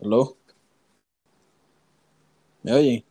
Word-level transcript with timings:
¿Aló? 0.00 0.36
¿Me. 2.62 3.04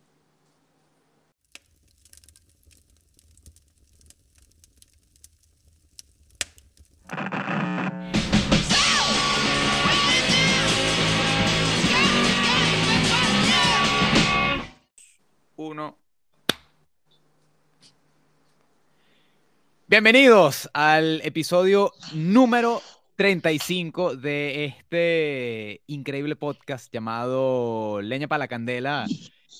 Bienvenidos 19.88 20.68
al 20.74 21.20
episodio 21.22 21.92
número 22.12 22.82
35 23.16 24.16
de 24.16 24.66
este 24.66 25.80
increíble 25.86 26.36
podcast 26.36 26.92
llamado 26.92 28.02
Leña 28.02 28.28
para 28.28 28.40
la 28.40 28.48
Candela, 28.48 29.06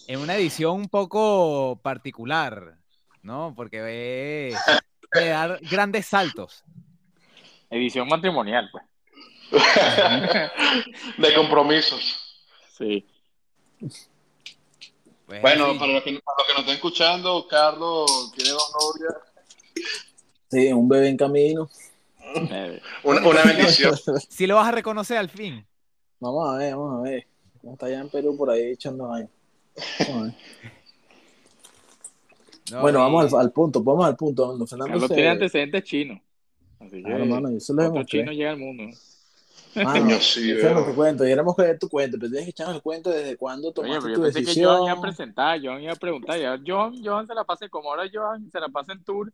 en 0.09 0.21
una 0.21 0.37
edición 0.37 0.77
un 0.77 0.89
poco 0.89 1.81
particular, 1.83 2.77
¿no? 3.23 3.55
Porque 3.57 4.49
es 4.49 4.57
de 5.13 5.29
dar 5.29 5.59
grandes 5.71 6.05
saltos. 6.05 6.65
Edición 7.71 8.09
matrimonial, 8.09 8.69
pues. 8.71 8.85
de 11.17 11.35
compromisos. 11.35 12.45
Sí. 12.77 13.07
Pues 15.25 15.41
Bueno, 15.41 15.79
para 15.79 15.95
los, 15.95 16.03
que, 16.03 16.11
que 16.11 16.21
nos 16.21 16.59
estén 16.59 16.75
escuchando, 16.75 17.49
Carlos 17.49 18.33
tiene 18.37 18.51
dos 18.51 18.73
novias. 18.75 19.15
Sí, 20.51 20.73
un 20.75 20.89
bebé 20.89 21.09
en 21.09 21.17
camino. 21.17 21.71
Una, 23.05 23.27
una 23.27 23.43
bendición. 23.45 23.95
Si 24.29 24.47
lo 24.47 24.57
vas 24.57 24.69
a 24.69 24.73
reconocer 24.73 25.17
al 25.19 25.29
fin. 25.29 25.67
Vamos 26.21 26.49
a 26.49 26.57
ver, 26.59 26.75
vamos 26.77 26.99
a 27.01 27.03
ver. 27.03 27.27
¿Cómo 27.61 27.73
está 27.75 27.87
allá 27.87 28.01
en 28.01 28.09
Perú 28.09 28.37
por 28.37 28.51
ahí 28.51 28.73
echando 28.73 29.13
años? 29.13 29.31
Vamos 30.09 30.23
a 30.23 30.25
ver. 30.25 30.35
¿no? 32.73 32.81
Bueno, 32.81 32.99
vamos 33.01 33.33
al, 33.33 33.41
al 33.41 33.53
punto, 33.53 33.83
vamos 33.83 34.07
al 34.07 34.17
punto. 34.17 34.57
Don 34.57 34.67
Fernando 34.67 34.93
Carlos 34.93 35.09
se- 35.09 35.15
tiene 35.15 35.31
antecedentes 35.31 35.85
chinos. 35.85 36.21
Así 36.81 36.97
que 36.97 37.03
Claro, 37.03 37.27
mano, 37.27 37.51
yo 37.51 37.61
se 37.61 37.73
lo 37.73 37.83
demostré. 37.83 38.21
chino 38.21 38.33
llega 38.33 38.51
al 38.51 38.59
mundo. 38.59 38.85
Mano, 39.77 40.11
sí, 40.21 40.51
ese 40.53 40.71
no 40.71 40.77
veo. 40.81 40.85
te 40.87 40.95
cuento, 40.95 41.25
que 41.25 41.75
tu 41.79 41.89
cuento, 41.89 42.17
pero 42.19 42.31
tienes 42.31 42.45
que 42.47 42.51
echarnos 42.51 42.77
el 42.77 42.83
cuento 42.83 43.11
desde 43.11 43.37
cuándo 43.37 43.69
Oye, 43.69 43.75
tomaste 43.75 44.01
tu 44.01 44.09
yo 44.17 44.23
pensé 44.23 44.39
que 44.41 44.45
decisión. 44.47 44.77
Johan 44.77 44.85
iba 44.85 44.93
a 44.93 45.01
presentar, 45.01 45.61
Johan 45.63 45.83
iba 45.83 45.93
a 45.93 45.97
preguntar. 45.97 46.41
Ya, 46.41 46.59
Johan, 46.67 47.05
Johan 47.05 47.27
se 47.27 47.35
la 47.35 47.45
pasa, 47.45 47.69
como 47.69 47.91
ahora 47.91 48.05
Johan 48.13 48.51
se 48.51 48.59
la 48.61 48.69
pasa 48.69 48.93
en 48.93 49.05
tour. 49.05 49.33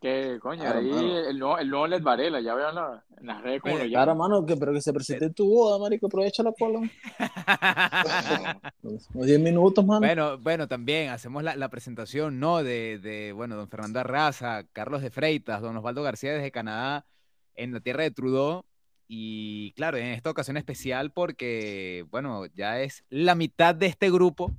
Que 0.00 0.38
coño, 0.42 0.60
Claro, 0.62 0.78
ahí 0.80 0.90
mano. 0.90 1.18
el 1.18 1.38
nuevo, 1.38 1.58
el 1.58 1.70
nuevo 1.70 1.86
Led 1.86 2.02
Varela, 2.02 2.40
ya 2.40 2.54
veo 2.54 2.68
en, 2.68 2.74
la- 2.74 3.04
en 3.18 3.26
las 3.26 3.42
redes 3.42 3.62
como 3.62 3.78
lo 3.78 3.84
Claro, 3.86 4.14
mano, 4.14 4.44
que, 4.44 4.56
pero 4.56 4.72
que 4.72 4.80
se 4.82 4.92
presente 4.92 5.24
en 5.24 5.34
tu 5.34 5.48
boda, 5.48 5.78
marico, 5.78 6.06
aprovecha 6.06 6.42
la 6.42 6.52
cola. 6.52 6.80
Unos 8.82 9.26
10 9.26 9.40
minutos, 9.40 9.84
mano. 9.84 10.00
Bueno, 10.00 10.38
bueno, 10.38 10.68
también 10.68 11.10
hacemos 11.10 11.42
la, 11.42 11.56
la 11.56 11.68
presentación, 11.68 12.38
¿no? 12.38 12.62
De, 12.62 12.98
de, 12.98 13.32
bueno, 13.32 13.56
don 13.56 13.68
Fernando 13.68 14.00
Arraza, 14.00 14.64
Carlos 14.72 15.02
de 15.02 15.10
Freitas, 15.10 15.60
don 15.62 15.76
Osvaldo 15.76 16.02
García 16.02 16.32
desde 16.32 16.50
Canadá, 16.50 17.06
en 17.54 17.72
la 17.72 17.80
tierra 17.80 18.02
de 18.02 18.10
Trudeau. 18.10 18.64
Y 19.08 19.72
claro, 19.76 19.96
en 19.98 20.06
esta 20.06 20.30
ocasión 20.30 20.56
especial 20.56 21.12
porque, 21.12 22.04
bueno, 22.10 22.46
ya 22.54 22.80
es 22.80 23.04
la 23.08 23.34
mitad 23.34 23.74
de 23.74 23.86
este 23.86 24.10
grupo 24.10 24.52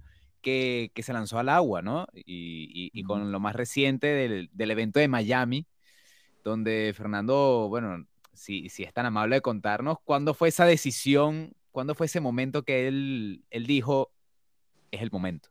que, 0.47 0.91
que 0.93 1.03
se 1.03 1.11
lanzó 1.11 1.39
al 1.39 1.49
agua, 1.49 1.81
¿no? 1.81 2.07
Y, 2.13 2.69
y- 2.73 2.89
y 2.93 3.03
con 3.03 3.33
lo 3.33 3.39
más 3.41 3.53
reciente 3.53 4.07
del, 4.07 4.49
del 4.53 4.71
evento 4.71 4.97
de 4.97 5.09
Miami, 5.09 5.65
donde 6.45 6.93
Fernando, 6.95 7.67
bueno, 7.67 8.05
si, 8.31 8.69
si 8.69 8.83
es 8.83 8.93
tan 8.93 9.05
amable 9.05 9.35
de 9.35 9.41
contarnos, 9.41 9.97
¿cuándo 10.05 10.33
fue 10.33 10.47
esa 10.47 10.65
decisión? 10.65 11.51
¿Cuándo 11.73 11.95
fue 11.95 12.05
ese 12.05 12.21
momento 12.21 12.63
que 12.63 12.87
él, 12.87 13.41
él 13.49 13.65
dijo, 13.67 14.09
es 14.89 15.01
el 15.01 15.11
momento? 15.11 15.49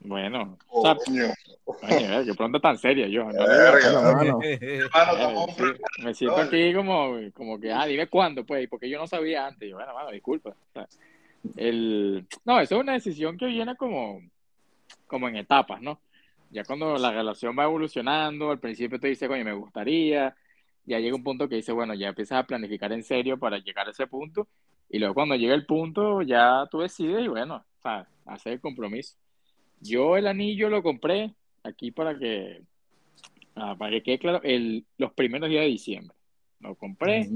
Bueno, 0.00 0.58
o 0.68 0.82
sea, 0.82 0.98
eh, 1.88 2.22
qué 2.26 2.34
pronto 2.34 2.60
tan 2.60 2.76
seria, 2.76 3.06
Johan. 3.10 3.34
no. 3.34 3.44
Hermano, 3.46 4.38
Eh, 5.58 5.78
me 6.02 6.12
siento 6.12 6.36
aquí 6.42 6.74
como, 6.74 7.16
como 7.32 7.58
que, 7.58 7.72
ah, 7.72 7.86
dime 7.86 8.08
cuándo, 8.08 8.44
pues, 8.44 8.68
porque 8.68 8.90
yo 8.90 8.98
no 8.98 9.06
sabía 9.06 9.46
antes. 9.46 9.70
Yo, 9.70 9.76
bueno, 9.76 9.94
mano, 9.94 10.10
disculpa. 10.10 10.50
O 10.50 10.72
sea, 10.74 10.86
el... 11.56 12.26
No, 12.44 12.60
eso 12.60 12.76
es 12.76 12.80
una 12.80 12.92
decisión 12.92 13.36
que 13.36 13.46
viene 13.46 13.76
como, 13.76 14.20
como 15.06 15.28
en 15.28 15.36
etapas, 15.36 15.80
¿no? 15.80 16.00
Ya 16.50 16.64
cuando 16.64 16.96
la 16.98 17.10
relación 17.10 17.56
va 17.58 17.64
evolucionando, 17.64 18.50
al 18.50 18.60
principio 18.60 19.00
te 19.00 19.08
dice, 19.08 19.26
coño, 19.26 19.44
me 19.44 19.52
gustaría, 19.52 20.36
ya 20.84 20.98
llega 20.98 21.16
un 21.16 21.24
punto 21.24 21.48
que 21.48 21.56
dice, 21.56 21.72
bueno, 21.72 21.94
ya 21.94 22.08
empiezas 22.08 22.38
a 22.38 22.46
planificar 22.46 22.92
en 22.92 23.02
serio 23.02 23.38
para 23.38 23.58
llegar 23.58 23.88
a 23.88 23.90
ese 23.90 24.06
punto, 24.06 24.46
y 24.88 24.98
luego 24.98 25.14
cuando 25.14 25.34
llega 25.34 25.54
el 25.54 25.66
punto, 25.66 26.22
ya 26.22 26.66
tú 26.70 26.80
decides 26.80 27.24
y 27.24 27.28
bueno, 27.28 27.56
o 27.56 27.82
sea, 27.82 28.06
hacer 28.26 28.54
el 28.54 28.60
compromiso. 28.60 29.16
Yo 29.80 30.16
el 30.16 30.26
anillo 30.26 30.68
lo 30.68 30.82
compré 30.82 31.34
aquí 31.62 31.90
para 31.90 32.16
que, 32.18 32.62
ah, 33.56 33.74
para 33.76 33.90
que 33.92 34.02
quede 34.02 34.18
claro, 34.18 34.40
el, 34.44 34.84
los 34.98 35.12
primeros 35.12 35.48
días 35.48 35.62
de 35.62 35.68
diciembre. 35.68 36.16
Lo 36.60 36.74
compré 36.76 37.28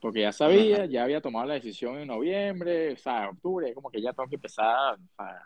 porque 0.00 0.22
ya 0.22 0.32
sabía, 0.32 0.86
ya 0.86 1.04
había 1.04 1.20
tomado 1.20 1.46
la 1.46 1.54
decisión 1.54 1.98
en 1.98 2.08
noviembre, 2.08 2.92
o 2.94 2.96
sea, 2.96 3.30
octubre, 3.30 3.74
como 3.74 3.90
que 3.90 4.00
ya 4.02 4.12
tengo 4.12 4.28
que 4.28 4.36
empezar 4.36 4.98
a, 5.18 5.42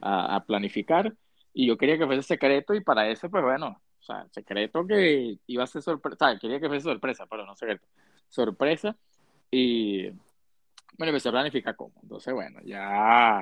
a- 0.00 0.36
a 0.36 0.44
planificar. 0.44 1.12
Y 1.52 1.66
yo 1.66 1.76
quería 1.78 1.98
que 1.98 2.06
fuese 2.06 2.22
secreto 2.22 2.74
y 2.74 2.82
para 2.82 3.08
eso, 3.08 3.30
pues 3.30 3.42
bueno, 3.42 3.80
o 4.00 4.02
sea, 4.02 4.26
secreto 4.30 4.86
que 4.86 5.38
iba 5.46 5.64
a 5.64 5.66
ser 5.66 5.82
sorpresa, 5.82 6.16
o 6.26 6.30
sea, 6.30 6.38
quería 6.38 6.60
que 6.60 6.68
fuese 6.68 6.84
sorpresa, 6.84 7.26
pero 7.26 7.46
no 7.46 7.56
secreto, 7.56 7.86
sorpresa. 8.28 8.96
Y 9.50 10.08
bueno, 10.98 11.10
empecé 11.10 11.28
a 11.30 11.32
planificar 11.32 11.76
cómo. 11.76 11.94
Entonces, 12.02 12.34
bueno, 12.34 12.60
ya, 12.64 13.40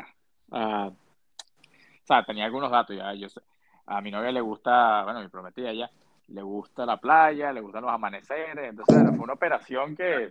ah, 0.53 0.91
o 0.91 2.06
sea, 2.06 2.25
tenía 2.25 2.44
algunos 2.44 2.71
datos 2.71 2.97
ya, 2.97 3.15
yo 3.15 3.28
sé. 3.28 3.41
A 3.87 4.00
mi 4.00 4.11
novia 4.11 4.32
le 4.32 4.41
gusta, 4.41 5.05
bueno, 5.05 5.21
mi 5.21 5.28
prometida 5.28 5.72
ya, 5.72 5.91
le 6.28 6.42
gusta 6.42 6.86
la 6.86 6.96
playa, 6.98 7.52
le 7.52 7.60
gustan 7.60 7.82
los 7.82 7.92
amaneceres, 7.92 8.70
entonces 8.70 8.94
bueno, 8.94 9.12
fue 9.14 9.24
una 9.24 9.34
operación 9.34 9.96
que, 9.96 10.30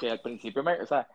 que 0.00 0.10
al 0.10 0.20
principio 0.20 0.62
me, 0.62 0.74
o 0.80 0.86
sea, 0.86 1.06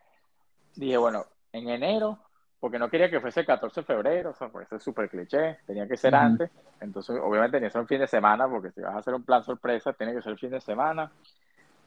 dije, 0.75 0.97
bueno, 0.97 1.25
en 1.51 1.69
enero, 1.69 2.19
porque 2.59 2.79
no 2.79 2.89
quería 2.89 3.09
que 3.09 3.19
fuese 3.19 3.41
el 3.41 3.45
14 3.45 3.81
de 3.81 3.85
febrero, 3.85 4.31
o 4.31 4.33
sea, 4.33 4.49
porque 4.49 4.65
eso 4.65 4.75
es 4.77 4.83
súper 4.83 5.09
cliché, 5.09 5.59
tenía 5.65 5.87
que 5.87 5.97
ser 5.97 6.15
antes, 6.15 6.49
entonces 6.79 7.17
obviamente 7.21 7.57
tenía 7.57 7.69
que 7.69 7.73
ser 7.73 7.81
un 7.81 7.87
fin 7.87 7.99
de 7.99 8.07
semana, 8.07 8.47
porque 8.47 8.71
si 8.71 8.81
vas 8.81 8.95
a 8.95 8.99
hacer 8.99 9.13
un 9.13 9.23
plan 9.23 9.43
sorpresa, 9.43 9.93
tiene 9.93 10.13
que 10.13 10.21
ser 10.21 10.31
el 10.33 10.39
fin 10.39 10.51
de 10.51 10.61
semana. 10.61 11.11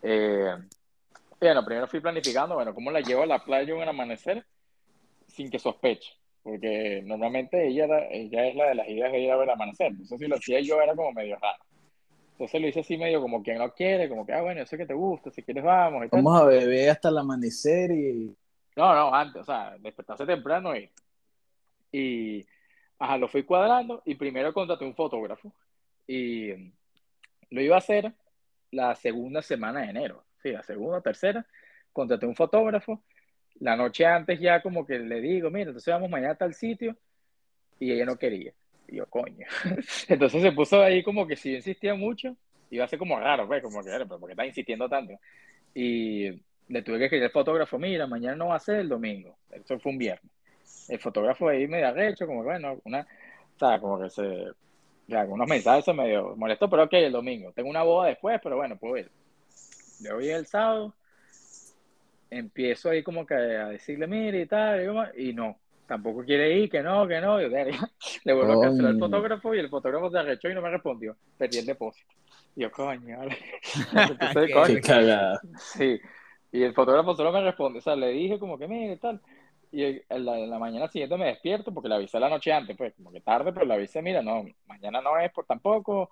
Eh, 0.03 0.55
bueno, 1.41 1.65
primero 1.65 1.87
fui 1.87 2.01
planificando, 2.01 2.55
bueno, 2.55 2.75
cómo 2.75 2.91
la 2.91 3.01
llevo 3.01 3.23
a 3.23 3.27
la 3.27 3.45
playa 3.45 3.75
un 3.75 3.83
amanecer 3.83 4.45
sin 5.27 5.51
que 5.51 5.59
sospeche, 5.59 6.13
porque 6.43 7.03
normalmente 7.05 7.67
ella, 7.67 7.85
era- 7.85 8.07
ella 8.11 8.47
es 8.47 8.55
la 8.57 8.67
de 8.69 8.75
las 8.75 8.89
ideas 8.89 9.13
de 9.13 9.21
ir 9.21 9.31
a 9.31 9.37
ver 9.37 9.45
el 9.49 9.55
amanecer, 9.55 9.89
entonces 9.89 10.19
si 10.19 10.27
lo 10.27 10.37
hacía 10.37 10.61
yo 10.61 10.81
era 10.81 10.95
como 10.95 11.13
medio 11.13 11.37
raro. 11.37 11.63
Entonces 12.39 12.61
lo 12.61 12.69
hice 12.69 12.81
así 12.81 12.97
medio 12.97 13.21
como 13.21 13.43
quien 13.43 13.59
no 13.59 13.75
quiere, 13.75 14.09
como 14.09 14.25
que, 14.25 14.33
ah, 14.33 14.43
bueno, 14.43 14.61
yo 14.61 14.67
sé 14.67 14.79
que 14.79 14.87
te 14.87 14.95
gusta, 14.95 15.29
si 15.29 15.43
quieres 15.43 15.65
vamos 15.65 16.07
y 16.07 16.09
tal. 16.09 16.23
Vamos 16.23 16.41
a 16.41 16.45
beber 16.45 16.91
hasta 16.91 17.09
el 17.09 17.19
amanecer 17.19 17.91
y. 17.91 18.37
No, 18.77 18.95
no, 18.95 19.13
antes, 19.13 19.43
o 19.43 19.45
sea, 19.45 19.77
despertarse 19.81 20.25
temprano 20.25 20.77
y, 20.77 20.89
y, 21.91 22.47
ajá, 22.97 23.19
lo 23.19 23.27
fui 23.27 23.43
cuadrando 23.43 24.03
y 24.05 24.15
primero 24.15 24.55
contraté 24.55 24.85
un 24.85 24.95
fotógrafo 24.95 25.53
y 26.07 26.53
lo 27.51 27.61
iba 27.61 27.75
a 27.75 27.79
hacer 27.79 28.13
la 28.71 28.95
segunda 28.95 29.43
semana 29.43 29.81
de 29.81 29.91
enero, 29.91 30.23
sí, 30.41 30.53
la 30.53 30.63
segunda 30.63 31.01
tercera, 31.01 31.45
contraté 31.93 32.25
un 32.25 32.37
fotógrafo, 32.37 33.03
la 33.59 33.75
noche 33.75 34.07
antes 34.07 34.39
ya 34.39 34.63
como 34.63 34.87
que 34.87 35.01
le 35.01 35.21
digo, 35.21 35.51
mira, 35.51 35.71
entonces 35.71 35.93
vamos 35.93 36.09
mañana 36.09 36.35
a 36.35 36.39
tal 36.39 36.55
sitio 36.55 36.97
y 37.81 37.91
ella 37.91 38.05
no 38.05 38.17
quería, 38.17 38.53
y 38.89 38.97
yo, 38.97 39.07
coño, 39.07 39.47
entonces 40.09 40.43
se 40.43 40.53
puso 40.53 40.83
ahí 40.83 41.03
como 41.03 41.27
que 41.27 41.37
si 41.37 41.55
insistía 41.55 41.95
mucho, 41.95 42.37
iba 42.71 42.85
a 42.85 42.89
ser 42.89 42.99
como 42.99 43.19
raro, 43.19 43.47
pues, 43.47 43.63
como 43.63 43.83
que, 43.83 43.91
pero 43.91 44.19
¿por 44.19 44.27
qué 44.27 44.33
está 44.33 44.47
insistiendo 44.47 44.89
tanto? 44.89 45.15
Y 45.75 46.31
le 46.69 46.83
tuve 46.83 46.99
que 46.99 47.05
escribir 47.05 47.25
al 47.27 47.31
fotógrafo, 47.31 47.79
mira, 47.79 48.07
mañana 48.07 48.37
no 48.37 48.49
va 48.49 48.57
a 48.57 48.61
ser 48.61 48.77
el 48.77 48.89
domingo, 48.89 49.37
eso 49.51 49.79
fue 49.79 49.93
un 49.93 49.99
viernes. 49.99 50.33
El 50.89 50.99
fotógrafo 50.99 51.49
ahí 51.49 51.67
medio 51.67 51.89
arrecho, 51.89 52.27
como 52.27 52.41
que 52.43 52.49
bueno, 52.49 52.81
una, 52.85 53.01
o 53.01 53.59
sea, 53.59 53.79
como 53.81 54.01
que 54.01 54.11
se, 54.11 54.47
ya, 55.07 55.25
unos 55.25 55.49
mensajes 55.49 55.85
se 55.85 55.93
medio 55.93 56.37
molestó, 56.37 56.69
pero 56.69 56.85
ok, 56.85 56.93
el 56.95 57.13
domingo. 57.13 57.53
Tengo 57.53 57.71
una 57.71 57.83
boda 57.83 58.09
después, 58.09 58.39
pero 58.43 58.57
bueno, 58.57 58.77
puedo 58.77 58.97
ir. 58.99 59.11
Yo 60.01 60.15
voy 60.15 60.29
el 60.29 60.47
sábado, 60.47 60.95
empiezo 62.31 62.91
ahí 62.91 63.03
como 63.03 63.27
que 63.27 63.35
a 63.35 63.69
decirle, 63.69 64.07
mire 64.07 64.43
y 64.43 64.47
tal, 64.47 65.13
y, 65.17 65.31
y 65.31 65.33
no, 65.33 65.59
tampoco 65.89 66.25
quiere 66.25 66.59
ir, 66.59 66.71
que 66.71 66.83
no, 66.83 67.09
que 67.09 67.21
no, 67.21 67.41
yo, 67.41 67.49
le 68.25 68.33
vuelvo 68.35 68.53
a 68.53 68.61
cancelar 68.61 68.91
al 68.93 68.99
Coño. 68.99 68.99
fotógrafo 68.99 69.55
y 69.55 69.61
el 69.61 69.71
fotógrafo 69.71 70.11
se 70.11 70.19
arrechó 70.19 70.51
y 70.51 70.55
no 70.55 70.63
me 70.63 70.71
respondió, 70.71 71.17
perdí 71.37 71.59
el 71.59 71.67
depósito. 71.67 72.15
Yo, 72.55 72.71
coño, 72.71 73.19
vale. 73.19 73.39
Entonces, 73.93 74.47
Qué- 74.47 74.53
coño, 74.53 74.75
Qué 74.75 74.83
cagada. 74.83 75.41
Sí, 75.59 75.99
y 76.53 76.63
el 76.63 76.75
fotógrafo 76.75 77.15
solo 77.17 77.33
me 77.33 77.43
responde, 77.43 77.81
o 77.81 77.83
sea, 77.83 77.97
le 77.97 78.09
dije 78.11 78.39
como 78.39 78.59
que 78.59 78.69
mire 78.69 78.97
tal, 78.99 79.21
y 79.73 79.85
en 79.85 80.25
la, 80.25 80.39
en 80.39 80.51
la 80.51 80.59
mañana 80.59 80.89
siguiente 80.89 81.17
me 81.17 81.27
despierto 81.27 81.73
porque 81.75 81.89
le 81.89 81.97
avisé 81.97 82.19
la 82.21 82.29
noche 82.31 82.53
antes, 82.53 82.77
pues 82.77 82.95
como 82.95 83.13
que 83.13 83.21
tarde, 83.21 83.53
pero 83.53 83.67
le 83.67 83.75
avisé, 83.75 84.03
mira, 84.03 84.23
no, 84.23 84.45
mañana 84.67 85.01
no 85.03 85.19
es 85.19 85.31
por 85.33 85.47
tampoco, 85.47 86.11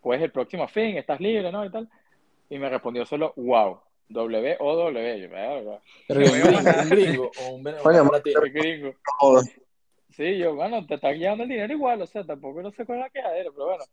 pues 0.00 0.20
el 0.22 0.30
próximo 0.32 0.68
fin, 0.68 0.96
estás 0.98 1.20
libre, 1.20 1.50
¿no? 1.52 1.64
Y 1.64 1.70
tal, 1.70 1.88
y 2.50 2.58
me 2.58 2.68
respondió 2.68 3.06
solo, 3.06 3.32
wow, 3.36 3.80
W 4.08 4.56
O 4.60 4.76
W. 4.76 5.30
Pero 6.06 6.20
un 6.20 6.26
gringo, 6.26 6.80
un 6.80 6.88
gringo 6.88 7.30
o 7.40 7.52
un 7.52 8.52
gringo. 8.52 8.94
Sí, 10.10 10.38
yo, 10.38 10.54
bueno, 10.54 10.84
te 10.86 10.94
están 10.94 11.14
guiando 11.14 11.44
el 11.44 11.50
dinero 11.50 11.72
igual, 11.72 12.02
o 12.02 12.06
sea, 12.06 12.24
tampoco 12.24 12.62
no 12.62 12.72
sé 12.72 12.84
cuál 12.84 12.98
es 12.98 13.04
la 13.04 13.10
quejadera, 13.10 13.50
pero 13.52 13.66
bueno. 13.66 13.84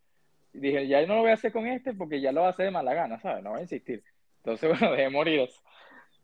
Dije, 0.52 0.88
ya 0.88 1.04
no 1.06 1.16
lo 1.16 1.20
voy 1.20 1.30
a 1.30 1.34
hacer 1.34 1.52
con 1.52 1.66
este 1.66 1.92
porque 1.92 2.20
ya 2.20 2.32
lo 2.32 2.40
va 2.40 2.48
a 2.48 2.50
hacer 2.50 2.66
de 2.66 2.70
mala 2.72 2.94
gana, 2.94 3.20
¿sabes? 3.20 3.44
No 3.44 3.50
voy 3.50 3.60
a 3.60 3.62
insistir. 3.62 4.02
Entonces, 4.38 4.70
bueno, 4.80 4.96
dejé 4.96 5.10
morir 5.10 5.40
eso. 5.40 5.60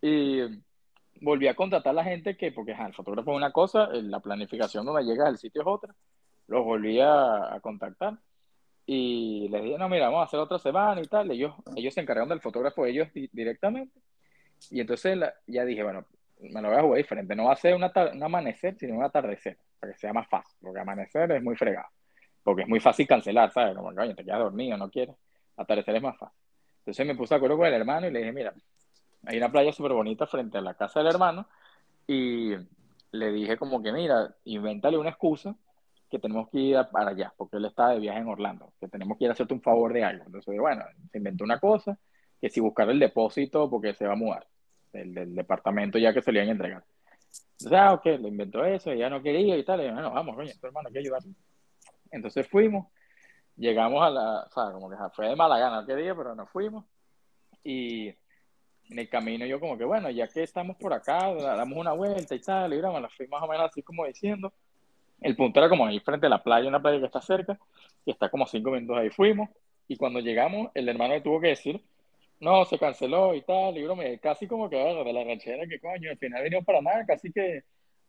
Y 0.01 0.41
volví 1.21 1.47
a 1.49 1.55
contratar 1.55 1.91
a 1.91 1.95
la 1.95 2.05
gente 2.05 2.37
que, 2.37 2.51
porque 2.51 2.73
ajá, 2.73 2.87
el 2.87 2.95
fotógrafo 2.95 3.31
es 3.31 3.37
una 3.37 3.53
cosa, 3.53 3.89
la 3.93 4.21
planificación 4.21 4.87
donde 4.87 5.05
llegas 5.05 5.29
al 5.29 5.39
sitio 5.39 5.61
es 5.61 5.69
otra. 5.69 5.95
Los 6.49 6.65
volví 6.65 6.99
a, 6.99 7.55
a 7.55 7.61
contactar 7.61 8.15
y 8.95 9.49
les 9.49 9.63
dije, 9.63 9.79
no, 9.79 9.89
mira, 9.89 10.07
vamos 10.07 10.21
a 10.21 10.25
hacer 10.25 10.39
otra 10.41 10.59
semana 10.59 11.01
y 11.01 11.05
tal. 11.05 11.31
Ellos, 11.31 11.55
ellos 11.77 11.95
se 11.95 12.01
encargaron 12.01 12.29
del 12.29 12.41
fotógrafo 12.41 12.85
ellos 12.85 13.09
di- 13.15 13.31
directamente. 13.33 14.01
Y 14.71 14.81
entonces 14.81 15.17
la- 15.17 15.33
ya 15.47 15.65
dije, 15.65 15.83
bueno, 15.83 16.05
me 16.41 16.61
lo 16.61 16.69
voy 16.69 16.77
a 16.77 16.83
jugar 16.83 16.99
diferente. 16.99 17.35
No 17.35 17.45
va 17.45 17.53
a 17.53 17.57
ser 17.57 17.75
una 17.75 17.93
un 18.13 18.23
amanecer, 18.23 18.77
sino 18.79 18.97
un 18.97 19.05
atardecer, 19.05 19.57
para 19.81 19.93
que 19.93 19.99
sea 19.99 20.13
más 20.13 20.29
fácil. 20.29 20.57
Porque 20.61 20.81
amanecer 20.81 21.31
es 21.33 21.43
muy 21.43 21.57
fregado. 21.57 21.89
Porque 22.43 22.63
es 22.63 22.69
muy 22.69 22.81
fácil 22.81 23.07
cancelar, 23.07 23.51
¿sabes? 23.53 23.75
Como, 23.75 23.95
coño, 23.95 24.15
te 24.15 24.25
quedas 24.25 24.41
dormido, 24.41 24.77
no 24.77 24.91
quieres. 24.91 25.17
Atardecer 25.57 25.97
es 25.97 26.03
más 26.03 26.19
fácil. 26.19 26.39
Entonces 26.81 27.07
me 27.07 27.15
puse 27.15 27.35
de 27.35 27.37
acuerdo 27.37 27.57
con 27.57 27.67
el 27.67 27.75
hermano 27.75 28.09
y 28.09 28.11
le 28.11 28.19
dije, 28.19 28.33
mira, 28.33 28.53
hay 29.25 29.39
una 29.39 29.51
playa 29.51 29.73
súper 29.73 29.93
bonita 29.93 30.27
frente 30.27 30.59
a 30.59 30.61
la 30.61 30.75
casa 30.75 31.01
del 31.01 31.09
hermano. 31.09 31.49
Y 32.07 32.55
le 33.13 33.33
dije 33.33 33.57
como 33.57 33.83
que, 33.83 33.93
mira, 33.93 34.35
invéntale 34.45 34.99
una 34.99 35.11
excusa 35.11 35.55
que 36.13 36.19
tenemos 36.19 36.51
que 36.51 36.59
ir 36.59 36.77
para 36.93 37.11
allá, 37.11 37.33
porque 37.37 37.57
él 37.57 37.65
está 37.65 37.89
de 37.89 37.99
viaje 37.99 38.21
en 38.21 38.29
Orlando, 38.29 38.75
que 38.79 38.87
tenemos 38.87 39.17
que 39.17 39.25
ir 39.25 39.31
a 39.31 39.33
hacerte 39.33 39.55
un 39.55 39.63
favor 39.63 39.95
de 39.95 40.05
algo. 40.05 40.25
Entonces, 40.27 40.59
bueno, 40.59 40.85
se 41.11 41.19
inventó 41.19 41.43
una 41.43 41.59
cosa, 41.59 41.99
que 42.39 42.51
si 42.51 42.61
buscar 42.61 42.91
el 42.91 42.99
depósito 42.99 43.71
porque 43.71 43.95
se 43.95 44.07
va 44.07 44.13
a 44.13 44.17
mudar, 44.17 44.47
del, 44.93 45.15
del 45.15 45.35
departamento 45.35 45.99
ya 45.99 46.13
que 46.13 46.21
se 46.21 46.31
le 46.31 46.41
iban 46.41 46.51
a 46.51 46.53
entregar. 46.53 46.85
Entonces, 47.53 47.79
ah, 47.79 47.95
ok, 47.95 48.05
le 48.05 48.29
inventó 48.29 48.65
eso, 48.65 48.91
ella 48.91 49.09
no 49.09 49.23
quería 49.23 49.57
y 49.57 49.65
tal, 49.65 49.81
y 49.81 49.91
bueno, 49.91 50.11
vamos, 50.13 50.37
coño, 50.37 50.53
tu 50.61 50.67
hermano, 50.67 50.89
hay 50.89 50.93
que 50.93 50.99
ayudarle. 50.99 51.33
Entonces 52.11 52.47
fuimos, 52.47 52.89
llegamos 53.57 54.03
a 54.03 54.11
la, 54.11 54.43
o 54.43 54.51
sea, 54.51 54.73
como 54.73 54.91
que 54.91 54.97
fue 55.15 55.29
de 55.29 55.37
mala 55.37 55.59
gana 55.59 55.79
aquel 55.79 55.97
día, 55.97 56.15
pero 56.15 56.35
nos 56.35 56.51
fuimos, 56.51 56.85
y 57.65 58.09
en 58.09 58.99
el 58.99 59.09
camino 59.09 59.47
yo 59.47 59.59
como 59.59 59.79
que, 59.79 59.85
bueno, 59.85 60.11
ya 60.11 60.29
que 60.29 60.43
estamos 60.43 60.77
por 60.77 60.93
acá, 60.93 61.33
damos 61.35 61.79
una 61.79 61.93
vuelta 61.93 62.35
y 62.35 62.41
tal, 62.41 62.75
y 62.75 62.79
broma, 62.79 63.01
la 63.01 63.09
fui 63.09 63.27
más 63.29 63.43
o 63.43 63.49
menos 63.49 63.71
así 63.71 63.83
como 63.83 64.05
diciendo. 64.05 64.53
El 65.23 65.37
punto 65.37 65.61
era 65.61 65.69
como 65.69 65.87
ahí 65.87 66.01
frente 66.01 66.27
a 66.27 66.31
la 66.31 66.43
playa, 66.43 66.69
una 66.69 66.83
playa 66.83 66.99
que 67.01 67.07
está 67.07 67.21
cerca, 67.21 67.59
y 68.05 68.11
está 68.11 68.29
como 68.31 68.47
cinco 68.47 68.71
minutos 68.71 68.97
ahí 68.99 69.11
fuimos, 69.11 69.49
y 69.89 69.97
cuando 69.97 70.21
llegamos, 70.21 70.71
el 70.75 70.89
hermano 70.89 71.15
le 71.15 71.21
tuvo 71.21 71.41
que 71.41 71.49
decir, 71.49 71.81
no, 72.41 72.65
se 72.65 72.79
canceló 72.79 73.35
y 73.35 73.43
tal, 73.43 73.77
y 73.79 73.85
broma, 73.85 74.05
y 74.07 74.19
casi 74.19 74.47
como 74.49 74.69
que, 74.69 74.77
bueno, 74.83 75.05
de 75.05 75.13
la 75.13 75.25
ranchera, 75.25 75.67
que 75.67 75.79
coño, 75.81 76.11
al 76.11 76.19
final 76.19 76.43
venimos 76.43 76.65
para 76.65 76.81
nada, 76.83 77.05
casi 77.07 77.33
que, 77.33 77.63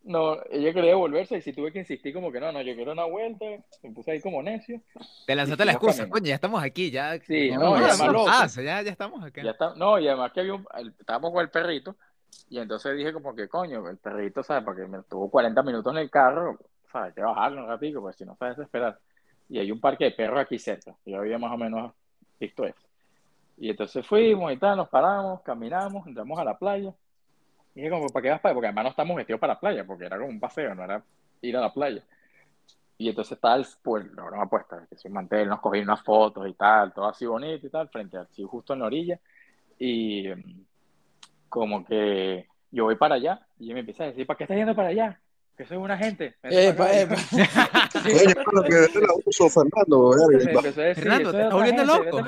no, 0.03 0.37
ella 0.51 0.73
quería 0.73 0.95
volverse, 0.95 1.37
y 1.37 1.41
si 1.41 1.53
tuve 1.53 1.71
que 1.71 1.79
insistir 1.79 2.13
como 2.13 2.31
que 2.31 2.39
no, 2.39 2.51
no, 2.51 2.61
yo 2.61 2.75
quiero 2.75 2.91
una 2.93 3.05
vuelta, 3.05 3.45
me 3.83 3.91
puse 3.91 4.11
ahí 4.11 4.21
como 4.21 4.41
necio, 4.41 4.81
Te 5.25 5.35
lanzaste 5.35 5.65
la 5.65 5.73
excusa, 5.73 5.97
camino. 5.99 6.13
coño, 6.13 6.25
ya 6.25 6.35
estamos 6.35 6.63
aquí, 6.63 6.91
ya. 6.91 7.19
Sí, 7.19 7.51
no, 7.51 7.59
no, 7.59 7.69
no, 7.71 7.77
y 7.77 7.79
no, 7.79 7.85
además 7.87 8.07
no 8.07 8.13
lo- 8.13 8.25
pasa, 8.25 8.61
ya, 8.61 8.81
ya 8.81 8.91
estamos 8.91 9.23
acá. 9.23 9.41
Ya 9.43 9.51
está, 9.51 9.73
no, 9.75 9.99
y 9.99 10.07
además 10.07 10.31
que 10.33 10.39
había 10.41 10.55
un, 10.55 10.65
el- 10.77 10.93
estábamos 10.99 11.31
con 11.31 11.41
el 11.41 11.49
perrito, 11.49 11.95
y 12.49 12.57
entonces 12.59 12.97
dije 12.97 13.13
como 13.13 13.33
que 13.35 13.47
coño, 13.47 13.87
el 13.89 13.97
perrito, 13.97 14.43
¿sabes? 14.43 14.63
Porque 14.65 14.85
me 14.87 15.03
tuvo 15.03 15.29
40 15.29 15.63
minutos 15.63 15.93
en 15.93 15.99
el 15.99 16.09
carro, 16.09 16.59
Hay 16.95 17.13
que 17.13 17.21
bajarlo 17.21 17.63
un 17.63 17.67
ratito, 17.67 18.01
pues 18.01 18.15
si 18.15 18.25
no 18.25 18.35
se 18.35 18.45
desesperar. 18.45 18.99
Y 19.49 19.59
hay 19.59 19.71
un 19.71 19.79
parque 19.79 20.05
de 20.05 20.11
perros 20.11 20.39
aquí 20.39 20.57
cerca, 20.57 20.95
yo 21.05 21.19
había 21.19 21.37
más 21.37 21.51
o 21.51 21.57
menos 21.57 21.93
visto 22.39 22.65
eso. 22.65 22.87
Y 23.57 23.69
entonces 23.69 24.05
fuimos 24.05 24.51
y 24.51 24.57
tal, 24.57 24.77
nos 24.77 24.89
paramos, 24.89 25.41
caminamos, 25.41 26.07
entramos 26.07 26.39
a 26.39 26.43
la 26.43 26.57
playa. 26.57 26.93
Y 27.75 27.81
dije 27.81 27.89
como, 27.89 28.07
¿para 28.07 28.23
qué 28.23 28.29
vas 28.29 28.41
para? 28.41 28.53
Porque 28.53 28.67
además 28.67 28.83
no 28.85 28.89
estamos 28.91 29.15
vestidos 29.15 29.39
para 29.39 29.53
la 29.53 29.59
playa, 29.59 29.85
porque 29.85 30.05
era 30.05 30.17
como 30.17 30.29
un 30.29 30.39
paseo, 30.39 30.73
no 30.75 30.83
era 30.83 31.03
ir 31.41 31.57
a 31.57 31.61
la 31.61 31.73
playa. 31.73 32.03
Y 32.97 33.09
entonces 33.09 33.33
estaba 33.33 33.55
el, 33.55 33.65
pues, 33.81 34.05
la 34.13 34.23
broma 34.23 34.49
puesta, 34.49 34.87
que 34.89 35.07
un 35.07 35.13
mantel, 35.13 35.49
nos 35.49 35.59
cogí 35.59 35.79
unas 35.79 36.01
fotos 36.03 36.47
y 36.47 36.53
tal, 36.53 36.93
todo 36.93 37.05
así 37.05 37.25
bonito 37.25 37.67
y 37.67 37.69
tal, 37.69 37.89
frente 37.89 38.17
al 38.17 38.27
sí, 38.29 38.43
justo 38.43 38.73
en 38.73 38.79
la 38.79 38.85
orilla. 38.85 39.19
Y 39.79 40.27
mm, 40.29 40.65
como 41.49 41.83
que 41.85 42.47
yo 42.71 42.85
voy 42.85 42.95
para 42.95 43.15
allá 43.15 43.45
y 43.59 43.73
me 43.73 43.81
empieza 43.81 44.03
a 44.03 44.07
decir, 44.07 44.25
¿para 44.25 44.37
qué 44.37 44.43
estás 44.45 44.57
yendo 44.57 44.75
para 44.75 44.89
allá? 44.89 45.19
Que 45.57 45.65
soy 45.65 45.77
una 45.77 45.97
gente. 46.03 46.35
Epa, 46.43 46.91
epa. 46.99 47.15
Abuso, 49.09 49.49
Fernando. 49.49 50.13
Fernando, 50.13 50.69
"Eso 50.69 50.73
te 50.73 50.91
es 50.91 50.97
estás 50.97 51.53
volviendo 51.53 51.83
loco". 51.85 52.21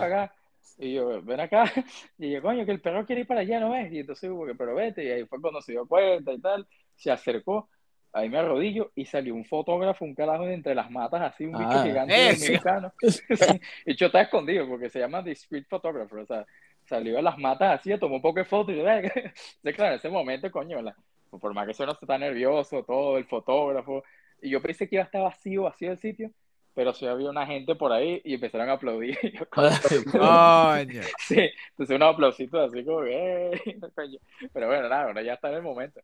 Y 0.78 0.94
yo, 0.94 1.22
ven 1.24 1.40
acá. 1.40 1.64
Y 2.18 2.32
yo, 2.32 2.42
coño, 2.42 2.66
que 2.66 2.72
el 2.72 2.82
perro 2.82 3.06
quiere 3.06 3.22
ir 3.22 3.28
para 3.28 3.42
allá, 3.42 3.60
¿no 3.60 3.72
ves? 3.72 3.92
Y 3.92 4.00
entonces, 4.00 4.30
como 4.30 4.46
que, 4.46 4.56
pero 4.56 4.76
vete. 4.76 5.04
Y 5.06 5.12
ahí 5.12 5.26
fue 5.26 5.40
cuando 5.42 5.62
se 5.62 5.72
dio 5.74 5.88
cuenta 5.88 6.34
y 6.34 6.40
tal. 6.40 6.68
Se 6.96 7.12
acercó. 7.12 7.70
Ahí 8.14 8.30
me 8.30 8.38
arrodillo 8.38 8.92
y 8.96 9.06
salió 9.06 9.36
un 9.36 9.44
fotógrafo, 9.44 10.06
un 10.06 10.16
carajo 10.16 10.46
de 10.46 10.54
entre 10.54 10.74
las 10.74 10.90
matas, 10.90 11.22
así, 11.22 11.46
un 11.46 11.52
bicho 11.52 11.70
Ah, 11.70 11.84
gigante. 11.84 12.36
Sí. 12.38 12.54
De 13.86 13.92
hecho, 13.92 14.06
está 14.06 14.22
escondido 14.22 14.66
porque 14.70 14.90
se 14.90 15.00
llama 15.00 15.22
The 15.22 15.32
Street 15.32 15.66
Photographer. 15.70 16.20
O 16.20 16.26
sea, 16.26 16.46
salió 16.86 17.16
de 17.18 17.22
las 17.22 17.38
matas 17.38 17.80
así, 17.80 17.98
tomó 18.00 18.16
un 18.18 18.22
poco 18.22 18.40
de 18.40 18.46
foto 18.46 18.72
y 18.72 18.78
yo, 18.78 18.84
claro, 18.84 19.92
en 19.94 19.98
ese 20.00 20.08
momento, 20.10 20.50
coño, 20.50 20.82
la- 20.82 20.96
por 21.40 21.54
más 21.54 21.66
que 21.66 21.72
eso 21.72 21.86
no 21.86 21.94
está 21.94 22.18
nervioso, 22.18 22.84
todo, 22.84 23.18
el 23.18 23.26
fotógrafo. 23.26 24.04
Y 24.42 24.50
yo 24.50 24.62
pensé 24.62 24.88
que 24.90 24.96
iba 24.96 25.04
a 25.04 25.06
estar 25.06 25.22
vacío, 25.24 25.64
vacío 25.64 25.92
el 25.92 25.98
sitio, 26.00 26.32
pero 26.74 26.94
sí 26.94 27.06
había 27.08 27.30
una 27.30 27.46
gente 27.46 27.76
por 27.76 27.92
ahí 27.92 28.22
y 28.26 28.34
empezaron 28.36 28.70
a 28.70 28.74
aplaudir. 28.74 29.18
Y 29.92 30.04
coño, 30.06 31.02
sí, 31.28 31.40
entonces 31.72 31.96
unos 31.96 32.14
aplausitos 32.14 32.70
así 32.72 32.84
como 32.84 33.04
que, 33.04 33.52
"Eh". 33.54 33.62
Pero 34.54 34.68
bueno, 34.68 34.90
nada, 34.90 35.04
ahora 35.06 35.22
ya 35.24 35.34
está 35.34 35.50
en 35.50 35.56
el 35.56 35.62
momento. 35.64 36.02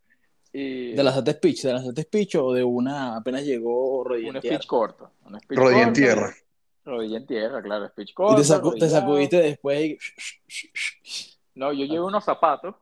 Y 0.54 0.92
¿De 0.94 1.04
lanzaste 1.04 1.32
speech? 1.34 1.62
¿De 1.64 1.74
lanzaste 1.74 2.02
speech 2.04 2.36
o 2.36 2.54
de 2.54 2.64
una 2.64 3.16
apenas 3.18 3.44
llegó 3.46 4.04
rodilla 4.04 4.30
un 4.30 4.36
en 4.36 4.42
tierra? 4.42 4.58
speech 4.58 4.68
corto. 4.68 5.12
Un 5.26 5.40
speech 5.40 5.58
Rodilla 5.60 5.84
en 5.84 5.94
tierra. 5.94 6.34
Rodilla 6.84 7.18
en 7.18 7.26
tierra, 7.28 7.62
claro, 7.62 7.88
speech 7.90 8.10
Y 8.10 8.14
corto. 8.14 8.36
te, 8.36 8.42
sacu- 8.42 8.80
te 8.80 8.90
sacudiste 8.90 9.38
después 9.38 9.82
y... 9.82 9.98
No, 11.56 11.72
yo 11.74 11.86
llevo 11.86 12.08
unos 12.08 12.24
zapatos 12.24 12.76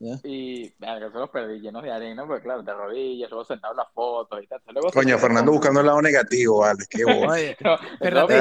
Ya. 0.00 0.16
y 0.24 0.74
verga, 0.78 1.10
se 1.10 1.18
los 1.18 1.30
perdí 1.30 1.60
llenos 1.60 1.82
de 1.82 1.90
arena, 1.92 2.26
porque 2.26 2.42
claro, 2.42 2.62
de 2.62 2.74
rodillas, 2.74 3.30
luego 3.30 3.44
sentado 3.44 3.72
en 3.74 3.78
las 3.78 3.92
fotos 3.94 4.42
y 4.42 4.46
tal. 4.46 4.60
Luego 4.72 4.90
Coño, 4.90 5.14
me- 5.14 5.20
Fernando 5.20 5.52
buscando 5.52 5.80
el 5.80 5.86
lado 5.86 6.02
negativo, 6.02 6.58
vale. 6.58 6.84
Qué 6.90 7.04
bobo. 7.04 7.32
Oye, 7.32 7.56
No, 7.60 7.78
Fernando 7.98 8.34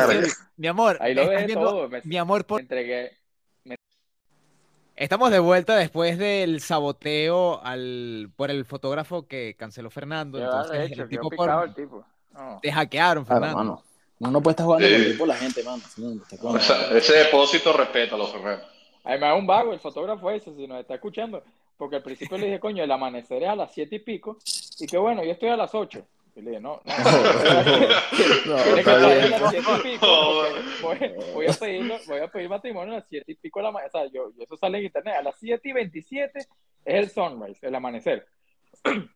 mi 0.58 0.68
amor, 0.68 0.98
ahí 1.00 1.14
lo 1.14 1.30
viendo- 1.30 1.62
todo. 1.62 1.90
Me, 1.90 2.02
mi 2.04 2.18
amor, 2.18 2.40
me 2.40 2.44
por... 2.46 2.62
entregué. 2.62 3.18
estamos 4.96 5.32
de 5.32 5.40
vuelta 5.40 5.76
después 5.76 6.18
del 6.18 6.60
saboteo 6.60 7.62
al 7.64 8.30
por 8.36 8.50
el 8.52 8.66
fotógrafo 8.66 9.28
que 9.28 9.56
canceló 9.58 9.90
Fernando. 9.90 10.38
Qué 10.40 10.44
Entonces, 10.46 10.72
arrecho, 10.72 11.04
el 11.04 11.10
quedó 11.10 11.22
tipo 11.22 11.36
por... 11.36 11.66
el 11.68 11.74
tipo. 11.76 12.06
No. 12.34 12.60
te 12.62 12.72
hackearon, 12.72 13.26
Claro, 13.26 13.42
Fernando. 13.42 13.58
mano. 13.64 13.84
Uno 14.20 14.32
no 14.32 14.42
puede 14.42 14.54
estar 14.54 14.66
jugando 14.66 14.88
Sí. 14.88 14.94
con 14.94 15.02
el 15.04 15.12
tipo 15.12 15.26
la 15.28 15.36
gente, 15.36 15.64
mano. 15.64 15.84
Sí, 15.96 16.22
está 16.24 16.36
O 16.36 16.40
claro. 16.40 16.60
sea, 16.60 16.98
ese 16.98 17.14
depósito, 17.18 17.74
respétalo, 17.74 18.28
Fernando. 18.28 18.66
Además, 19.04 19.38
un 19.38 19.48
vago, 19.48 19.74
el 19.74 19.80
fotógrafo 19.80 20.32
ese, 20.32 20.54
si 20.56 20.68
nos 20.68 20.80
está 20.80 20.96
escuchando, 20.96 21.44
porque 21.78 21.98
al 21.98 22.04
principio 22.04 22.38
le 22.38 22.46
dije, 22.48 22.60
coño, 22.60 22.84
el 22.84 22.92
amanecer 22.92 23.44
es 23.44 23.50
a 23.50 23.56
las 23.56 23.74
siete 23.74 23.98
y 23.98 24.00
pico, 24.00 24.38
y 24.80 24.88
que 24.88 24.98
bueno, 24.98 25.24
yo 25.24 25.32
estoy 25.32 25.50
a 25.50 25.58
las 25.58 25.74
ocho. 25.76 26.06
Y 26.36 26.42
le 26.42 26.50
dije, 26.52 26.62
no, 26.62 26.82
no, 26.84 26.94
No, 28.46 28.56
tiene 28.64 28.74
que 28.74 28.80
está 28.80 28.96
estar 28.96 29.04
a 29.04 29.08
bien. 29.16 29.32
las 29.32 29.50
siete 29.52 29.68
y 29.72 29.82
pico, 29.84 30.44
porque 30.82 31.08
voy, 31.10 31.34
voy 31.34 31.46
a 31.48 31.54
pedirlo, 31.54 31.98
voy 32.08 32.20
a 32.20 32.28
pedir 32.28 32.50
matrimonio 32.50 32.94
a 32.94 32.98
las 32.98 33.08
siete 33.08 33.32
y 33.34 33.36
pico 33.36 33.60
de 33.60 33.64
la 33.64 33.72
mañana, 33.72 33.90
o 33.94 34.00
sea, 34.00 34.06
yo, 34.12 34.32
yo 34.36 34.44
eso 34.44 34.58
sale 34.58 34.80
en 34.80 34.86
internet, 34.86 35.16
a 35.20 35.22
las 35.22 35.36
siete 35.38 35.70
y 35.70 35.74
veintisiete 35.74 36.40
es 36.40 36.48
el 36.86 37.10
sunrise, 37.10 37.66
el 37.66 37.76
amanecer. 37.76 38.26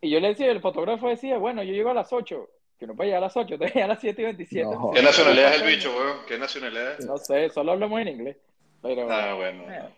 Y 0.00 0.10
yo 0.10 0.20
le 0.20 0.28
decía, 0.28 0.50
el 0.52 0.60
fotógrafo 0.60 1.08
decía, 1.08 1.38
bueno, 1.38 1.60
yo 1.64 1.72
llego 1.72 1.90
a 1.90 1.94
las 1.94 2.12
ocho, 2.12 2.48
que 2.78 2.86
no 2.86 2.94
puede 2.94 3.08
llegar 3.08 3.22
a 3.24 3.26
las 3.26 3.36
ocho, 3.36 3.58
te 3.58 3.82
a 3.82 3.88
las 3.88 4.00
siete 4.00 4.22
y 4.22 4.24
veintisiete. 4.26 4.70
No, 4.70 4.92
¿Qué 4.94 5.02
nacionalidad 5.02 5.54
es 5.54 5.60
el 5.62 5.66
bicho, 5.66 5.90
weón? 5.90 6.18
¿Qué 6.26 6.38
nacionalidad 6.38 7.00
es? 7.00 7.04
No 7.06 7.16
sé, 7.16 7.48
solo 7.50 7.72
hablamos 7.72 8.00
en 8.02 8.08
inglés. 8.08 8.36
Pero, 8.82 9.10
Ah, 9.10 9.34
bueno. 9.34 9.64
eh, 9.68 9.94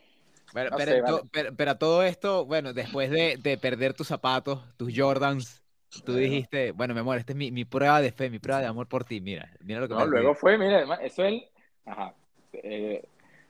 Pero, 0.53 0.71
No 0.71 0.77
pero, 0.77 0.93
sé, 0.93 1.03
to- 1.05 1.23
vale. 1.23 1.31
pero- 1.33 1.55
pero 1.57 1.71
a 1.73 1.79
todo 1.79 2.03
esto, 2.03 2.45
bueno, 2.47 2.73
después 2.73 3.11
de, 3.11 3.37
de 3.39 3.57
perder 3.59 3.95
tus 3.95 4.09
zapatos, 4.09 4.61
tus 4.77 4.93
Jordans, 4.97 5.63
tú 6.05 6.15
dijiste, 6.17 6.73
bueno, 6.73 6.95
mi 6.95 7.01
amor, 7.01 7.19
esta 7.19 7.33
es 7.33 7.37
mi, 7.39 7.53
mi 7.53 7.65
prueba 7.65 8.01
de 8.01 8.13
fe, 8.13 8.31
mi 8.31 8.39
prueba 8.41 8.61
de 8.61 8.67
amor 8.67 8.89
por 8.89 9.05
ti. 9.05 9.21
Mira, 9.21 9.49
mira 9.61 9.81
lo 9.81 9.89
que 9.89 9.95
No, 9.95 10.07
me 10.07 10.07
luego 10.07 10.35
fue, 10.35 10.57
mira, 10.59 10.77
además, 10.77 11.01
eso 11.03 11.25
es 11.25 11.33
el, 11.33 11.45
ajá, 11.87 12.15
eh, 12.53 13.03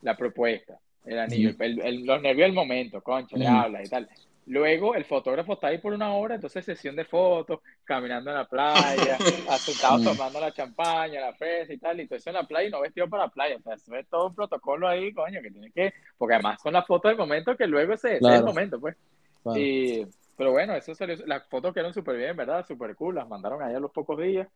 la 0.03 0.17
propuesta, 0.17 0.79
el 1.05 1.19
anillo, 1.19 1.51
el- 1.59 1.81
el- 1.81 2.07
los 2.07 2.23
nervios 2.23 2.47
del 2.47 2.55
momento, 2.55 3.03
concha, 3.03 3.37
le 3.37 3.47
Ujú. 3.47 3.49
habla 3.49 3.83
y 3.85 3.89
tal. 3.89 4.09
Luego 4.51 4.97
el 4.97 5.05
fotógrafo 5.05 5.53
está 5.53 5.69
ahí 5.69 5.79
por 5.79 5.93
una 5.93 6.13
hora, 6.13 6.35
entonces 6.35 6.65
sesión 6.65 6.97
de 6.97 7.05
fotos, 7.05 7.61
caminando 7.85 8.31
en 8.31 8.37
la 8.37 8.49
playa, 8.49 9.17
asentados 9.49 10.01
Mm. 10.01 10.05
tomando 10.05 10.41
la 10.41 10.53
champaña, 10.53 11.21
la 11.21 11.35
fresa 11.35 11.73
y 11.73 11.79
tal, 11.79 12.01
y 12.01 12.09
todo 12.09 12.17
eso 12.19 12.31
en 12.31 12.35
la 12.35 12.43
playa 12.43 12.67
y 12.67 12.71
no 12.73 12.81
vestido 12.81 13.09
para 13.09 13.27
la 13.27 13.31
playa. 13.31 13.57
O 13.59 13.63
sea, 13.63 13.75
eso 13.75 13.95
es 13.95 14.09
todo 14.09 14.27
un 14.27 14.35
protocolo 14.35 14.89
ahí, 14.89 15.13
coño, 15.13 15.41
que 15.41 15.53
tiene 15.53 15.71
que, 15.71 15.95
porque 16.19 16.35
además 16.35 16.61
son 16.61 16.73
las 16.73 16.85
fotos 16.85 17.11
del 17.11 17.19
momento 17.19 17.57
que 17.57 17.69
luego 17.69 17.93
ese, 17.93 18.09
ese 18.17 18.17
es 18.17 18.21
el 18.23 18.43
Claro. 18.43 18.47
momento, 18.47 18.81
pues. 18.81 18.97
Claro. 19.45 19.61
Y, 19.61 20.05
pero 20.37 20.51
bueno, 20.51 20.75
eso 20.75 20.97
salió, 20.97 21.17
las 21.27 21.47
fotos 21.49 21.73
quedaron 21.73 21.95
súper 21.95 22.17
bien, 22.17 22.37
¿verdad? 22.37 22.67
Súper 22.67 22.97
cool, 22.97 23.15
las 23.15 23.29
mandaron 23.29 23.63
allá 23.63 23.77
a 23.77 23.81
los 23.81 23.93
pocos 23.93 24.19
días. 24.19 24.49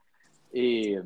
Y, 0.52 0.96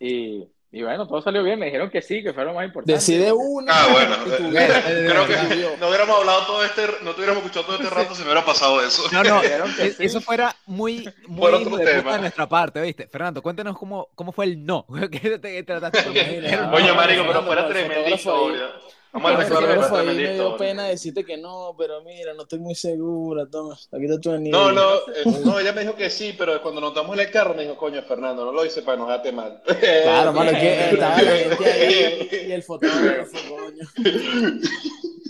y 0.00 0.48
Y 0.72 0.82
bueno, 0.82 1.06
todo 1.06 1.22
salió 1.22 1.42
bien. 1.42 1.58
Me 1.58 1.66
dijeron 1.66 1.88
que 1.90 2.02
sí, 2.02 2.22
que 2.22 2.32
fue 2.34 2.44
lo 2.44 2.52
más 2.52 2.66
importante. 2.66 2.92
Decide 2.92 3.32
una. 3.32 3.72
Ah, 3.72 3.86
bueno. 3.90 4.16
y 4.26 4.30
tú- 4.30 4.50
Creo 4.50 5.26
que 5.26 5.76
no 5.80 5.88
hubiéramos 5.88 6.18
hablado 6.18 6.42
todo 6.46 6.64
este, 6.64 6.82
no 7.02 7.12
tuviéramos 7.12 7.42
escuchado 7.44 7.66
todo 7.66 7.76
este 7.76 7.88
rato 7.88 8.14
si 8.14 8.20
me 8.22 8.26
hubiera 8.26 8.44
pasado 8.44 8.82
eso. 8.84 9.04
No, 9.12 9.22
no, 9.22 9.40
Dijeron 9.42 9.72
que 9.74 9.90
sí. 9.92 10.04
eso 10.04 10.20
fuera 10.20 10.54
muy, 10.66 11.08
muy 11.28 11.38
Por 11.40 11.54
otro 11.54 11.76
de 11.76 11.84
puta 11.84 11.96
tema. 11.98 12.12
de 12.14 12.18
nuestra 12.20 12.48
parte, 12.48 12.80
¿viste? 12.82 13.06
Fernando, 13.06 13.40
cuéntanos 13.42 13.78
cómo, 13.78 14.08
cómo 14.14 14.32
fue 14.32 14.46
el 14.46 14.66
no. 14.66 14.84
¿Qué 15.10 15.38
te- 15.38 15.62
trataste? 15.62 16.08
Oye, 16.10 16.92
marico, 16.94 17.24
pero 17.26 17.42
fuera 17.44 17.68
tremenda 17.68 18.10
historia. 18.10 18.66
Vamos 19.12 19.32
a 19.32 19.98
ahí 20.00 20.06
me 20.06 20.32
dio 20.34 20.56
pena 20.56 20.84
decirte 20.84 21.24
que 21.24 21.36
no, 21.38 21.74
pero 21.78 22.02
mira, 22.02 22.34
no 22.34 22.42
estoy 22.42 22.58
muy 22.58 22.74
segura, 22.74 23.46
toma, 23.46 23.74
aquí 23.74 24.04
está 24.04 24.20
tu 24.20 24.30
anillo. 24.30 24.56
No, 24.56 24.72
no, 24.72 24.94
eh, 25.14 25.40
no, 25.44 25.58
ella 25.58 25.72
me 25.72 25.80
dijo 25.82 25.94
que 25.94 26.10
sí, 26.10 26.34
pero 26.36 26.60
cuando 26.60 26.80
nos 26.82 26.90
estamos 26.90 27.16
en 27.16 27.24
el 27.24 27.30
carro 27.30 27.54
me 27.54 27.62
dijo, 27.62 27.76
coño, 27.76 28.02
Fernando, 28.02 28.44
no 28.44 28.52
lo 28.52 28.64
hice 28.66 28.82
para 28.82 28.96
enojarte 28.96 29.32
mal. 29.32 29.62
Claro, 30.02 30.32
mano, 30.32 30.50
es 30.50 30.58
que 30.58 30.90
estaba 30.94 31.22
la 31.22 31.30
gente 31.36 31.64
ahí 31.72 32.28
y 32.48 32.52
el 32.52 32.62
fotógrafo, 32.62 33.36
coño. 33.48 33.86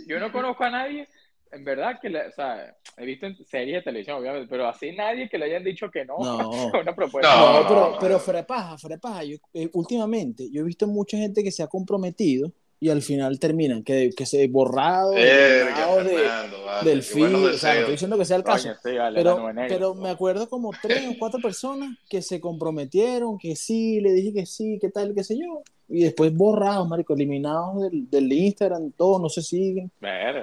Yo 0.07 0.21
no 0.21 0.33
conozco 0.33 0.65
a 0.65 0.71
nadie, 0.71 1.09
en 1.53 1.65
verdad, 1.65 1.99
que 2.01 2.09
le, 2.11 2.27
o 2.29 2.33
sea, 2.33 2.77
he 2.97 3.05
visto 3.05 3.27
en 3.27 3.37
series 3.45 3.77
de 3.79 3.83
televisión, 3.83 4.19
obviamente, 4.19 4.49
pero 4.49 4.69
así 4.69 4.93
nadie 4.93 5.29
que 5.29 5.39
le 5.39 5.47
hayan 5.47 5.65
dicho 5.65 5.91
que 5.91 6.05
no, 6.05 6.17
No. 6.19 6.71
a 6.75 6.81
una 6.81 6.95
propuesta. 6.95 7.35
No, 7.37 7.53
No, 7.53 7.61
no, 7.63 7.69
pero, 7.69 7.91
no. 7.91 7.99
pero 8.01 8.19
fuera 8.21 8.41
de 8.41 8.47
paja, 8.47 8.79
fuera 8.79 8.97
de 8.97 9.01
paja. 9.01 9.25
Yo, 9.25 9.37
eh, 9.55 9.69
últimamente, 9.73 10.49
yo 10.51 10.63
he 10.63 10.65
visto 10.65 10.87
mucha 10.87 11.17
gente 11.17 11.43
que 11.43 11.51
se 11.53 11.63
ha 11.63 11.67
comprometido 11.67 12.53
y 12.79 12.91
al 12.91 13.01
final 13.03 13.39
terminan, 13.39 13.83
que, 13.83 14.11
que 14.17 14.27
se 14.27 14.47
borrado, 14.49 15.13
Verga, 15.13 15.57
eliminado 15.57 15.97
de, 16.05 16.11
Fernando, 16.11 16.65
vale, 16.65 16.91
del 16.91 17.03
feed. 17.03 17.35
O 17.35 17.53
sea, 17.55 17.73
no 17.75 17.79
estoy 17.81 17.93
diciendo 17.93 18.19
que 18.19 18.25
sea 18.25 18.37
el 18.37 18.45
caso. 18.45 18.69
Coño, 18.69 18.79
sí, 18.85 18.99
vale, 18.99 19.23
la 19.23 19.35
Pero, 19.35 19.69
pero 19.69 19.95
me 19.95 20.11
acuerdo 20.11 20.49
como 20.49 20.71
tres 20.83 21.07
o 21.09 21.15
cuatro 21.19 21.41
personas 21.41 21.97
que 22.09 22.21
se 22.23 22.41
comprometieron, 22.41 23.39
que 23.39 23.57
sí, 23.57 24.01
le 24.01 24.13
dije 24.13 24.33
que 24.35 24.47
sí, 24.47 24.79
qué 24.81 24.91
tal, 24.91 25.15
qué 25.15 25.25
sé 25.25 25.39
yo. 25.39 25.63
Y 25.89 26.03
después 26.05 26.35
borrados, 26.35 26.87
marico, 26.89 27.15
eliminados 27.15 27.83
del, 27.83 28.11
del 28.11 28.33
Instagram, 28.33 28.93
todos 28.93 29.21
no 29.23 29.29
se 29.29 29.43
siguen. 29.43 29.91
Verga, 30.01 30.43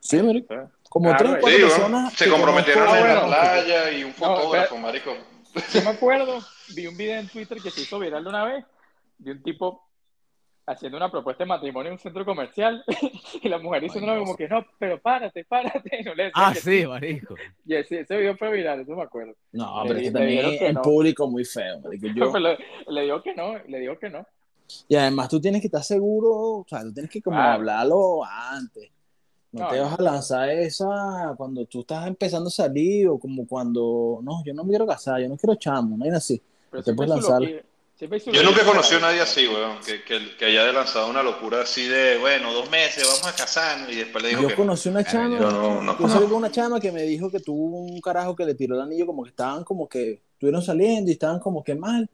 Sí, 0.00 0.20
marico. 0.22 0.54
Como 0.88 1.08
Claro, 1.08 1.18
tres 1.18 1.30
o 1.30 1.40
cuatro 1.40 1.50
Sí, 1.58 1.62
bueno, 1.62 1.74
personas. 1.76 2.14
se 2.14 2.28
comprometieron 2.28 2.88
en 2.88 2.94
la 2.94 3.00
bueno. 3.00 3.26
playa 3.26 3.90
y 3.92 4.04
un 4.04 4.12
fotógrafo, 4.12 4.76
marico. 4.76 5.14
Yo 5.72 5.82
me 5.82 5.90
acuerdo, 5.90 6.38
vi 6.74 6.86
un 6.86 6.96
video 6.96 7.18
en 7.20 7.28
Twitter 7.28 7.58
que 7.62 7.70
se 7.70 7.82
hizo 7.82 7.98
viral 7.98 8.26
una 8.26 8.44
vez 8.44 8.64
de 9.18 9.32
un 9.32 9.42
tipo 9.42 9.88
haciendo 10.66 10.96
una 10.96 11.10
propuesta 11.10 11.44
de 11.44 11.48
matrimonio 11.48 11.88
en 11.88 11.94
un 11.94 11.98
centro 11.98 12.24
comercial 12.24 12.84
y 13.42 13.48
la 13.48 13.58
mujer 13.58 13.82
diciendo 13.82 14.16
como 14.18 14.36
que 14.36 14.48
no, 14.48 14.64
pero 14.78 15.00
párate, 15.00 15.44
párate. 15.44 16.02
No 16.04 16.14
le 16.14 16.30
Ah, 16.34 16.52
que 16.54 16.60
sí, 16.60 16.86
marico. 16.86 17.34
Y 17.66 17.74
ese, 17.74 18.00
ese 18.00 18.16
video 18.16 18.36
fue 18.36 18.52
viral, 18.52 18.80
eso 18.80 18.94
me 18.96 19.02
acuerdo. 19.02 19.34
No, 19.52 19.82
Le 19.84 19.88
pero 19.88 19.98
es 20.00 20.04
que 20.06 20.10
también 20.12 20.58
que 20.58 20.66
el 20.68 20.74
no. 20.74 20.82
público 20.82 21.28
muy 21.28 21.44
feo, 21.44 21.80
marico. 21.80 22.06
Yo, 22.08 22.32
Pero 22.32 22.38
le, 22.38 22.58
le 22.88 23.02
digo 23.02 23.22
que 23.22 23.34
no, 23.34 23.58
le 23.66 23.78
digo 23.80 23.98
que 23.98 24.10
no. 24.10 24.26
Y 24.88 24.96
además 24.96 25.28
tú 25.28 25.40
tienes 25.40 25.60
que 25.60 25.66
estar 25.66 25.82
seguro, 25.82 26.30
o 26.60 26.66
sea, 26.66 26.82
tú 26.82 26.92
tienes 26.92 27.10
que 27.10 27.20
como 27.20 27.38
hablarlo 27.38 28.24
antes. 28.24 28.90
No, 29.52 29.64
No, 29.64 29.68
te 29.68 29.76
no. 29.76 29.82
vas 29.84 29.98
a 29.98 30.02
lanzar 30.02 30.48
esa 30.48 31.34
cuando 31.36 31.66
tú 31.66 31.80
estás 31.80 32.06
empezando 32.06 32.48
a 32.48 32.50
salir 32.50 33.06
o 33.08 33.18
como 33.18 33.46
cuando, 33.46 34.20
no, 34.22 34.42
yo 34.44 34.54
no 34.54 34.64
me 34.64 34.70
quiero 34.70 34.86
casar, 34.86 35.20
yo 35.20 35.28
no 35.28 35.36
quiero 35.36 35.56
chamo, 35.56 35.96
no 35.96 36.04
hay 36.04 36.10
así. 36.10 36.40
Pero 36.70 36.82
Te 36.82 36.94
puedes 36.94 37.10
lanzar. 37.10 37.42
Yo 38.32 38.42
nunca 38.42 38.64
conocido 38.64 38.98
a 38.98 39.02
nadie 39.02 39.20
así, 39.20 39.46
weón, 39.46 39.78
que, 39.86 40.02
que, 40.02 40.36
que 40.36 40.44
haya 40.46 40.72
lanzado 40.72 41.08
una 41.08 41.22
locura 41.22 41.62
así 41.62 41.86
de, 41.86 42.18
bueno, 42.18 42.52
dos 42.52 42.68
meses, 42.68 43.06
vamos 43.06 43.26
a 43.26 43.32
casarnos, 43.32 43.92
y 43.92 43.96
después 43.96 44.24
le 44.24 44.30
dijo 44.30 44.42
Yo 44.42 44.48
que 44.48 44.54
conocí 44.56 44.88
una 44.88 45.04
chama, 45.04 45.38
yo 45.38 45.50
no, 45.50 45.82
no 45.82 45.98
yo 45.98 46.08
salí 46.08 46.26
con 46.26 46.34
una 46.34 46.50
chama 46.50 46.80
que 46.80 46.90
me 46.90 47.02
dijo 47.02 47.30
que 47.30 47.38
tuvo 47.38 47.78
un 47.78 48.00
carajo 48.00 48.34
que 48.34 48.44
le 48.44 48.54
tiró 48.54 48.74
el 48.74 48.80
anillo 48.80 49.06
como 49.06 49.22
que 49.22 49.30
estaban 49.30 49.62
como 49.62 49.88
que, 49.88 50.20
estuvieron 50.42 50.62
saliendo 50.62 51.08
y 51.08 51.14
estaban 51.14 51.38
como 51.38 51.62
que 51.62 51.76
mal. 51.76 52.10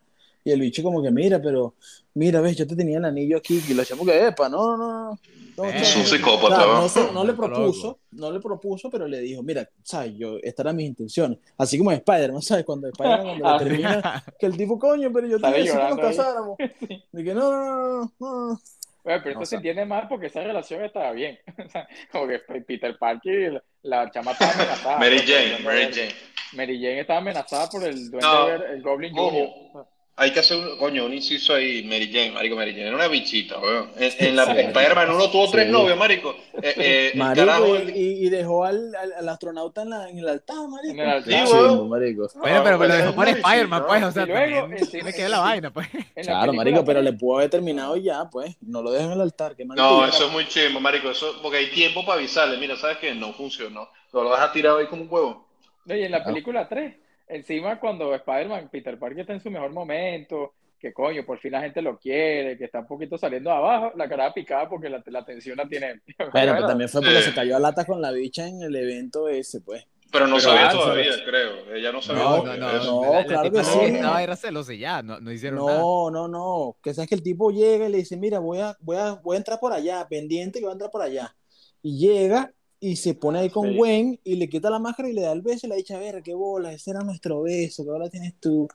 Y 0.49 0.52
el 0.52 0.61
bicho 0.61 0.83
como 0.83 1.02
que, 1.02 1.11
mira, 1.11 1.38
pero, 1.43 1.75
mira, 2.14 2.40
ves, 2.40 2.57
yo 2.57 2.67
te 2.67 2.75
tenía 2.75 2.97
el 2.97 3.05
anillo 3.05 3.37
aquí. 3.37 3.62
Y 3.69 3.75
la 3.75 3.85
chama 3.85 4.02
que, 4.07 4.28
epa, 4.28 4.49
no, 4.49 4.78
no, 4.78 5.11
no. 5.11 5.19
no, 5.59 5.64
Es 5.67 5.90
chamo". 5.93 6.05
un 6.05 6.07
psicópata, 6.09 6.55
Claro, 6.57 6.73
¿va? 6.73 6.81
no, 6.81 6.88
se- 6.88 7.12
no 7.12 7.23
le 7.25 7.35
propuso, 7.35 7.99
no 8.12 8.31
le 8.33 8.40
propuso, 8.40 8.90
pero 8.90 9.07
le 9.07 9.21
dijo, 9.21 9.43
mira, 9.43 9.69
sabes, 9.83 10.14
yo, 10.17 10.38
estas 10.43 10.64
eran 10.64 10.76
mis 10.76 10.87
intenciones. 10.87 11.38
Así 11.59 11.76
como 11.76 11.93
en 11.93 11.99
Spider-Man, 11.99 12.40
¿sabes? 12.40 12.64
Cuando 12.64 12.88
Spider-Man 12.88 13.38
cuando 13.40 13.45
le 13.45 13.45
Ah, 13.55 13.59
termina, 13.59 14.25
que 14.38 14.47
el 14.47 14.57
tipo, 14.57 14.78
coño, 14.78 15.12
pero 15.12 15.26
yo 15.26 15.38
te 15.38 15.52
dije 15.52 15.71
que 15.76 15.85
nos 15.90 15.99
casáramos. 15.99 16.57
Y 17.12 17.25
que 17.25 17.35
no, 17.35 17.50
no, 17.52 17.67
no, 17.67 18.12
no, 18.19 18.49
no. 18.52 18.61
Bueno, 19.05 19.21
pero 19.23 19.35
No 19.37 19.43
esto 19.43 19.47
se 19.50 19.57
entiende 19.57 19.85
mal 19.85 20.07
porque 20.09 20.26
esa 20.28 20.43
relación 20.43 20.83
estaba 20.83 21.12
bien. 21.12 21.38
Como 22.12 22.26
que 22.26 22.38
Peter 22.67 22.97
Parker 22.99 23.52
y 23.83 23.87
la, 23.88 24.11
chama 24.11 24.33
estaba 24.33 24.52
amenazada. 24.52 24.99
Mary 24.99 25.19
Jane, 25.26 25.59
Mary. 25.62 25.88
Jane. 25.93 26.12
Mary 26.55 26.78
Jane 26.81 27.00
estaba 27.00 27.19
amenazada 27.19 27.69
por 27.69 27.85
el 27.85 28.11
duende 28.11 28.21
No. 28.26 28.49
el 28.64 28.83
Goblin 28.83 29.12
Ojo. 29.19 29.87
Hay 30.20 30.32
que 30.32 30.40
hacer, 30.40 30.56
un, 30.58 30.76
coño, 30.78 31.04
un 31.06 31.14
inciso 31.14 31.54
ahí, 31.54 31.84
Mary 31.84 32.10
Jane, 32.12 32.32
marico, 32.32 32.56
Mary 32.56 32.72
Jane, 32.72 32.88
era 32.88 32.96
una 32.96 33.06
bichita, 33.06 33.58
weón. 33.60 33.90
En, 33.96 34.12
en 34.18 34.34
la 34.37 34.46
Sí. 34.46 34.50
Spider-Man 34.50 35.10
uno 35.12 35.30
tuvo 35.30 35.48
tres 35.48 35.66
Sí. 35.66 35.72
novios, 35.72 35.96
marico. 35.96 36.34
Eh, 36.60 36.75
eh, 36.76 37.10
el 37.12 37.18
Marico, 37.20 37.46
carajo, 37.46 37.76
y, 37.76 37.90
y- 37.90 38.26
y 38.26 38.28
dejó 38.28 38.64
al, 38.64 38.92
al, 38.96 39.12
al 39.12 39.28
astronauta 39.28 39.82
en, 39.82 39.90
la, 39.90 40.10
en 40.10 40.18
el 40.18 40.28
altar, 40.28 40.56
marico. 40.68 40.92
En 40.94 40.98
el 41.00 41.08
altar. 41.08 41.46
Sí, 41.46 41.52
weón. 41.54 41.88
marico. 41.88 42.28
Bueno, 42.34 42.60
pero 42.64 42.78
pues, 42.78 42.88
lo 42.88 42.94
dejó 42.96 43.14
por 43.14 43.28
Spider-Man, 43.28 43.84
pues, 43.87 44.02
o 44.02 44.10
sea, 44.12 44.22
Y 44.25 44.26
luego, 44.26 44.60
también 44.62 44.82
en- 44.82 44.90
tiene 44.90 45.08
en- 45.10 45.14
que 45.14 45.22
ver 45.22 45.30
la 45.30 45.38
vaina, 45.38 45.70
pues. 45.72 45.88
Claro, 46.22 46.52
marico, 46.52 46.84
pero 46.84 47.00
tres- 47.00 47.12
le 47.12 47.18
pudo 47.18 47.37
haber 47.38 47.50
terminado 47.50 47.96
ya, 47.96 48.28
pues. 48.28 48.56
No 48.60 48.82
lo 48.82 48.90
dejan 48.90 49.08
en 49.08 49.12
el 49.14 49.20
altar, 49.20 49.54
qué 49.54 49.64
No, 49.64 49.75
maldito. 49.76 50.06
eso 50.16 50.26
es 50.26 50.32
muy 50.32 50.48
chimbo, 50.48 50.80
marico, 50.80 51.10
eso, 51.10 51.38
porque 51.42 51.58
hay 51.58 51.66
tiempo 51.70 52.04
para 52.04 52.18
avisarle, 52.18 52.58
mira, 52.58 52.76
¿sabes 52.76 52.96
qué? 52.98 53.14
No 53.14 53.32
funcionó. 53.34 53.88
Lo 54.12 54.25
lo 54.25 54.30
dejas 54.32 54.52
tirado 54.52 54.78
ahí 54.78 54.87
como 54.87 55.02
un 55.02 55.08
huevo. 55.12 55.46
No, 55.84 55.94
y 55.94 56.02
en 56.02 56.10
la 56.10 56.18
Claro. 56.18 56.32
película 56.34 56.68
3, 56.68 56.96
encima 57.28 57.78
cuando 57.80 58.14
Spider-Man, 58.14 58.68
Peter 58.70 58.99
Parker 58.99 59.20
está 59.20 59.32
en 59.35 59.40
su 59.40 59.50
mejor 59.50 59.73
momento, 59.73 60.54
que 60.78 60.92
coño, 60.92 61.25
por 61.26 61.38
fin 61.38 61.52
la 61.52 61.61
gente 61.62 61.82
lo 61.82 61.99
quiere, 61.99 62.56
que 62.56 62.64
está 62.64 62.80
un 62.80 62.87
poquito 62.87 63.18
saliendo 63.18 63.50
de 63.50 63.56
abajo, 63.56 63.92
la 63.97 64.08
cara 64.08 64.32
picada 64.32 64.68
porque 64.68 64.88
la, 64.88 65.02
la 65.06 65.25
tensión 65.25 65.56
la 65.56 65.68
tiene 65.68 65.90
él. 65.90 66.02
Bueno, 66.32 66.54
pero 66.54 66.66
también 66.66 66.88
fue 66.88 67.00
porque 67.02 67.18
Sí. 67.18 67.28
se 67.30 67.35
cayó 67.35 67.56
a 67.56 67.61
lata 67.61 67.85
con 67.85 68.00
la 68.00 68.12
bicha 68.12 68.47
en 68.47 68.62
el 68.62 68.75
evento 68.76 69.28
ese, 69.28 69.61
pues. 69.61 69.85
Pero 70.11 70.26
no 70.26 70.37
Pero 70.37 70.40
sabía 70.49 70.70
antes, 70.70 70.80
todavía, 70.80 71.04
¿sabes? 71.12 71.23
creo. 71.26 71.75
Ella 71.75 71.92
no 71.92 72.00
sabía 72.00 72.23
No, 72.23 72.42
no, 72.44 72.56
no. 72.56 73.02
No, 73.02 73.12
la, 73.12 73.18
la 73.20 73.25
claro 73.26 73.52
que 73.52 73.62
sí. 73.64 73.78
estaba 73.85 74.23
era 74.23 74.37
celosa 74.37 74.73
y 74.73 74.78
ya, 74.78 75.02
no, 75.02 75.20
no 75.20 75.30
hicieron 75.32 75.66
nada. 75.66 75.78
No, 75.80 76.11
no, 76.11 76.28
no. 76.28 76.76
Que 76.82 76.94
sabes 76.94 77.11
que 77.11 77.14
el 77.16 77.23
tipo 77.23 77.50
llega 77.50 77.87
y 77.88 77.92
le 77.92 77.99
dice, 77.99 78.16
mira, 78.16 78.38
voy 78.38 78.61
a, 78.61 78.75
voy 78.80 78.97
a, 78.97 79.12
voy 79.23 79.35
a 79.35 79.38
entrar 79.38 79.61
por 79.61 79.73
allá, 79.75 80.06
pendiente 80.08 80.61
que 80.61 80.64
voy 80.64 80.70
a 80.70 80.75
entrar 80.75 80.90
por 80.90 81.02
allá. 81.02 81.37
Y 81.82 81.99
llega 81.99 82.52
y 82.80 82.97
se 82.97 83.14
pone 83.14 83.40
ahí 83.40 83.50
con 83.50 83.68
Sí. 83.70 83.76
Gwen 83.76 84.20
y 84.25 84.37
le 84.37 84.49
quita 84.49 84.70
la 84.70 84.78
máscara 84.78 85.08
y 85.08 85.12
le 85.12 85.23
da 85.23 85.32
el 85.32 85.42
beso 85.42 85.66
y 85.66 85.70
le 85.70 85.76
dice, 85.76 85.94
a 85.94 85.99
ver, 85.99 86.23
qué 86.23 86.35
bola, 86.35 86.73
ese 86.73 86.90
era 86.90 87.00
nuestro 87.00 87.42
beso, 87.42 87.85
qué 87.85 87.90
bola 87.90 88.08
tienes 88.08 88.35
tú. 88.40 88.68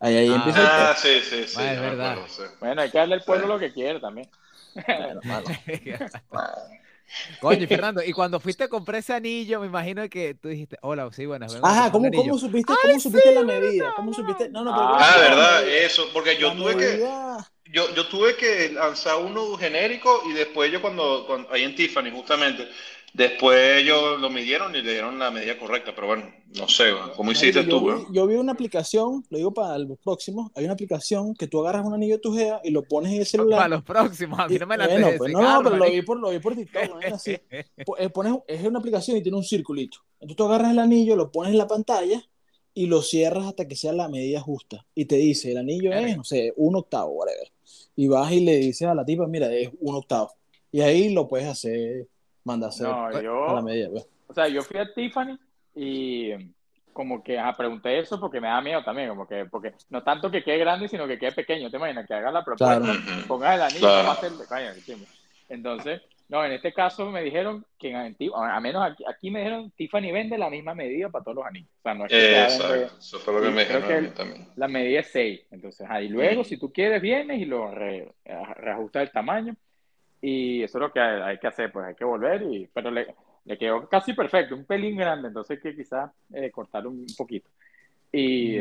Ahí, 0.00 0.16
ahí 0.16 0.28
Ah. 0.30 0.34
empieza 0.36 0.60
el 0.60 0.66
Ah, 0.68 0.94
sí, 0.96 1.20
sí, 1.22 1.44
sí. 1.46 1.56
Ah, 1.58 1.72
es 1.72 1.76
no 1.76 1.82
verdad. 1.82 2.12
acuerdo, 2.12 2.28
sí. 2.28 2.42
Bueno, 2.60 2.82
hay 2.82 2.90
que 2.90 2.98
darle 2.98 3.14
al 3.14 3.24
pueblo 3.24 3.46
lo 3.46 3.58
que 3.58 3.72
quiere 3.72 4.00
también. 4.00 4.28
Bueno, 4.86 5.20
mano. 5.24 5.46
Coño, 7.40 7.66
Fernando, 7.68 8.02
y 8.02 8.12
cuando 8.12 8.40
fuiste 8.40 8.64
a 8.64 8.68
comprar 8.68 8.98
ese 9.00 9.12
anillo, 9.12 9.60
me 9.60 9.66
imagino 9.66 10.08
que 10.08 10.34
tú 10.34 10.48
dijiste, 10.48 10.78
hola, 10.80 11.10
sí, 11.12 11.26
buenas. 11.26 11.54
Ajá, 11.62 11.92
¿cómo, 11.92 12.08
un 12.08 12.14
anillo". 12.14 12.22
cómo 12.22 12.38
supiste, 12.38 12.72
cómo 12.82 13.00
supiste 13.00 13.32
la 13.32 13.42
medida? 13.42 13.92
¿Cómo 13.94 14.12
supiste? 14.12 14.48
No, 14.48 14.64
no, 14.64 14.72
pero 14.74 14.86
¿cómo 14.86 14.98
Ah, 14.98 15.14
Ah, 15.14 15.20
verdad, 15.20 15.68
eso, 15.68 16.04
porque 16.12 16.36
yo 16.38 16.48
La 16.48 16.56
tuve 16.56 16.76
que, 16.76 17.04
yo, 17.70 17.94
yo 17.94 18.08
tuve 18.08 18.36
que 18.36 18.70
lanzar 18.70 19.16
uno 19.18 19.56
genérico 19.56 20.22
y 20.26 20.32
después 20.32 20.72
yo 20.72 20.80
cuando, 20.80 21.26
cuando 21.26 21.52
ahí 21.52 21.64
en 21.64 21.74
Tiffany 21.74 22.10
justamente, 22.10 22.66
después 23.14 23.82
ellos 23.82 24.20
lo 24.20 24.30
midieron 24.30 24.74
y 24.74 24.82
le 24.82 24.92
dieron 24.92 25.18
la 25.18 25.30
medida 25.30 25.58
correcta, 25.58 25.92
pero 25.94 26.08
bueno, 26.08 26.24
no 26.58 26.68
sé, 26.68 26.92
¿cómo 27.16 27.32
hiciste 27.32 27.64
tú, 27.64 27.86
yo, 27.86 27.98
vi, 27.98 28.04
yo 28.14 28.26
vi 28.26 28.34
una 28.36 28.52
aplicación, 28.52 29.24
lo 29.30 29.38
digo 29.38 29.54
para 29.54 29.78
los 29.78 29.98
próximos, 29.98 30.50
hay 30.54 30.64
una 30.64 30.74
aplicación 30.74 31.34
que 31.34 31.46
tú 31.46 31.60
agarras 31.60 31.84
un 31.86 31.94
anillo 31.94 32.14
de 32.14 32.20
tu 32.20 32.34
gea 32.34 32.60
y 32.64 32.70
lo 32.70 32.82
pones 32.82 33.12
en 33.12 33.20
el 33.20 33.26
celular. 33.26 33.58
Para 33.58 33.68
los 33.68 33.82
próximos, 33.82 34.38
a 34.38 34.48
mí 34.48 34.58
no 34.58 34.66
me 34.66 34.76
la 34.76 34.86
bueno, 34.86 35.08
pues, 35.18 35.32
no, 35.32 35.60
pero 35.62 35.76
lo 35.76 35.90
vi 35.90 36.02
por, 36.02 36.18
lo 36.18 36.30
vi 36.30 36.38
por 36.38 36.54
TikTok, 36.54 36.82
no 36.90 37.00
es 37.00 37.12
así. 37.12 37.36
Eh, 37.50 38.08
pones, 38.10 38.34
es 38.46 38.64
una 38.64 38.78
aplicación 38.78 39.16
y 39.16 39.22
tiene 39.22 39.38
un 39.38 39.44
circulito. 39.44 39.98
Entonces 40.14 40.36
tú 40.36 40.44
agarras 40.44 40.70
el 40.70 40.78
anillo, 40.78 41.16
lo 41.16 41.30
pones 41.30 41.52
en 41.52 41.58
la 41.58 41.66
pantalla 41.66 42.22
y 42.74 42.86
lo 42.86 43.02
cierras 43.02 43.46
hasta 43.46 43.68
que 43.68 43.76
sea 43.76 43.92
la 43.92 44.08
medida 44.08 44.40
justa. 44.40 44.86
Y 44.94 45.04
te 45.04 45.16
dice, 45.16 45.52
el 45.52 45.58
anillo 45.58 45.92
es, 45.92 46.16
no 46.16 46.24
sé, 46.24 46.52
un 46.56 46.76
octavo, 46.76 47.12
whatever. 47.12 47.52
Y 47.96 48.08
vas 48.08 48.32
y 48.32 48.40
le 48.40 48.56
dices 48.56 48.88
a 48.88 48.94
la 48.94 49.04
tipa, 49.04 49.26
mira, 49.26 49.52
es 49.52 49.70
un 49.80 49.94
octavo. 49.94 50.32
Y 50.70 50.80
ahí 50.80 51.10
lo 51.10 51.28
puedes 51.28 51.46
hacer, 51.46 52.08
manda 52.44 52.66
a 52.66 52.68
hacer 52.70 52.86
No, 52.88 53.06
a 53.06 53.10
la 53.10 53.22
yo, 53.22 53.62
medida. 53.62 53.88
pues. 53.90 54.06
o 54.28 54.34
sea, 54.34 54.48
yo 54.48 54.62
fui 54.62 54.78
a 54.78 54.92
Tiffany 54.92 55.38
y 55.74 56.30
como 56.92 57.22
que 57.22 57.38
ajá, 57.38 57.54
pregunté 57.56 57.98
eso 57.98 58.20
porque 58.20 58.40
me 58.40 58.48
da 58.48 58.60
miedo 58.60 58.82
también, 58.84 59.08
como 59.08 59.26
que, 59.26 59.46
porque 59.46 59.72
no 59.90 60.02
tanto 60.02 60.30
que 60.30 60.42
quede 60.44 60.58
grande, 60.58 60.88
sino 60.88 61.06
que 61.06 61.18
quede 61.18 61.32
pequeño, 61.32 61.70
¿te 61.70 61.76
imaginas? 61.78 62.06
Que 62.06 62.14
haga 62.14 62.30
la 62.30 62.44
propuesta, 62.44 62.78
Claro. 62.80 62.98
Pongas 63.26 63.54
el 63.54 63.62
anillo, 63.62 63.80
Claro. 63.80 64.08
vamos 64.08 64.50
a 64.52 64.74
chimbo. 64.84 65.06
Entonces, 65.48 66.02
no, 66.28 66.44
en 66.44 66.52
este 66.52 66.72
caso 66.72 67.10
me 67.10 67.22
dijeron 67.22 67.64
que 67.78 67.90
en 67.92 68.14
Ti- 68.14 68.30
a 68.34 68.58
menos 68.60 68.82
aquí, 68.82 69.04
aquí 69.08 69.30
me 69.30 69.40
dijeron 69.40 69.70
Tiffany 69.70 70.12
vende 70.12 70.36
la 70.38 70.48
misma 70.50 70.74
medida 70.74 71.08
para 71.10 71.24
todos 71.24 71.36
los 71.38 71.46
anillos. 71.46 71.68
O 71.78 71.82
sea, 71.82 71.94
no 71.94 72.04
es 72.06 72.10
que 72.10 72.42
Exacto, 72.42 72.74
eso 72.98 73.18
fue 73.20 73.34
lo 73.34 73.42
que 73.42 73.50
me 73.50 73.64
dijeron 73.64 73.82
que- 73.88 74.08
también. 74.10 74.48
la 74.56 74.68
medida 74.68 75.00
es 75.00 75.08
6. 75.12 75.40
Entonces, 75.50 75.86
ahí 75.90 76.08
luego, 76.08 76.42
Mm. 76.42 76.44
si 76.44 76.56
tú 76.58 76.72
quieres, 76.72 77.00
vienes 77.02 77.38
y 77.40 77.44
lo 77.46 77.70
re- 77.70 78.12
reajustas 78.56 79.02
el 79.04 79.10
tamaño. 79.12 79.54
Y 80.24 80.62
eso 80.62 80.78
es 80.78 80.82
lo 80.82 80.92
que 80.92 81.00
hay, 81.00 81.38
que 81.38 81.48
hacer, 81.48 81.72
pues 81.72 81.84
hay 81.84 81.94
que 81.96 82.04
volver. 82.04 82.42
Y, 82.44 82.68
pero 82.72 82.90
le, 82.90 83.14
le 83.44 83.58
quedó 83.58 83.88
casi 83.88 84.14
perfecto, 84.14 84.54
un 84.54 84.64
pelín 84.64 84.96
grande, 84.96 85.28
entonces 85.28 85.58
hay 85.58 85.62
que 85.62 85.76
quizás 85.76 86.10
eh, 86.32 86.50
cortar 86.50 86.86
un, 86.86 87.00
un 87.00 87.16
poquito. 87.16 87.50
Y, 88.12 88.58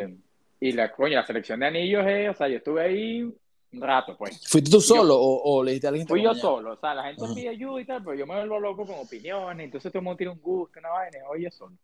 y 0.60 0.72
la, 0.72 0.92
coño, 0.92 1.16
la 1.16 1.26
selección 1.26 1.60
de 1.60 1.68
anillos 1.68 2.06
es, 2.08 2.30
o 2.30 2.34
sea, 2.34 2.48
yo 2.48 2.58
estuve 2.58 2.82
ahí 2.82 3.22
un 3.22 3.82
rato, 3.82 4.18
pues. 4.18 4.42
¿Fuiste 4.48 4.72
tú 4.72 4.82
solo 4.82 5.16
o, 5.16 5.44
o, 5.44 5.64
le 5.64 5.72
dijiste 5.72 5.88
a 5.88 5.90
alguien? 5.90 6.08
Fui 6.08 6.24
yo 6.24 6.34
solo, 6.34 6.74
o 6.74 6.78
sea, 6.78 6.96
la 6.96 7.04
gente 7.04 7.24
pide 7.34 7.50
ayuda 7.50 7.80
y 7.80 7.86
tal, 7.86 8.04
pero 8.04 8.16
yo 8.16 8.26
me 8.26 8.36
vuelvo 8.36 8.60
loco 8.60 8.86
con 8.86 8.96
opiniones, 9.00 9.64
entonces 9.64 9.92
todo 9.92 10.00
el 10.00 10.06
mundo 10.06 10.18
tiene 10.18 10.34
un 10.34 10.42
gusto, 10.42 10.80
una 10.80 10.90
vaina, 10.90 11.20
oye, 11.30 11.52
solo. 11.52 11.76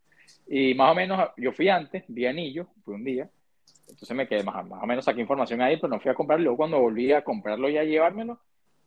Y 0.48 0.74
más 0.74 0.92
o 0.92 0.96
menos, 0.96 1.30
yo 1.38 1.52
fui 1.52 1.70
antes, 1.70 2.04
vi 2.08 2.26
anillo, 2.26 2.68
fui 2.84 2.96
un 2.96 3.04
día, 3.04 3.30
entonces 3.88 4.16
me 4.16 4.28
quedé 4.28 4.44
más, 4.44 4.66
más 4.68 4.84
o 4.84 4.86
menos 4.86 5.06
saqué 5.06 5.22
información 5.22 5.62
ahí, 5.62 5.78
pero 5.78 5.90
no 5.90 6.00
fui 6.00 6.12
a 6.12 6.16
comprarlo. 6.16 6.44
Luego 6.46 6.58
cuando 6.58 6.80
volví 6.80 7.12
a 7.12 7.24
comprarlo 7.24 7.70
y 7.70 7.78
a 7.78 7.84
llevármelo, 7.84 8.40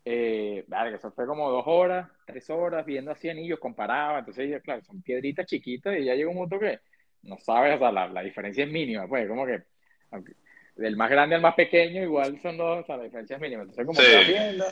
eh, 0.05 0.65
vale, 0.69 0.97
eso 0.97 1.11
fue 1.13 1.27
como 1.27 1.51
dos 1.51 1.65
horas, 1.67 2.09
tres 2.27 2.49
horas 2.51 2.85
viendo 2.87 3.11
así 3.11 3.29
anillos, 3.29 3.59
comparaba, 3.59 4.21
entonces 4.21 4.63
claro, 4.63 4.83
son 4.83 5.03
piedritas 5.03 5.47
chiquitas 5.47 5.99
y 5.99 6.05
ya 6.05 6.15
llega 6.15 6.31
un 6.31 6.37
punto 6.37 6.59
que 6.59 6.81
no 7.23 7.37
sabes, 7.39 7.77
o 7.77 7.79
sea, 7.79 7.93
la, 7.93 8.09
la 8.09 8.23
diferencia 8.23 8.65
es 8.65 8.71
mínima, 8.71 9.07
pues 9.07 9.29
como 9.29 9.45
que 9.47 9.63
aunque, 10.11 10.33
del 10.77 10.97
más 10.97 11.11
grande 11.11 11.35
al 11.35 11.43
más 11.43 11.55
pequeño 11.55 12.03
igual 12.03 12.41
son 12.41 12.57
dos, 12.57 12.83
o 12.83 12.87
sea, 12.87 12.97
la 12.97 13.05
diferencia 13.05 13.37
es 13.37 13.43
mínima, 13.43 13.63
entonces 13.63 13.87
como 13.87 14.01
sí. 14.01 14.33
viendo 14.33 14.65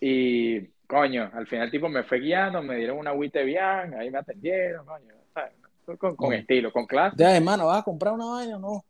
y 0.00 0.60
coño, 0.86 1.30
al 1.32 1.46
final 1.46 1.70
tipo 1.70 1.88
me 1.88 2.02
fue 2.02 2.18
guiando, 2.18 2.62
me 2.62 2.76
dieron 2.76 2.98
una 2.98 3.10
agüita 3.10 3.40
bien, 3.40 3.94
ahí 3.98 4.10
me 4.10 4.18
atendieron, 4.18 4.84
coño, 4.84 5.14
¿sabes? 5.32 5.52
Con, 5.98 6.16
con, 6.16 6.32
estilo, 6.32 6.72
con 6.72 6.86
clase. 6.86 7.16
Ya, 7.18 7.36
hermano, 7.36 7.66
¿vas 7.66 7.80
a 7.80 7.82
comprar 7.84 8.12
una 8.12 8.26
vaina 8.26 8.56
o 8.56 8.60
no? 8.60 8.84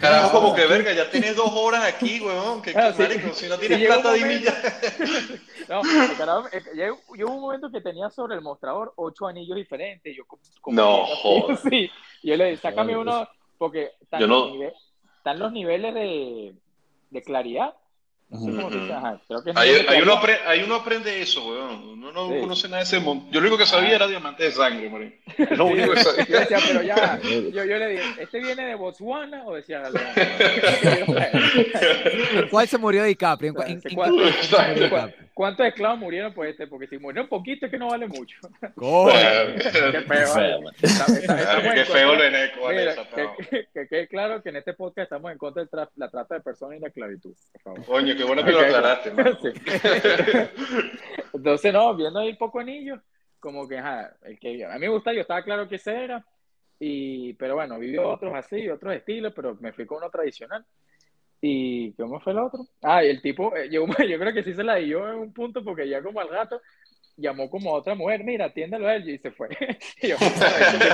Carajo, 0.00 0.40
como 0.40 0.54
que 0.54 0.66
verga, 0.66 0.92
ya 0.92 1.08
tienes 1.08 1.36
dos 1.36 1.50
horas 1.52 1.84
aquí, 1.84 2.20
weón. 2.20 2.60
Que, 2.62 2.72
claro, 2.72 2.96
que, 2.96 3.02
marico, 3.02 3.32
si 3.32 3.48
no 3.48 3.56
tienes 3.58 3.78
sí, 3.80 3.86
plata, 3.86 4.12
dime 4.12 4.40
ya. 4.40 4.54
no, 5.68 5.82
carajo, 6.18 6.48
yo, 6.74 6.98
yo 7.16 7.26
hubo 7.26 7.34
un 7.34 7.40
momento 7.40 7.70
que 7.70 7.80
tenía 7.80 8.10
sobre 8.10 8.34
el 8.34 8.40
mostrador 8.40 8.92
ocho 8.96 9.26
anillos 9.26 9.56
diferentes. 9.56 10.16
Yo, 10.16 10.24
como 10.60 10.76
no, 10.76 11.06
joder. 11.06 11.56
Sí, 11.58 11.90
y 12.22 12.30
yo 12.30 12.36
le 12.36 12.50
dije, 12.50 12.56
sácame 12.56 12.96
uno, 12.96 13.28
porque 13.56 13.92
están, 14.00 14.20
no... 14.22 14.26
los, 14.26 14.52
niveles, 14.52 14.74
están 15.18 15.38
los 15.38 15.52
niveles 15.52 15.94
de, 15.94 16.54
de 17.10 17.22
claridad. 17.22 17.74
No 18.32 18.40
sé 18.40 18.46
cómo 18.46 18.70
dice, 18.70 18.92
ajá, 18.94 19.20
creo 19.28 19.44
que 19.44 19.50
es 19.50 19.56
hay, 19.58 19.70
hay, 19.88 20.00
uno 20.00 20.14
aprende, 20.14 20.40
hay 20.46 20.62
uno 20.62 20.76
aprende 20.76 21.20
eso, 21.20 21.46
weón. 21.46 21.88
Uno 21.90 22.12
no 22.12 22.28
sí. 22.28 22.40
conoce 22.40 22.66
nada 22.68 22.78
de 22.78 22.84
ese 22.84 22.98
mundo. 22.98 23.26
Yo 23.30 23.40
lo 23.40 23.46
único 23.46 23.58
que 23.58 23.66
sabía 23.66 23.96
era 23.96 24.08
diamante 24.08 24.44
de 24.44 24.52
sangre. 24.52 25.20
Es 25.36 25.58
lo 25.58 25.66
único 25.66 25.92
que 25.92 26.00
sabía. 26.02 26.24
Yo 26.26 26.40
decía, 26.40 26.58
pero 26.66 26.82
ya, 26.82 27.20
yo, 27.52 27.64
yo 27.64 27.76
le 27.76 27.88
dije, 27.88 28.04
¿este 28.20 28.40
viene 28.40 28.64
de 28.64 28.74
Botswana 28.74 29.44
o 29.44 29.54
decía 29.54 29.82
¿Cuál 32.50 32.68
se 32.68 32.78
murió 32.78 33.04
DiCaprio? 33.04 33.52
¿En, 33.66 33.72
en, 33.72 33.82
en 33.84 33.96
¿Cuántos 35.34 35.56
¿cuánto 35.56 35.64
esclavos 35.64 35.98
murieron 35.98 36.34
por 36.34 36.46
este? 36.46 36.66
Porque 36.66 36.86
si 36.86 36.98
murió 36.98 37.22
un 37.22 37.28
poquito 37.28 37.64
es 37.64 37.72
que 37.72 37.78
no 37.78 37.88
vale 37.88 38.06
mucho. 38.06 38.38
Coño. 38.76 39.12
Qué 39.56 40.02
feo. 40.02 40.60
Qué 41.74 41.84
feo 41.86 42.14
lo 42.14 42.24
eneco. 42.24 42.68
Que 43.72 43.88
quede 43.88 44.08
claro 44.08 44.42
que 44.42 44.50
en 44.50 44.56
este 44.56 44.74
podcast 44.74 45.04
estamos 45.04 45.32
en 45.32 45.38
contra 45.38 45.64
de 45.64 45.88
la 45.96 46.10
trata 46.10 46.34
de 46.34 46.40
personas 46.42 46.76
y 46.76 46.80
la 46.80 46.88
esclavitud. 46.88 47.34
Por 47.52 47.62
favor. 47.62 47.84
Coño, 47.86 48.14
qué 48.14 48.24
bueno 48.24 48.44
que 48.44 48.52
lo 48.52 48.60
aclaraste. 48.60 49.10
Entonces, 51.32 51.72
no, 51.72 51.96
viendo 51.96 52.20
ahí 52.20 52.34
poco 52.34 52.60
anillo, 52.60 53.00
como 53.40 53.66
que, 53.66 53.78
ajá, 53.78 54.14
el 54.24 54.38
que 54.38 54.64
a 54.66 54.74
mí 54.74 54.80
me 54.80 54.88
gusta, 54.88 55.14
yo 55.14 55.22
estaba 55.22 55.42
claro 55.42 55.66
que 55.66 55.76
ese 55.76 56.04
era, 56.04 56.24
y, 56.78 57.32
pero 57.34 57.54
bueno, 57.54 57.78
vivió 57.78 58.06
otros 58.08 58.34
así, 58.34 58.68
otros 58.68 58.94
estilos, 58.94 59.32
pero 59.34 59.56
me 59.60 59.72
fui 59.72 59.86
con 59.86 59.98
uno 59.98 60.10
tradicional. 60.10 60.64
¿Y 61.44 61.92
cómo 61.94 62.20
fue 62.20 62.32
el 62.32 62.38
otro? 62.38 62.64
Ah, 62.82 63.04
y 63.04 63.08
el 63.08 63.20
tipo, 63.20 63.52
yo, 63.68 63.84
yo 64.08 64.18
creo 64.18 64.32
que 64.32 64.44
sí 64.44 64.54
se 64.54 64.62
la 64.62 64.76
dio 64.76 65.06
en 65.10 65.16
un 65.16 65.32
punto, 65.32 65.62
porque 65.64 65.88
ya 65.88 66.00
como 66.00 66.20
al 66.20 66.28
rato 66.28 66.62
llamó 67.16 67.50
como 67.50 67.74
a 67.74 67.78
otra 67.78 67.96
mujer, 67.96 68.22
mira, 68.22 68.46
atiéndelo 68.46 68.86
a 68.86 68.94
él, 68.94 69.10
y 69.10 69.18
se 69.18 69.32
fue. 69.32 69.48
y 70.00 70.08
yo, 70.08 70.16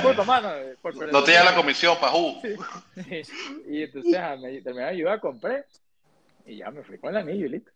puto, 0.01 0.25
mano, 0.25 0.49
por, 0.81 0.95
por 0.95 1.13
no 1.13 1.23
te 1.23 1.33
da 1.33 1.43
la 1.43 1.55
comisión, 1.55 1.95
pajú. 2.01 2.41
Sí. 3.07 3.21
Y 3.69 3.83
entonces, 3.83 4.15
ajá, 4.15 4.37
me 4.37 4.59
terminé 4.61 4.85
de 4.85 4.89
ayudar, 4.89 5.19
compré, 5.19 5.65
y 6.47 6.57
ya 6.57 6.71
me 6.71 6.83
fui 6.83 6.97
con 6.97 7.11
el 7.11 7.17
anillo 7.17 7.45
y 7.45 7.49
listo. 7.49 7.71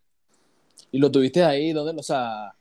¿Y 0.91 0.97
lo 0.97 1.11
tuviste 1.11 1.43
ahí? 1.43 1.71
¿Dónde? 1.71 1.99
O 1.99 2.03
sea... 2.03 2.53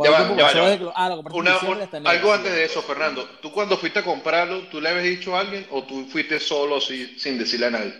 Ya 0.00 0.10
va, 0.10 0.36
ya 0.36 0.44
va, 0.44 0.52
ya 0.52 0.84
va. 0.84 0.92
Ah, 0.96 1.22
Una, 1.32 1.58
un, 1.58 2.06
algo 2.08 2.32
antes 2.32 2.52
de 2.52 2.64
eso, 2.64 2.82
Fernando. 2.82 3.24
¿Tú 3.40 3.52
cuando 3.52 3.76
fuiste 3.76 4.00
a 4.00 4.04
comprarlo, 4.04 4.66
tú 4.68 4.80
le 4.80 4.88
habías 4.88 5.04
dicho 5.04 5.36
a 5.36 5.40
alguien 5.40 5.64
o 5.70 5.84
tú 5.84 6.06
fuiste 6.06 6.40
solo 6.40 6.80
sin 6.80 7.38
decirle 7.38 7.66
a 7.66 7.70
nadie? 7.70 7.94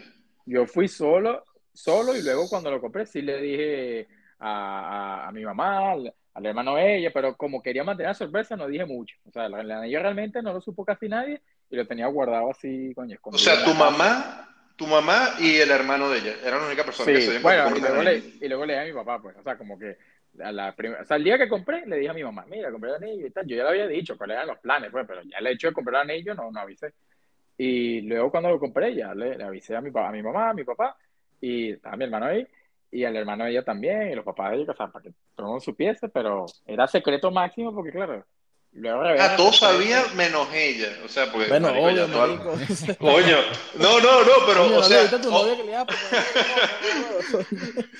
Yo 0.46 0.66
fui 0.66 0.88
solo, 0.88 1.44
solo 1.72 2.16
y 2.16 2.22
luego 2.22 2.48
cuando 2.48 2.70
lo 2.70 2.80
compré 2.80 3.06
sí 3.06 3.22
le 3.22 3.40
dije 3.40 4.08
a, 4.38 5.24
a, 5.24 5.28
a 5.28 5.32
mi 5.32 5.44
mamá, 5.44 5.92
al, 5.92 6.14
al, 6.34 6.46
hermano 6.46 6.76
de 6.76 6.98
ella, 6.98 7.10
pero 7.12 7.36
como 7.36 7.62
quería 7.62 7.84
mantener 7.84 8.10
la 8.10 8.14
sorpresa 8.14 8.56
no 8.56 8.66
dije 8.66 8.84
mucho. 8.84 9.16
O 9.28 9.32
sea, 9.32 9.46
el 9.46 9.70
anillo 9.70 10.00
realmente 10.00 10.42
no 10.42 10.52
lo 10.52 10.60
supo 10.60 10.84
casi 10.84 11.08
nadie 11.08 11.40
y 11.70 11.76
lo 11.76 11.86
tenía 11.86 12.06
guardado 12.06 12.50
así, 12.50 12.92
coño, 12.94 13.18
O 13.22 13.38
sea, 13.38 13.64
tu 13.64 13.74
mamá 13.74 14.48
tu 14.76 14.86
mamá 14.86 15.34
y 15.38 15.56
el 15.56 15.70
hermano 15.70 16.08
de 16.10 16.18
ella. 16.18 16.34
Eran 16.44 16.60
la 16.60 16.66
única 16.66 16.84
persona 16.84 17.06
sí, 17.06 17.12
que 17.12 17.20
se 17.20 17.38
bueno, 17.38 17.76
y 17.76 17.80
luego, 17.80 18.02
le, 18.02 18.18
y 18.40 18.48
luego 18.48 18.66
le 18.66 18.72
dije 18.74 18.84
a 18.84 18.88
mi 18.88 18.92
papá, 18.92 19.22
pues. 19.22 19.36
O 19.36 19.42
sea, 19.42 19.56
como 19.56 19.78
que 19.78 19.96
a 20.42 20.50
la 20.50 20.74
primera, 20.74 21.02
o 21.02 21.04
sea, 21.04 21.16
el 21.16 21.24
día 21.24 21.38
que 21.38 21.48
compré, 21.48 21.86
le 21.86 21.96
dije 21.96 22.10
a 22.10 22.14
mi 22.14 22.24
mamá, 22.24 22.44
mira, 22.48 22.70
compré 22.70 22.90
el 22.90 22.96
anillo 22.96 23.26
y 23.26 23.30
tal. 23.30 23.46
Yo 23.46 23.56
ya 23.56 23.64
le 23.64 23.68
había 23.68 23.86
dicho 23.86 24.16
cuáles 24.16 24.36
eran 24.36 24.48
los 24.48 24.58
planes, 24.58 24.90
pues, 24.90 25.06
pero 25.06 25.22
ya 25.22 25.38
el 25.38 25.46
hecho 25.46 25.68
de 25.68 25.74
comprar 25.74 26.04
el 26.04 26.10
anillo 26.10 26.34
no, 26.34 26.50
no 26.50 26.60
avisé. 26.60 26.92
Y 27.58 28.00
luego 28.02 28.30
cuando 28.30 28.50
lo 28.50 28.58
compré, 28.58 28.94
ya 28.94 29.14
le, 29.14 29.36
le 29.36 29.44
avisé 29.44 29.76
a 29.76 29.80
mi, 29.80 29.90
a 29.94 30.10
mi 30.10 30.22
mamá, 30.22 30.50
a 30.50 30.54
mi 30.54 30.64
papá, 30.64 30.96
y 31.42 31.72
a 31.86 31.96
mi 31.96 32.04
hermano 32.04 32.26
ahí, 32.26 32.46
y 32.90 33.04
al 33.04 33.16
hermano 33.16 33.44
de 33.44 33.50
ella 33.50 33.64
también, 33.64 34.10
y 34.10 34.14
los 34.14 34.24
papás 34.24 34.52
de 34.52 34.62
ella, 34.62 34.72
o 34.72 34.76
sea, 34.76 34.86
para 34.86 35.02
que 35.02 35.10
todo 35.34 35.46
el 35.46 35.46
mundo 35.46 35.60
supiese, 35.60 36.08
pero 36.08 36.46
era 36.64 36.86
secreto 36.86 37.30
máximo 37.30 37.74
porque, 37.74 37.90
claro, 37.90 38.24
Luego 38.74 39.02
ah, 39.20 39.36
todos 39.36 39.58
sabían 39.58 40.16
menos 40.16 40.48
ella. 40.54 40.96
O 41.04 41.08
sea, 41.08 41.30
porque. 41.30 41.48
Bueno, 41.48 41.68
marico, 41.68 41.86
obvio, 41.86 42.08
marico. 42.08 42.58
Coño. 42.98 43.36
No, 43.74 44.00
no, 44.00 44.24
no, 44.24 44.32
pero, 44.46 44.64
Coño, 44.64 44.78
o 44.78 44.82
sea. 44.82 45.10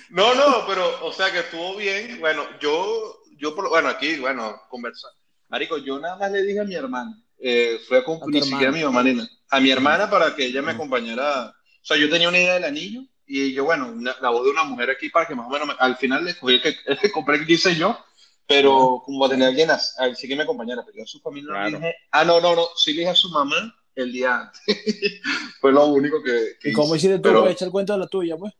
No, 0.08 0.34
no, 0.34 0.66
pero, 0.66 1.04
o 1.04 1.12
sea, 1.12 1.30
que 1.30 1.40
estuvo 1.40 1.76
bien. 1.76 2.18
Bueno, 2.20 2.44
yo, 2.58 3.20
yo, 3.36 3.54
por 3.54 3.64
lo- 3.64 3.70
bueno, 3.70 3.88
aquí, 3.88 4.18
bueno, 4.18 4.62
conversar. 4.70 5.10
Marico, 5.48 5.76
yo 5.76 5.98
nada 5.98 6.16
más 6.16 6.32
le 6.32 6.42
dije 6.42 6.60
a 6.60 6.64
mi 6.64 6.74
hermana. 6.74 7.22
Eh, 7.38 7.78
fue 7.86 7.98
a 7.98 8.04
cumplir, 8.04 8.42
ni 8.42 8.48
siquiera 8.48 8.70
a 8.70 8.74
mi 8.74 8.82
mamá 8.82 9.02
ni 9.02 9.12
nada. 9.12 9.28
A 9.50 9.60
mi 9.60 9.70
hermana 9.70 10.08
para 10.08 10.34
que 10.34 10.46
ella 10.46 10.62
me 10.62 10.72
acompañara. 10.72 11.48
O 11.48 11.84
sea, 11.84 11.98
yo 11.98 12.08
tenía 12.08 12.30
una 12.30 12.38
idea 12.38 12.54
del 12.54 12.64
anillo 12.64 13.02
y 13.40 13.52
yo, 13.52 13.64
bueno, 13.64 13.88
una- 13.88 14.16
la 14.20 14.30
voz 14.30 14.44
de 14.44 14.50
una 14.50 14.64
mujer 14.64 14.90
aquí 14.90 15.08
para 15.08 15.26
que 15.26 15.34
más 15.34 15.46
o 15.46 15.50
menos, 15.50 15.68
me- 15.68 15.74
al 15.78 15.96
final 15.96 16.24
le 16.24 16.32
escogí 16.32 16.54
el 16.56 16.62
que, 16.62 16.74
el 16.86 16.98
que 16.98 17.10
compré 17.10 17.36
el 17.36 17.46
que 17.46 17.54
hice 17.54 17.74
yo, 17.74 17.98
pero 18.46 19.02
como 19.04 19.24
a 19.24 19.28
tener 19.28 19.48
alguien 19.48 19.70
as- 19.70 19.96
así 19.98 20.28
que 20.28 20.36
me 20.36 20.42
acompañara, 20.42 20.82
pero 20.84 20.98
yo 20.98 21.04
a 21.04 21.06
su 21.06 21.20
familia 21.20 21.50
no 21.52 21.54
le 21.64 21.70
Claro. 21.70 21.78
dije, 21.84 21.94
ah, 22.10 22.24
no, 22.24 22.40
no, 22.40 22.54
no, 22.56 22.66
sí 22.76 22.92
le 22.92 23.00
dije 23.00 23.10
a 23.10 23.14
su 23.14 23.30
mamá 23.30 23.74
el 23.94 24.12
día 24.12 24.40
antes. 24.40 24.60
Fue 25.60 25.72
lo 25.72 25.86
único 25.86 26.22
que, 26.22 26.52
que 26.60 26.70
¿Y 26.70 26.72
cómo 26.72 26.94
hiciste 26.96 27.16
tú? 27.16 27.22
Pero- 27.22 27.40
Pues, 27.42 27.52
echa 27.54 27.64
el 27.64 27.70
cuento 27.70 27.92
de 27.92 27.98
la 28.00 28.06
tuya, 28.06 28.36
pues. 28.36 28.52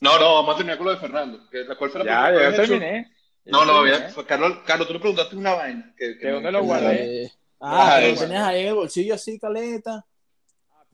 No, 0.00 0.18
no, 0.18 0.34
vamos 0.34 0.54
a 0.54 0.56
terminar 0.56 0.78
con 0.78 0.86
lo 0.86 0.92
de 0.94 0.98
Fernando. 0.98 1.48
Que, 1.50 1.58
la 1.64 1.76
cual 1.76 1.90
fue 1.90 2.04
la 2.04 2.30
Ya, 2.32 2.50
ya 2.50 2.56
terminé. 2.56 3.12
No, 3.44 3.64
no, 3.64 3.82
fue 4.14 4.24
Carlos, 4.26 4.58
Carlos, 4.64 4.86
tú 4.86 4.94
le 4.94 5.00
preguntaste 5.00 5.36
una 5.36 5.54
vaina. 5.54 5.94
Que, 5.96 6.18
que 6.18 6.26
¿De 6.26 6.32
dónde 6.32 6.52
lo 6.52 6.62
guardé? 6.62 7.24
Eh, 7.24 7.32
ah, 7.60 7.96
Ah, 7.96 8.00
lo 8.00 8.14
tenías 8.14 8.42
ahí 8.46 8.62
en 8.62 8.68
el 8.68 8.74
bolsillo 8.74 9.14
así, 9.14 9.38
caleta. 9.38 10.06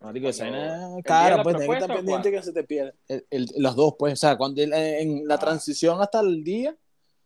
Marico, 0.01 0.29
esa 0.29 0.45
Cuando- 0.45 0.59
vaina 0.59 0.75
¿el 0.75 0.81
día 0.89 0.97
de 0.97 1.03
cara, 1.03 1.43
pues, 1.43 1.57
tenés 1.57 1.69
que 1.71 1.75
estar 1.83 1.97
pendiente 1.97 2.31
que 2.31 2.43
se 2.43 2.53
te 2.53 2.65
pierda. 2.65 2.93
El- 3.09 3.27
el- 3.31 3.47
los 3.59 3.75
dos, 3.77 3.95
pues, 3.99 4.13
o 4.13 4.17
sea, 4.17 4.37
cuando 4.37 4.63
el- 4.63 4.73
en 4.73 5.27
la 5.27 5.35
Ah. 5.35 5.39
transición 5.39 6.01
hasta 6.01 6.21
el 6.21 6.45
día, 6.45 6.77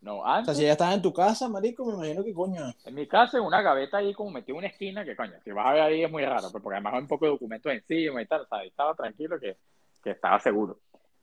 No, 0.00 0.20
o 0.20 0.24
sea, 0.24 0.34
antes, 0.36 0.56
si 0.56 0.62
ya 0.62 0.72
estás 0.72 0.94
en 0.94 1.02
tu 1.02 1.12
casa, 1.12 1.48
marico, 1.48 1.84
me 1.84 1.94
imagino 1.94 2.24
que 2.24 2.32
coño. 2.32 2.72
en 2.84 2.94
mi 2.94 3.06
casa, 3.06 3.38
en 3.38 3.44
una 3.44 3.60
gaveta 3.60 3.98
ahí 3.98 4.14
como 4.14 4.30
metí 4.30 4.52
una 4.52 4.68
esquina, 4.68 5.04
que 5.04 5.14
coño, 5.16 5.34
si 5.44 5.50
vas 5.50 5.66
a 5.66 5.72
ver 5.72 5.82
ahí 5.82 6.04
es 6.04 6.10
muy 6.10 6.24
raro, 6.24 6.48
pues, 6.50 6.62
porque 6.62 6.76
además 6.76 6.94
hay 6.94 7.00
un 7.00 7.08
poco 7.08 7.24
de 7.26 7.32
documentos 7.32 7.72
encima 7.72 8.22
y 8.22 8.26
tal, 8.26 8.42
o 8.42 8.46
sea, 8.46 8.58
ahí 8.58 8.68
estaba 8.68 8.94
tranquilo 8.94 9.38
que, 9.38 9.56
que 10.02 10.10
estaba 10.12 10.38
seguro. 10.40 10.78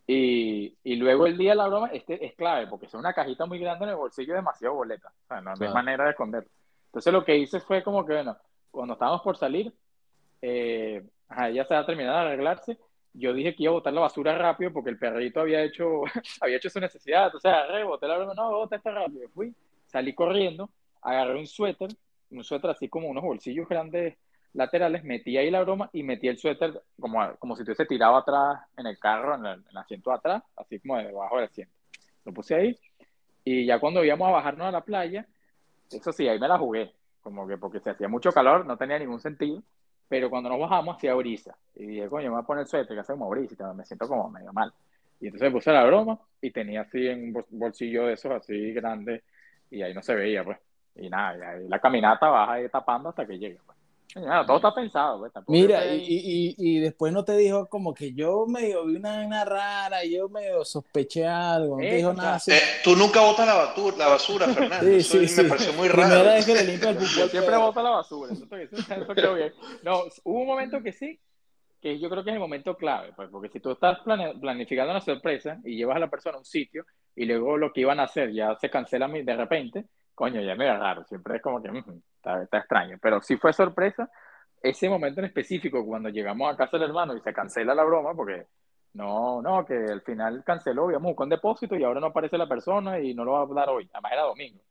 Y, 0.06 0.78
y 0.84 0.96
luego 0.96 1.26
el 1.28 1.38
día 1.38 1.52
de 1.52 1.56
la 1.58 1.68
broma, 1.68 1.88
este 1.92 2.24
es 2.26 2.34
clave, 2.36 2.68
porque 2.68 2.86
es 2.86 2.94
una 2.94 3.14
cajita 3.14 3.46
muy 3.46 3.58
grande 3.60 3.86
en 3.86 3.90
el 3.92 3.96
bolsillo, 3.98 4.36
demasiado 4.36 4.76
boleta, 4.76 5.10
o 5.24 5.28
sea, 5.28 5.38
no, 5.38 5.44
no 5.46 5.52
hay 5.52 5.58
Claro. 5.58 5.74
manera 5.74 6.04
de 6.06 6.12
esconderlo. 6.12 6.50
Entonces 6.88 7.12
lo 7.12 7.26
que 7.26 7.38
hice 7.38 7.60
fue 7.62 7.84
como 7.84 8.06
que, 8.06 8.14
bueno, 8.14 8.38
cuando 8.70 8.94
estábamos 8.94 9.22
por 9.22 9.38
salir, 9.38 9.74
eh, 10.42 11.04
ajá, 11.28 11.50
ella 11.50 11.66
se 11.66 11.74
va 11.74 11.82
a 11.82 11.86
terminar 11.86 12.14
de 12.14 12.32
arreglarse, 12.32 12.78
yo 13.14 13.34
dije 13.34 13.56
que 13.56 13.64
iba 13.64 13.72
a 13.72 13.76
botar 13.76 13.94
la 13.94 14.02
basura 14.02 14.38
rápido 14.38 14.72
porque 14.72 14.90
el 14.90 15.00
perrito 15.00 15.40
había 15.40 15.64
hecho, 15.64 16.04
había 16.42 16.58
hecho 16.58 16.70
su 16.70 16.80
necesidad, 16.80 17.26
entonces 17.26 17.52
agarré, 17.52 17.84
boté 17.84 18.08
la 18.08 18.18
broma, 18.18 18.34
no, 18.34 18.52
bota 18.52 18.76
esta 18.76 18.92
rápido, 18.92 19.28
fui, 19.30 19.54
salí 19.86 20.14
corriendo, 20.14 20.70
agarré 21.02 21.38
un 21.38 21.48
suéter, 21.48 21.90
un 22.32 22.44
suéter 22.44 22.70
así 22.70 22.90
como 22.90 23.08
unos 23.08 23.24
bolsillos 23.24 23.68
grandes 23.68 24.18
laterales, 24.54 25.04
metí 25.04 25.38
ahí 25.38 25.52
la 25.52 25.62
broma 25.62 25.90
y 25.94 26.04
metí 26.04 26.28
el 26.28 26.38
suéter 26.38 26.82
como, 27.00 27.36
como 27.38 27.56
si 27.56 27.62
estuviese 27.62 27.86
tirado 27.86 28.16
atrás 28.16 28.60
en 28.78 28.88
el 28.88 28.98
carro, 29.00 29.36
en 29.36 29.46
el, 29.46 29.60
en 29.60 29.66
el 29.70 29.78
asiento 29.78 30.10
de 30.10 30.16
atrás, 30.16 30.44
así 30.56 30.80
como 30.80 30.98
debajo 30.98 31.36
del 31.38 31.46
asiento. 31.46 31.74
Lo 32.26 32.34
puse 32.34 32.56
ahí 32.56 32.80
y 33.44 33.66
ya 33.66 33.80
cuando 33.80 34.04
íbamos 34.04 34.28
a 34.28 34.32
bajarnos 34.32 34.68
a 34.68 34.72
la 34.72 34.82
playa, 34.82 35.26
eso 35.90 36.12
sí, 36.12 36.28
ahí 36.28 36.40
me 36.40 36.48
la 36.48 36.58
jugué, 36.58 36.94
como 37.22 37.48
que 37.48 37.58
porque 37.58 37.80
se 37.80 37.90
hacía 37.90 38.10
mucho 38.10 38.32
calor, 38.32 38.66
no 38.66 38.78
tenía 38.78 39.00
ningún 39.00 39.22
sentido, 39.22 39.64
pero 40.08 40.30
cuando 40.30 40.50
nos 40.50 40.60
bajamos 40.60 40.98
hacía 40.98 41.14
brisa. 41.16 41.58
Y 41.76 41.86
dije, 41.88 42.10
coño, 42.10 42.26
me 42.26 42.36
voy 42.36 42.44
a 42.44 42.48
poner 42.48 42.68
suéter, 42.68 42.96
que 42.96 43.02
hace 43.02 43.14
como 43.14 43.30
brisa, 43.30 43.56
y 43.74 43.76
me 43.78 43.86
siento 43.86 44.08
como 44.08 44.30
medio 44.30 44.54
mal. 44.54 44.74
Y 45.20 45.28
entonces 45.28 45.52
puse 45.52 45.72
la 45.72 45.86
broma 45.86 46.20
y 46.42 46.52
tenía 46.52 46.82
así 46.82 47.08
en 47.08 47.24
un 47.26 47.34
bol- 47.34 47.46
bolsillo 47.50 48.06
de 48.08 48.14
esos 48.14 48.32
así 48.32 48.74
grandes 48.74 49.24
y 49.70 49.82
ahí 49.82 49.94
no 49.94 50.02
se 50.04 50.16
veía, 50.16 50.44
pues. 50.44 50.60
Y 50.96 51.10
nada, 51.10 51.38
y 51.38 51.42
ahí 51.64 51.68
la 51.68 51.80
caminata 51.80 52.30
baja 52.30 52.54
ahí 52.54 52.70
tapando 52.70 53.10
hasta 53.10 53.26
que 53.28 53.38
llegue, 53.40 53.60
pues. 53.66 53.77
Ya, 54.16 54.46
todo 54.46 54.58
está 54.58 54.74
pensado, 54.74 55.20
pues, 55.20 55.32
Mira, 55.48 55.86
y, 55.94 56.00
y, 56.08 56.56
y 56.58 56.80
después 56.80 57.12
no 57.14 57.24
te 57.26 57.36
dijo 57.38 57.68
como 57.68 57.94
que 57.94 58.14
yo 58.14 58.46
medio 58.48 58.86
vi 58.86 58.96
una 58.96 59.18
vaina 59.18 59.46
rara, 59.46 60.04
yo 60.06 60.30
medio 60.30 60.64
sospeché 60.66 61.28
algo, 61.28 61.76
no 61.76 61.82
te 61.82 61.94
Eh, 61.94 61.96
dijo 61.98 62.10
o 62.10 62.14
sea, 62.16 62.24
nada 62.24 62.36
así. 62.36 62.52
Eh, 62.52 62.60
tú 62.84 62.96
nunca 62.96 63.22
botas 63.22 63.46
la 63.46 63.54
basura, 63.56 63.98
la 63.98 64.08
basura 64.08 64.48
Fernando. 64.54 64.86
Sí, 64.88 64.96
Eso 64.96 65.20
sí, 65.20 65.28
sí. 65.28 65.42
me 65.44 65.50
pareció 65.50 65.74
muy 65.74 65.90
Primera 65.90 66.10
raro. 66.10 66.24
vez 66.30 66.46
que 66.46 66.54
le 66.56 66.64
limpia 66.64 66.90
el 66.92 66.98
al 66.98 67.06
siempre 67.06 67.42
perro. 67.42 67.62
boto 67.62 67.84
la 67.84 67.90
basura, 67.90 68.34
eso, 68.34 68.46
eso, 68.56 69.14
quedó 69.16 69.36
bien. 69.36 69.54
No, 69.84 70.04
hubo 70.24 70.40
un 70.40 70.48
momento 70.48 70.82
que 70.82 70.94
sí, 70.94 71.20
que 71.82 72.00
yo 72.00 72.10
creo 72.10 72.24
que 72.24 72.30
es 72.32 72.34
el 72.36 72.40
momento 72.40 72.76
clave, 72.76 73.12
pues, 73.16 73.30
porque 73.30 73.50
si 73.50 73.60
tú 73.60 73.72
estás 73.72 74.00
plane- 74.00 74.40
planificando 74.40 74.92
una 74.92 75.02
sorpresa 75.02 75.60
y 75.64 75.76
llevas 75.76 75.98
a 75.98 76.00
la 76.00 76.10
persona 76.10 76.38
a 76.38 76.40
un 76.40 76.46
sitio 76.46 76.86
y 77.16 77.26
luego 77.26 77.58
lo 77.58 77.72
que 77.74 77.82
iban 77.82 78.00
a 78.00 78.04
hacer 78.04 78.32
ya 78.34 78.56
se 78.56 78.70
cancela 78.70 79.08
de 79.10 79.36
repente, 79.36 79.86
coño, 80.18 80.42
ya 80.42 80.56
me 80.56 80.66
da 80.66 80.78
raro, 80.80 81.06
siempre 81.06 81.38
es 81.38 81.42
como 81.44 81.62
que 81.62 81.70
"Ujú, 81.70 82.02
está, 82.18 82.44
está 82.44 82.58
extraño, 82.60 82.98
pero 83.02 83.22
si 83.22 83.38
fue 83.38 83.54
sorpresa, 83.54 84.10
ese 84.62 84.90
momento 84.90 85.22
en 85.22 85.28
específico, 85.28 85.86
cuando 85.86 86.10
llegamos 86.10 86.52
a 86.52 86.58
casa 86.58 86.78
del 86.78 86.90
hermano 86.90 87.16
y 87.16 87.22
se 87.22 87.34
cancela 87.34 87.76
la 87.76 87.84
broma, 87.84 88.16
porque 88.16 88.48
no, 88.94 89.42
no, 89.44 89.66
que 89.66 89.76
al 89.76 90.02
final 90.02 90.44
canceló, 90.44 90.88
buscado 91.00 91.24
un 91.26 91.30
depósito 91.30 91.76
y 91.76 91.84
ahora 91.84 92.00
no 92.02 92.08
aparece 92.08 92.38
la 92.38 92.48
persona 92.50 93.00
y 93.00 93.14
no 93.14 93.24
lo 93.26 93.34
va 93.34 93.44
a 93.44 93.66
dar 93.66 93.70
hoy, 93.70 93.90
además 93.94 94.12
era 94.14 94.24
domingo. 94.24 94.62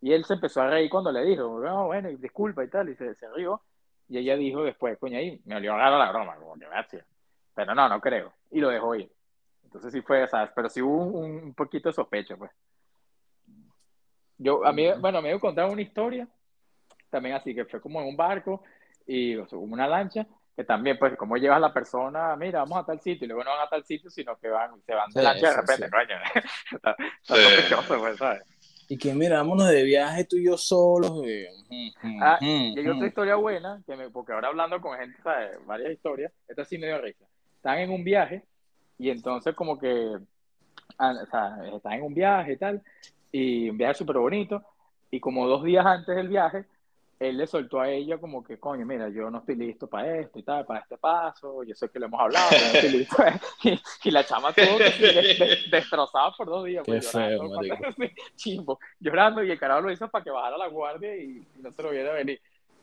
Y 0.00 0.12
él 0.12 0.24
se 0.24 0.34
empezó 0.34 0.62
a 0.62 0.68
reír 0.70 0.90
cuando 0.90 1.12
le 1.12 1.24
dijo, 1.24 1.60
no, 1.60 1.86
bueno, 1.86 2.08
disculpa 2.10 2.64
y 2.64 2.68
tal, 2.68 2.88
y 2.90 2.96
se, 2.96 3.14
se 3.14 3.28
rió. 3.30 3.62
Y 4.08 4.18
ella 4.18 4.36
dijo 4.36 4.62
después, 4.64 4.98
coño, 4.98 5.18
ahí 5.18 5.40
me 5.46 5.56
olió 5.56 5.76
raro 5.76 5.98
la 5.98 6.10
broma, 6.12 6.36
como 6.36 6.54
que 6.56 6.66
gracias. 6.66 7.06
Pero 7.54 7.74
no, 7.74 7.88
no 7.88 8.00
creo. 8.00 8.34
Y 8.50 8.60
lo 8.60 8.68
dejó 8.68 8.94
ir. 8.96 9.10
Entonces 9.64 9.92
sí 9.92 10.02
fue, 10.02 10.26
¿sabes? 10.28 10.50
Pero 10.54 10.68
sí 10.68 10.82
hubo 10.82 11.04
un, 11.04 11.36
un 11.44 11.54
poquito 11.54 11.88
de 11.88 11.94
sospecha, 11.94 12.36
pues. 12.36 12.50
Yo, 14.44 14.62
a 14.66 14.72
mí, 14.74 14.86
bueno, 15.00 15.22
me 15.22 15.40
contaron 15.40 15.70
una 15.72 15.80
historia, 15.80 16.28
también 17.08 17.34
así, 17.34 17.54
que 17.54 17.64
fue 17.64 17.80
como 17.80 17.98
en 18.02 18.08
un 18.08 18.16
barco 18.16 18.62
y 19.06 19.36
o 19.36 19.46
sea, 19.48 19.58
como 19.58 19.72
una 19.72 19.88
lancha, 19.88 20.26
que 20.54 20.64
también, 20.64 20.98
pues, 20.98 21.16
como 21.16 21.38
llevas 21.38 21.56
a 21.56 21.60
la 21.60 21.72
persona, 21.72 22.36
mira, 22.36 22.58
vamos 22.60 22.76
a 22.78 22.84
tal 22.84 23.00
sitio, 23.00 23.24
y 23.24 23.28
luego 23.28 23.42
no 23.42 23.52
van 23.52 23.66
a 23.66 23.70
tal 23.70 23.84
sitio, 23.86 24.10
sino 24.10 24.36
que 24.38 24.48
van, 24.48 24.82
se 24.82 24.94
van 24.94 25.10
de 25.12 25.20
Sí, 25.20 25.24
lancha 25.24 25.48
de 25.48 25.56
repente, 25.56 25.86
sí. 25.86 25.90
coño. 25.90 26.16
está, 26.72 26.96
está 27.22 27.82
Sí. 27.82 27.94
pues, 27.98 28.18
¿sabes? 28.18 28.42
Y 28.86 28.98
que 28.98 29.14
mira, 29.14 29.38
vámonos 29.38 29.70
de 29.70 29.82
viaje 29.82 30.24
tú 30.26 30.36
y 30.36 30.44
yo 30.44 30.58
solos. 30.58 31.22
y- 31.24 31.48
Ah, 32.20 32.38
y 32.40 32.78
hay 32.78 32.88
otra 32.88 33.06
historia 33.06 33.36
buena, 33.36 33.82
que 33.86 33.96
me, 33.96 34.10
porque 34.10 34.32
ahora 34.34 34.48
hablando 34.48 34.78
con 34.80 34.98
gente, 34.98 35.18
¿sabes? 35.22 35.56
varias 35.64 35.90
historias, 35.92 36.32
esta 36.46 36.64
sí 36.66 36.76
me 36.76 36.86
dio 36.86 37.00
risa. 37.00 37.24
Están 37.56 37.78
en 37.78 37.90
un 37.90 38.04
viaje 38.04 38.44
y 38.98 39.08
entonces 39.08 39.54
como 39.54 39.78
que, 39.78 40.18
ah, 40.98 41.14
o 41.22 41.26
sea, 41.26 41.56
están 41.74 41.92
en 41.94 42.02
un 42.02 42.14
viaje 42.14 42.52
y 42.52 42.56
tal, 42.58 42.82
y 43.36 43.68
un 43.70 43.76
viaje 43.78 43.94
súper 43.94 44.18
bonito, 44.18 44.62
y 45.10 45.18
como 45.20 45.46
dos 45.48 45.64
días 45.64 45.84
antes 45.84 46.14
del 46.14 46.28
viaje, 46.28 46.66
él 47.18 47.36
le 47.38 47.46
soltó 47.46 47.80
a 47.80 47.90
ella 47.90 48.18
como 48.18 48.42
que, 48.44 48.58
coño, 48.58 48.84
mira, 48.86 49.08
yo 49.08 49.30
no 49.30 49.38
estoy 49.38 49.56
listo 49.56 49.88
para 49.88 50.18
esto 50.20 50.38
y 50.38 50.42
tal, 50.42 50.64
para 50.66 50.80
este 50.80 50.98
paso, 50.98 51.62
yo 51.64 51.74
sé 51.74 51.88
que 51.88 51.98
lo 51.98 52.06
hemos 52.06 52.20
hablado, 52.20 52.54
pero 52.56 52.68
no 52.68 52.74
estoy 52.74 52.90
listo. 52.90 53.16
y, 53.64 53.80
y 54.04 54.10
la 54.10 54.24
chama 54.24 54.52
sí, 54.52 54.62
de- 54.62 55.22
de- 55.38 55.58
destrozada 55.70 56.32
por 56.36 56.46
dos 56.48 56.64
días, 56.64 56.84
pues, 56.86 57.00
feo, 57.10 57.38
llorando, 57.38 57.86
chimbo, 58.36 58.78
llorando, 59.00 59.42
y 59.42 59.50
el 59.50 59.58
carajo 59.58 59.82
lo 59.82 59.90
hizo 59.92 60.08
para 60.10 60.24
que 60.24 60.30
bajara 60.30 60.58
la 60.58 60.68
guardia 60.68 61.16
y, 61.16 61.48
y 61.54 61.62
no 61.62 61.72
se 61.72 61.82
lo 61.82 61.90
viera 61.90 62.12
venir. 62.12 62.40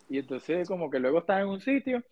Y 0.10 0.18
entonces 0.20 0.68
como 0.68 0.90
que 0.90 1.00
luego 1.00 1.20
estaba 1.20 1.42
en 1.42 1.48
un 1.48 1.62
sitio 1.62 2.04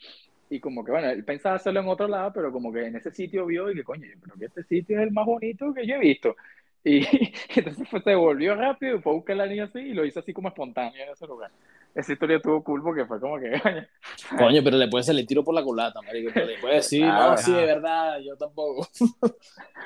y 0.49 0.60
como 0.60 0.84
que, 0.84 0.91
bueno, 0.91 1.10
él 1.10 1.23
pensaba 1.25 1.56
hacerlo 1.56 1.82
en 1.82 1.88
otro 1.89 2.08
lado, 2.08 2.32
pero 2.34 2.52
como 2.52 2.71
que 2.73 2.86
en 2.88 2.95
ese 2.95 3.12
sitio 3.12 3.45
vio 3.45 3.69
y 3.71 3.75
que, 3.75 3.84
coño, 3.84 4.06
yo 4.08 4.19
creo 4.19 4.36
que 4.38 4.45
este 4.45 4.63
sitio 4.63 4.97
es 4.97 5.04
el 5.04 5.12
más 5.12 5.25
bonito 5.25 5.73
que 5.73 5.86
yo 5.88 5.95
he 5.95 5.99
visto. 5.99 6.36
Y 6.84 7.06
entonces 7.56 7.88
pues, 7.92 8.04
se 8.04 8.15
volvió 8.15 8.56
rápido 8.56 8.98
y 8.98 9.02
fue 9.02 9.12
a 9.12 9.15
buscar 9.15 9.34
a 9.36 9.38
la 9.39 9.48
niña 9.48 9.65
así 9.65 9.80
y 9.80 9.94
lo 9.94 10.06
hizo 10.06 10.20
así 10.22 10.34
como 10.34 10.48
espontáneo 10.50 11.04
en 11.04 11.10
ese 11.12 11.28
lugar. 11.28 11.52
Esa 11.96 12.13
historia 12.13 12.38
estuvo 12.38 12.63
cool 12.63 12.84
porque 12.84 13.06
fue 13.06 13.20
como 13.20 13.39
que, 13.39 13.52
coño, 14.38 14.62
pero 14.63 14.78
le 14.78 14.88
puede 14.88 15.04
salir 15.04 15.26
tiro 15.26 15.44
por 15.44 15.56
la 15.56 15.63
culata, 15.63 16.02
marico. 16.04 16.30
Pero 16.34 16.46
le 16.46 16.58
puede 16.60 16.76
decir, 16.82 17.02
Claro, 17.04 17.32
no, 17.32 17.38
sí, 17.38 17.52
de 17.52 17.65
verdad, 17.65 18.20
yo 18.20 18.38
tampoco. 18.38 18.88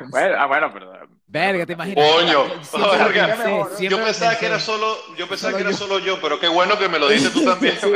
bueno, 0.10 0.36
ah, 0.38 0.46
bueno, 0.48 0.70
pero... 0.74 0.92
Verga, 1.28 1.66
te 1.66 1.74
imaginas. 1.74 2.06
Coño, 2.12 2.44
Siempre 2.62 2.98
lo 2.98 3.06
verga. 3.06 3.28
pensé, 3.28 3.90
Yo 3.90 3.98
pensaba 4.04 4.30
pensé. 4.32 4.40
que 4.40 4.46
era 4.46 4.60
solo, 4.60 4.96
yo 5.18 5.28
pensaba 5.28 5.52
Solo 5.52 5.56
que 5.58 5.62
era 5.62 5.72
yo. 5.72 5.78
solo 5.78 6.00
yo, 6.00 6.22
pero 6.22 6.40
qué 6.40 6.48
bueno 6.48 6.78
que 6.78 6.90
me 6.90 7.00
lo 7.00 7.08
dices 7.10 7.32
tú 7.34 7.44
también. 7.44 7.76
No, 7.82 7.90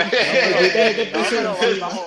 pero 1.60 1.80
bajo, 1.82 2.06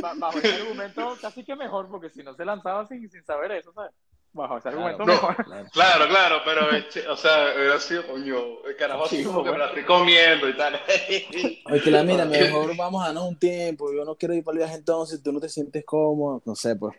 ba- 0.00 0.14
bajo 0.16 0.38
ese 0.38 0.54
argumento 0.54 1.16
casi 1.20 1.44
que 1.44 1.54
mejor, 1.54 1.88
porque 1.88 2.10
si 2.10 2.22
no 2.22 2.34
se 2.34 2.44
lanzaba 2.44 2.86
sin, 2.86 3.08
sin 3.10 3.22
saber 3.24 3.52
eso, 3.52 3.72
¿sabes? 3.72 3.92
Bajo 4.34 4.56
ese 4.56 4.68
argumento 4.70 5.04
No. 5.04 5.12
mejor. 5.12 5.36
Claro, 5.72 6.08
claro, 6.08 6.36
pero, 6.44 6.70
eche- 6.70 7.06
o 7.06 7.16
sea, 7.16 7.52
hubiera 7.54 7.78
sido, 7.78 8.06
coño, 8.06 8.64
el 8.66 8.76
carajo 8.76 9.04
así 9.04 9.22
como 9.24 9.44
que 9.44 9.50
me 9.50 9.58
la 9.58 9.66
estoy 9.66 9.84
comiendo 9.84 10.48
y 10.48 10.56
tal. 10.56 10.74
Oye, 11.70 11.80
que 11.82 11.90
la 11.90 12.02
mira, 12.02 12.24
mejor 12.24 12.74
vamos 12.76 13.02
a 13.02 13.06
darnos 13.06 13.24
un 13.28 13.38
tiempo. 13.38 13.92
Yo 13.92 14.04
no 14.06 14.14
quiero 14.16 14.34
ir 14.34 14.42
para 14.42 14.54
el 14.54 14.58
viaje 14.60 14.74
entonces, 14.76 15.22
tú 15.22 15.32
no 15.32 15.40
te 15.40 15.48
sientes 15.50 15.84
cómodo. 15.84 16.40
No 16.46 16.54
sé, 16.54 16.76
pues. 16.76 16.96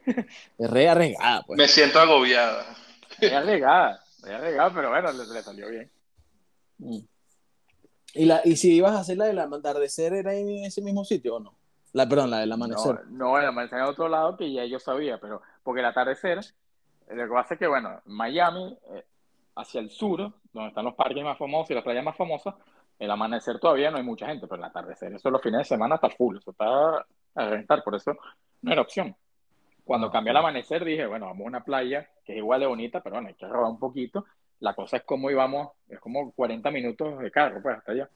Es 0.58 0.70
re 0.70 0.88
arriesgada, 0.90 1.42
pues. 1.44 1.58
Me 1.58 1.68
siento 1.68 2.00
agobiada. 2.00 2.66
Es 3.20 3.32
arriesgada, 3.34 4.00
es 4.20 4.30
arriesgada, 4.30 4.72
pero 4.74 4.90
bueno, 4.90 5.12
le, 5.12 5.26
le 5.26 5.42
salió 5.42 5.70
bien. 5.70 5.92
Mm. 6.78 7.00
¿Y, 8.16 8.26
la, 8.26 8.42
y 8.44 8.56
si 8.58 8.74
ibas 8.76 8.94
a 8.94 9.00
hacer 9.00 9.18
la 9.18 9.26
del 9.26 9.40
atardecer, 9.40 10.14
¿era 10.14 10.34
en 10.36 10.66
ese 10.66 10.82
mismo 10.84 11.04
sitio 11.04 11.36
o 11.36 11.40
no? 11.40 11.56
La, 11.94 12.08
perdón, 12.08 12.30
la 12.32 12.40
del 12.40 12.52
amanecer. 12.52 13.06
No, 13.08 13.30
no, 13.32 13.40
el 13.40 13.46
amanecer 13.46 13.80
en 13.80 13.86
otro 13.86 14.08
lado 14.08 14.38
que 14.38 14.52
ya 14.52 14.66
yo 14.66 14.80
sabía, 14.80 15.20
pero 15.20 15.42
porque 15.64 15.80
el 15.82 15.86
atardecer, 15.88 16.40
lo 17.10 17.24
que 17.28 17.34
pasa 17.34 17.54
es 17.56 17.60
que, 17.60 17.68
bueno, 17.68 18.02
Miami, 18.06 18.78
eh, 18.94 19.04
hacia 19.56 19.82
el 19.82 19.90
sur, 19.90 20.32
donde 20.52 20.70
están 20.70 20.86
los 20.86 20.96
parques 20.96 21.24
más 21.24 21.38
famosos 21.38 21.72
y 21.72 21.74
las 21.76 21.84
playas 21.84 22.04
más 22.04 22.16
famosas, 22.18 22.56
el 23.00 23.10
amanecer 23.12 23.60
todavía 23.60 23.92
no 23.92 23.98
hay 23.98 24.04
mucha 24.04 24.28
gente, 24.28 24.48
pero 24.48 24.58
el 24.62 24.64
atardecer, 24.70 25.14
eso 25.14 25.30
los 25.30 25.42
fines 25.42 25.60
de 25.60 25.66
semana 25.66 25.96
está 25.96 26.10
full, 26.10 26.38
eso 26.38 26.52
está 26.52 26.98
a 26.98 27.06
reventar, 27.50 27.84
por 27.84 27.96
eso 27.96 28.16
no 28.62 28.72
era 28.72 28.82
opción. 28.82 29.16
Cuando 29.84 30.08
Ah, 30.08 30.12
cambió 30.12 30.32
el 30.32 30.38
amanecer 30.38 30.86
dije, 30.86 31.06
bueno, 31.06 31.26
vamos 31.26 31.44
a 31.46 31.48
una 31.48 31.64
playa 31.64 32.08
que 32.24 32.32
es 32.34 32.38
igual 32.38 32.62
de 32.62 32.68
bonita, 32.68 33.02
pero 33.02 33.16
bueno, 33.16 33.28
hay 33.30 33.34
que 33.36 33.46
rodar 33.48 33.70
un 33.72 33.80
poquito. 33.80 34.26
La 34.60 34.74
cosa 34.74 34.98
es 34.98 35.04
cómo 35.04 35.30
íbamos, 35.30 35.72
es 35.90 36.00
como 36.00 36.32
40 36.32 36.72
minutos 36.72 37.20
de 37.20 37.30
carro, 37.32 37.62
pues, 37.62 37.78
hasta 37.78 37.92
allá. 37.92 38.10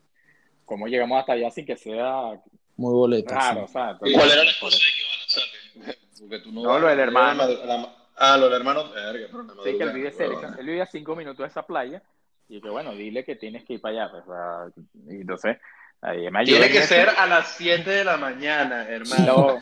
Cómo 0.64 0.88
llegamos 0.88 1.20
hasta 1.20 1.34
allá 1.34 1.52
sin 1.52 1.66
que 1.66 1.76
sea 1.76 2.40
Muy 2.78 2.94
boleta. 2.94 3.36
raro, 3.36 3.68
sí. 3.68 3.74
¿sabes? 3.74 3.98
¿Y 4.06 4.14
cuál 4.14 4.32
era 4.32 4.44
la 4.44 4.52
de 4.52 4.56
que 4.58 4.66
iban 4.66 5.12
a 5.12 5.20
lanzarte? 5.20 6.00
Porque 6.22 6.40
tú 6.40 6.52
no, 6.54 6.64
No, 6.64 6.80
lo 6.80 6.88
del 6.88 7.00
hermano. 7.00 7.48
La- 7.48 7.96
Ah, 8.18 8.36
lo 8.38 8.46
del 8.46 8.56
hermano. 8.60 8.90
Verga, 8.92 9.28
pero 9.32 9.44
la 9.44 9.64
Sí, 9.64 9.78
que 9.78 9.84
él 9.84 9.92
vive 9.94 10.12
cerca, 10.12 10.56
él 10.60 10.66
vive 10.66 10.82
a 10.82 10.86
cinco 10.88 11.16
minutos 11.16 11.38
de 11.40 11.48
esa 11.48 11.64
playa, 11.66 12.02
y 12.50 12.60
que 12.62 12.70
bueno, 12.70 12.92
dile 12.94 13.24
que 13.24 13.36
tienes 13.36 13.64
que 13.64 13.74
ir 13.74 13.82
para 13.82 14.06
allá, 14.06 14.12
pues, 14.12 14.74
y 15.08 15.22
entonces, 15.22 15.58
ahí 16.02 16.30
me 16.32 16.40
ayuda 16.40 16.60
Tiene 16.60 16.66
en 16.68 16.72
que 16.72 16.82
ser 16.82 17.10
a 17.10 17.26
las 17.28 17.50
7 17.58 17.90
de 17.90 18.04
la 18.04 18.18
mañana, 18.18 18.88
hermano. 18.90 19.26
No. 19.26 19.60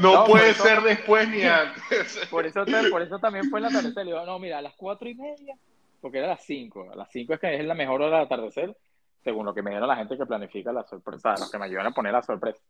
No, 0.00 0.14
no 0.14 0.24
puede 0.24 0.50
eso- 0.50 0.62
ser 0.64 0.80
después 0.82 1.28
ni 1.28 1.42
antes. 1.42 2.26
Por 2.30 2.46
eso, 2.46 2.64
por 2.90 3.02
eso 3.02 3.18
también 3.18 3.48
fue 3.50 3.58
el 3.60 3.66
atardecer, 3.66 4.04
le 4.04 4.12
digo, 4.12 4.24
no, 4.24 4.38
mira, 4.38 4.58
a 4.58 4.62
las 4.62 4.74
cuatro 4.74 5.08
y 5.08 5.14
media, 5.14 5.54
porque 6.00 6.18
era 6.18 6.28
a 6.28 6.30
las 6.30 6.44
cinco, 6.44 6.88
a 6.92 6.96
las 6.96 7.10
cinco 7.10 7.34
es 7.34 7.40
que 7.40 7.54
es 7.54 7.64
la 7.64 7.74
mejor 7.74 8.00
hora 8.02 8.18
de 8.18 8.24
atardecer, 8.24 8.76
según 9.24 9.44
lo 9.44 9.52
que 9.52 9.62
me 9.62 9.70
dijeron 9.70 9.88
la 9.88 9.96
gente 9.96 10.16
que 10.16 10.24
planifica 10.26 10.72
la 10.72 10.84
sorpresa, 10.84 11.32
los 11.32 11.50
que 11.50 11.58
me 11.58 11.66
ayudan 11.66 11.86
a 11.86 11.90
poner 11.90 12.12
la 12.12 12.22
sorpresa. 12.22 12.60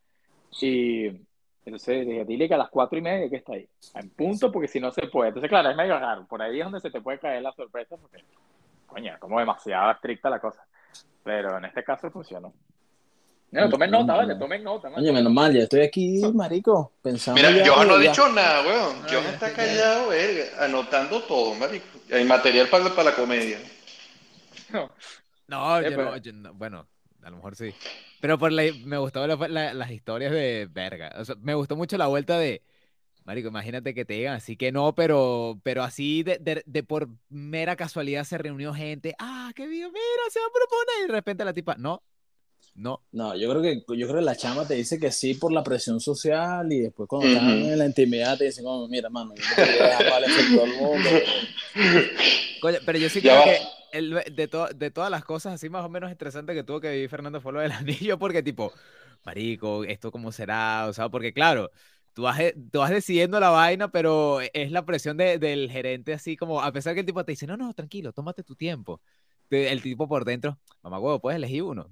Y 0.61 1.11
entonces 1.69 2.07
dije, 2.07 2.25
dile 2.25 2.49
que 2.49 2.55
a 2.55 2.59
las 2.59 2.69
cuatro 2.71 2.99
y 2.99 3.03
media 3.03 3.29
que 3.31 3.37
está 3.37 3.53
ahí, 3.55 3.69
en 3.95 4.11
punto, 4.11 4.51
porque 4.53 4.69
si 4.69 4.81
no 4.81 4.91
se 4.91 5.07
puede. 5.07 5.29
Entonces, 5.29 5.49
claro, 5.49 5.71
es 5.71 5.77
medio 5.77 5.99
raro, 5.99 6.27
por 6.27 6.43
ahí 6.43 6.59
es 6.59 6.65
donde 6.65 6.81
se 6.81 6.91
te 6.91 7.01
puede 7.01 7.19
caer 7.19 7.43
la 7.43 7.53
sorpresa, 7.53 7.97
porque, 7.97 8.25
coño, 8.87 9.17
como 9.21 9.39
demasiado 9.39 9.91
estricta 9.93 10.29
la 10.31 10.41
cosa. 10.41 10.65
Pero 11.25 11.57
en 11.59 11.65
este 11.67 11.83
caso 11.85 12.11
funcionó. 12.11 12.53
No, 13.51 13.69
tomen 13.71 13.91
nota, 13.91 14.15
vale, 14.15 14.35
tomen 14.35 14.63
nota. 14.63 14.91
man. 14.91 14.99
Oye, 15.01 15.11
menos 15.11 15.33
mal, 15.33 15.53
ya 15.55 15.63
estoy 15.63 15.81
aquí, 15.81 16.21
marico, 16.35 16.93
pensando. 17.01 17.41
Mira, 17.41 17.65
Johan 17.67 17.89
no 17.89 17.95
ha 17.95 18.03
ya. 18.03 18.11
dicho 18.11 18.29
nada, 18.29 18.61
weón. 18.63 19.03
No, 19.03 19.09
Johan 19.09 19.27
está 19.27 19.53
callado, 19.55 20.09
verga, 20.11 20.65
anotando 20.65 21.23
todo, 21.23 21.55
marico. 21.55 21.87
Hay 22.13 22.25
material 22.25 22.69
para, 22.69 22.91
para 22.91 23.05
la 23.11 23.17
comedia. 23.17 23.59
No, 25.49 25.79
Eh, 25.81 25.85
yo 25.85 25.97
pero- 25.97 26.05
no, 26.11 26.17
yo 26.19 26.33
no- 26.35 26.53
bueno, 26.55 26.87
a 27.23 27.31
lo 27.31 27.37
mejor 27.37 27.57
sí. 27.57 27.71
Pero 28.21 28.39
por 28.39 28.53
la, 28.53 28.63
me 28.85 28.99
gustó 28.99 29.27
la- 29.27 29.49
la- 29.49 29.75
las 29.75 29.91
historias 29.91 30.33
de 30.33 30.69
verga. 30.71 31.15
O 31.19 31.25
sea, 31.25 31.35
me 31.41 31.55
gustó 31.55 31.77
mucho 31.77 31.97
la 31.97 32.07
vuelta 32.09 32.39
de, 32.39 32.63
Marico, 33.25 33.49
imagínate 33.49 33.95
que 33.95 34.05
te 34.05 34.15
digan 34.15 34.35
así 34.35 34.57
que 34.57 34.73
no, 34.73 34.95
pero, 34.95 35.61
pero 35.63 35.83
así 35.83 36.23
de, 36.23 36.39
de, 36.39 36.63
de 36.65 36.83
por 36.83 37.09
mera 37.29 37.77
casualidad 37.77 38.25
se 38.25 38.39
reunió 38.39 38.73
gente. 38.73 39.15
Ah, 39.19 39.53
qué 39.55 39.67
bien, 39.67 39.89
mira, 39.93 40.31
se 40.31 40.41
va 40.41 40.47
a 40.47 40.53
proponer. 40.53 41.05
Y 41.05 41.07
de 41.09 41.13
repente 41.13 41.45
la 41.45 41.53
tipa, 41.53 41.75
no, 41.77 42.03
no. 42.75 43.03
No, 43.13 43.37
yo 43.37 43.51
creo 43.51 43.63
que 43.63 43.85
yo 43.97 44.07
creo 44.07 44.17
que 44.21 44.25
la 44.25 44.37
chama 44.37 44.67
te 44.67 44.75
dice 44.75 44.99
que 44.99 45.13
sí 45.13 45.35
por 45.35 45.53
la 45.53 45.63
presión 45.63 46.01
social 46.01 46.73
y 46.73 46.81
después 46.81 47.09
cuando 47.09 47.29
Ujú. 47.29 47.37
están 47.37 47.51
en 47.73 47.79
la 47.79 47.87
intimidad 47.87 48.39
te 48.39 48.45
dicen 48.45 48.65
como, 48.65 48.89
mira, 48.89 49.11
mano, 49.11 49.35
yo 49.35 49.43
no 49.43 49.57
te 49.57 49.63
quería 49.73 49.85
dejar 49.89 50.11
mal 50.11 50.25
todo 50.55 50.65
el 50.65 50.73
mundo. 50.73 51.11
Coño, 52.61 52.79
pero 52.85 52.99
yo 52.99 53.09
sí 53.11 53.21
creo 53.21 53.45
que 53.45 53.59
el- 53.93 54.23
de, 54.35 54.49
to- 54.49 54.69
de 54.69 54.91
todas 54.91 55.11
las 55.11 55.25
cosas 55.25 55.55
así 55.55 55.69
más 55.71 55.85
o 55.85 55.89
menos 55.89 56.11
estresantes 56.11 56.55
que 56.57 56.65
tuvo 56.65 56.81
que 56.81 56.91
vivir 56.91 57.09
Fernando 57.11 57.41
fue 57.41 57.53
lo 57.53 57.61
del 57.61 57.73
anillo, 57.73 58.19
porque 58.19 58.43
tipo, 58.43 58.73
marico, 59.25 59.85
¿esto 59.85 60.11
cómo 60.11 60.33
será? 60.33 60.87
O 60.89 60.93
sea, 60.93 61.09
porque 61.09 61.33
claro, 61.33 61.71
tú 62.15 62.23
vas, 62.23 62.39
de- 62.39 62.55
tú 62.73 62.81
vas 62.81 62.91
decidiendo 62.91 63.41
la 63.41 63.51
vaina, 63.51 63.89
pero 63.91 64.41
es 64.41 64.71
la 64.73 64.85
presión 64.85 65.17
de- 65.17 65.39
del 65.39 65.71
gerente 65.71 66.13
así 66.15 66.37
como, 66.37 66.63
a 66.63 66.73
pesar 66.73 66.95
que 66.95 67.01
el 67.01 67.07
tipo 67.07 67.25
te 67.25 67.33
dice, 67.33 67.47
no, 67.47 67.57
no, 67.57 67.73
tranquilo, 67.75 68.13
tómate 68.13 68.43
tu 68.43 68.55
tiempo. 68.55 69.01
El 69.51 69.83
tipo 69.83 70.07
por 70.09 70.25
dentro, 70.25 70.59
mamá 70.83 70.99
huevo, 70.99 71.21
puedes 71.21 71.37
elegir 71.39 71.63
uno. 71.63 71.89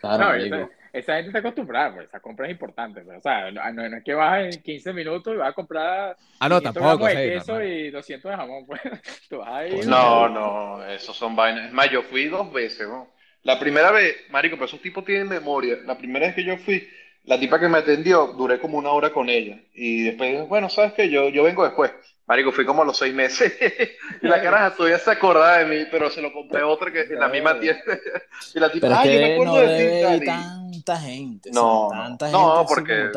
Claro, 0.00 0.24
No, 0.24 0.46
yo, 0.46 0.68
esa 0.92 1.14
gente 1.14 1.28
está 1.28 1.40
acostumbrada, 1.40 1.94
pues 1.94 2.08
esa 2.08 2.20
compra 2.20 2.46
es 2.46 2.52
importante. 2.52 3.02
Pues, 3.02 3.18
o 3.18 3.20
sea, 3.20 3.50
no, 3.50 3.88
no, 3.88 3.96
es 3.96 4.04
que 4.04 4.14
vas 4.14 4.54
en 4.54 4.62
15 4.62 4.92
minutos 4.92 5.34
y 5.34 5.36
vas 5.36 5.50
a 5.50 5.52
comprar 5.52 6.16
ah, 6.40 6.48
no, 6.48 6.60
tampoco, 6.60 7.06
de 7.06 7.14
queso 7.14 7.62
y 7.62 7.90
200 7.90 8.30
de 8.30 8.36
jamón. 8.36 8.66
Pues. 8.66 8.80
Tú 9.28 9.38
vas 9.38 9.48
ahí, 9.48 9.80
no, 9.86 10.28
no, 10.28 10.84
esos 10.86 11.16
son 11.16 11.36
vainas. 11.36 11.66
Es 11.66 11.72
más, 11.72 11.90
yo 11.90 12.02
fui 12.02 12.26
dos 12.26 12.52
veces, 12.52 12.88
¿no? 12.88 13.12
La 13.42 13.58
primera 13.58 13.92
vez, 13.92 14.16
marico, 14.30 14.56
pero 14.56 14.66
esos 14.66 14.82
tipos 14.82 15.04
tienen 15.04 15.28
memoria. 15.28 15.78
La 15.84 15.96
primera 15.96 16.26
vez 16.26 16.34
que 16.34 16.44
yo 16.44 16.56
fui, 16.58 16.86
la 17.24 17.38
tipa 17.38 17.60
que 17.60 17.68
me 17.68 17.78
atendió, 17.78 18.28
duré 18.28 18.58
como 18.58 18.78
una 18.78 18.90
hora 18.90 19.10
con 19.10 19.28
ella. 19.28 19.60
Y 19.74 20.02
después 20.02 20.48
bueno, 20.48 20.68
¿sabes 20.68 20.92
qué? 20.94 21.08
Yo, 21.08 21.28
yo 21.28 21.44
vengo 21.44 21.64
después. 21.64 21.92
Marico, 22.28 22.52
fui 22.52 22.66
como 22.66 22.82
a 22.82 22.84
los 22.84 22.98
seis 22.98 23.14
meses. 23.14 23.54
y 24.22 24.28
la 24.28 24.42
caraja 24.42 24.76
todavía 24.76 24.98
se 24.98 25.10
acordaba 25.10 25.58
de 25.58 25.64
mí, 25.64 25.88
pero 25.90 26.10
se 26.10 26.20
lo 26.20 26.30
compré 26.30 26.62
otra 26.62 26.92
que 26.92 27.00
en 27.00 27.18
la 27.18 27.28
misma 27.28 27.58
tienda. 27.58 27.82
y 28.54 28.60
la 28.60 28.70
tipa, 28.70 28.86
pero 28.86 29.00
ah, 29.00 29.04
es 29.06 29.12
yo 29.14 29.18
me 29.20 29.32
acuerdo 29.32 29.52
no 29.54 29.60
de 29.60 30.18
ti, 30.20 30.26
tanta 30.26 30.96
gente. 30.98 31.50
No, 31.52 31.86
o 31.86 31.90
sea, 31.90 31.98
tanta 32.02 32.30
no, 32.30 32.56
gente 32.56 32.74
porque-. 32.74 33.10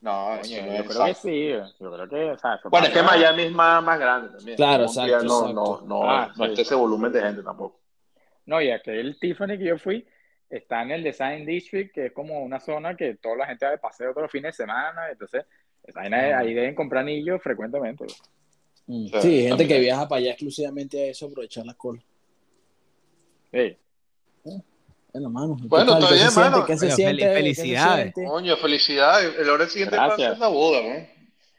No, 0.00 0.34
eso 0.34 0.42
no 0.42 0.44
yo 0.44 0.56
es 0.56 0.62
creo 0.62 0.82
que 0.84 1.10
exacto. 1.10 1.20
sí. 1.22 1.48
Yo 1.80 1.92
creo 1.92 2.08
que, 2.08 2.30
o 2.30 2.38
sea, 2.38 2.60
Bueno, 2.64 2.86
es 2.88 2.92
que. 2.92 3.02
Miami 3.02 3.42
es 3.44 3.52
más, 3.52 3.82
más 3.82 3.98
grande 3.98 4.36
también. 4.36 4.56
Claro, 4.56 4.86
Colombia 4.86 5.16
exacto, 5.16 5.24
No, 5.26 5.40
exacto. 5.40 5.86
no, 5.86 6.02
no, 6.02 6.10
Ah, 6.10 6.32
no 6.36 6.44
sí. 6.44 6.50
está 6.50 6.62
ese 6.62 6.74
volumen 6.74 7.10
de 7.12 7.22
gente 7.22 7.42
tampoco. 7.42 7.80
No, 8.44 8.60
y 8.60 8.70
aquel 8.70 9.18
Tiffany 9.18 9.58
que 9.58 9.64
yo 9.64 9.78
fui 9.78 10.06
está 10.50 10.82
en 10.82 10.90
el 10.90 11.02
Design 11.02 11.46
District, 11.46 11.94
que 11.94 12.06
es 12.06 12.12
como 12.12 12.40
una 12.40 12.60
zona 12.60 12.94
que 12.96 13.14
toda 13.14 13.36
la 13.36 13.46
gente 13.46 13.64
va 13.64 13.72
de 13.72 13.78
paseo 13.78 14.10
todos 14.10 14.22
los 14.24 14.30
fines 14.30 14.56
de 14.56 14.64
semana. 14.64 15.10
Entonces, 15.10 15.44
esa 15.88 16.00
vaina 16.00 16.28
es- 16.28 16.34
ahí 16.36 16.54
deben 16.54 16.74
comprar 16.74 17.02
anillos 17.02 17.40
frecuentemente. 17.42 18.04
Mm. 18.86 19.06
Sí, 19.06 19.20
Sí, 19.20 19.30
gente 19.30 19.48
también. 19.50 19.68
que 19.68 19.78
viaja 19.80 20.08
para 20.08 20.18
allá 20.20 20.30
exclusivamente 20.30 21.02
a 21.02 21.06
eso, 21.10 21.26
aprovechar 21.26 21.66
la 21.66 21.74
cola. 21.74 22.02
Sí. 23.52 23.76
Bueno, 25.12 25.30
mano. 25.30 25.56
¿qué 25.60 25.66
Bueno, 25.68 25.94
está 25.94 26.08
¿Qué 26.08 26.14
bien, 26.14 26.28
mano. 26.36 26.66
¿Qué 26.66 26.76
se 26.76 26.86
Coño, 26.86 26.96
siente? 26.96 27.12
fel- 27.12 27.18
¿Qué 27.18 27.28
se 27.28 27.34
felicidades. 27.34 28.02
siente? 28.14 28.24
Coño, 28.30 28.56
felicidades. 28.56 29.38
El 29.38 29.50
hora 29.50 29.66
siguiente 29.66 29.96
paso 29.96 30.32
es 30.32 30.38
la 30.38 30.48
boda, 30.48 30.82
¿no? 30.82 30.88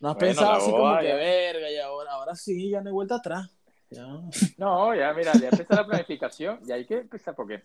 ¿No 0.01 0.09
has 0.09 0.15
Bueno, 0.15 0.17
pensado 0.17 0.51
así 0.53 0.71
boda 0.71 0.81
como 0.91 0.99
que 1.01 1.07
ya. 1.07 1.15
verga 1.15 1.71
y 1.71 1.77
ahora, 1.77 2.11
ahora 2.11 2.35
sí, 2.35 2.69
ya 2.69 2.79
no 2.81 2.87
hay 2.87 2.93
vuelta 2.93 3.15
atrás? 3.15 3.49
Ya. 3.89 4.05
No, 4.57 4.95
ya, 4.95 5.13
mira, 5.13 5.33
ya 5.33 5.49
empezó 5.49 5.73
la 5.75 5.85
planificación 5.85 6.59
y 6.65 6.71
hay 6.71 6.85
que 6.85 6.99
empezar 6.99 7.35
porque 7.35 7.63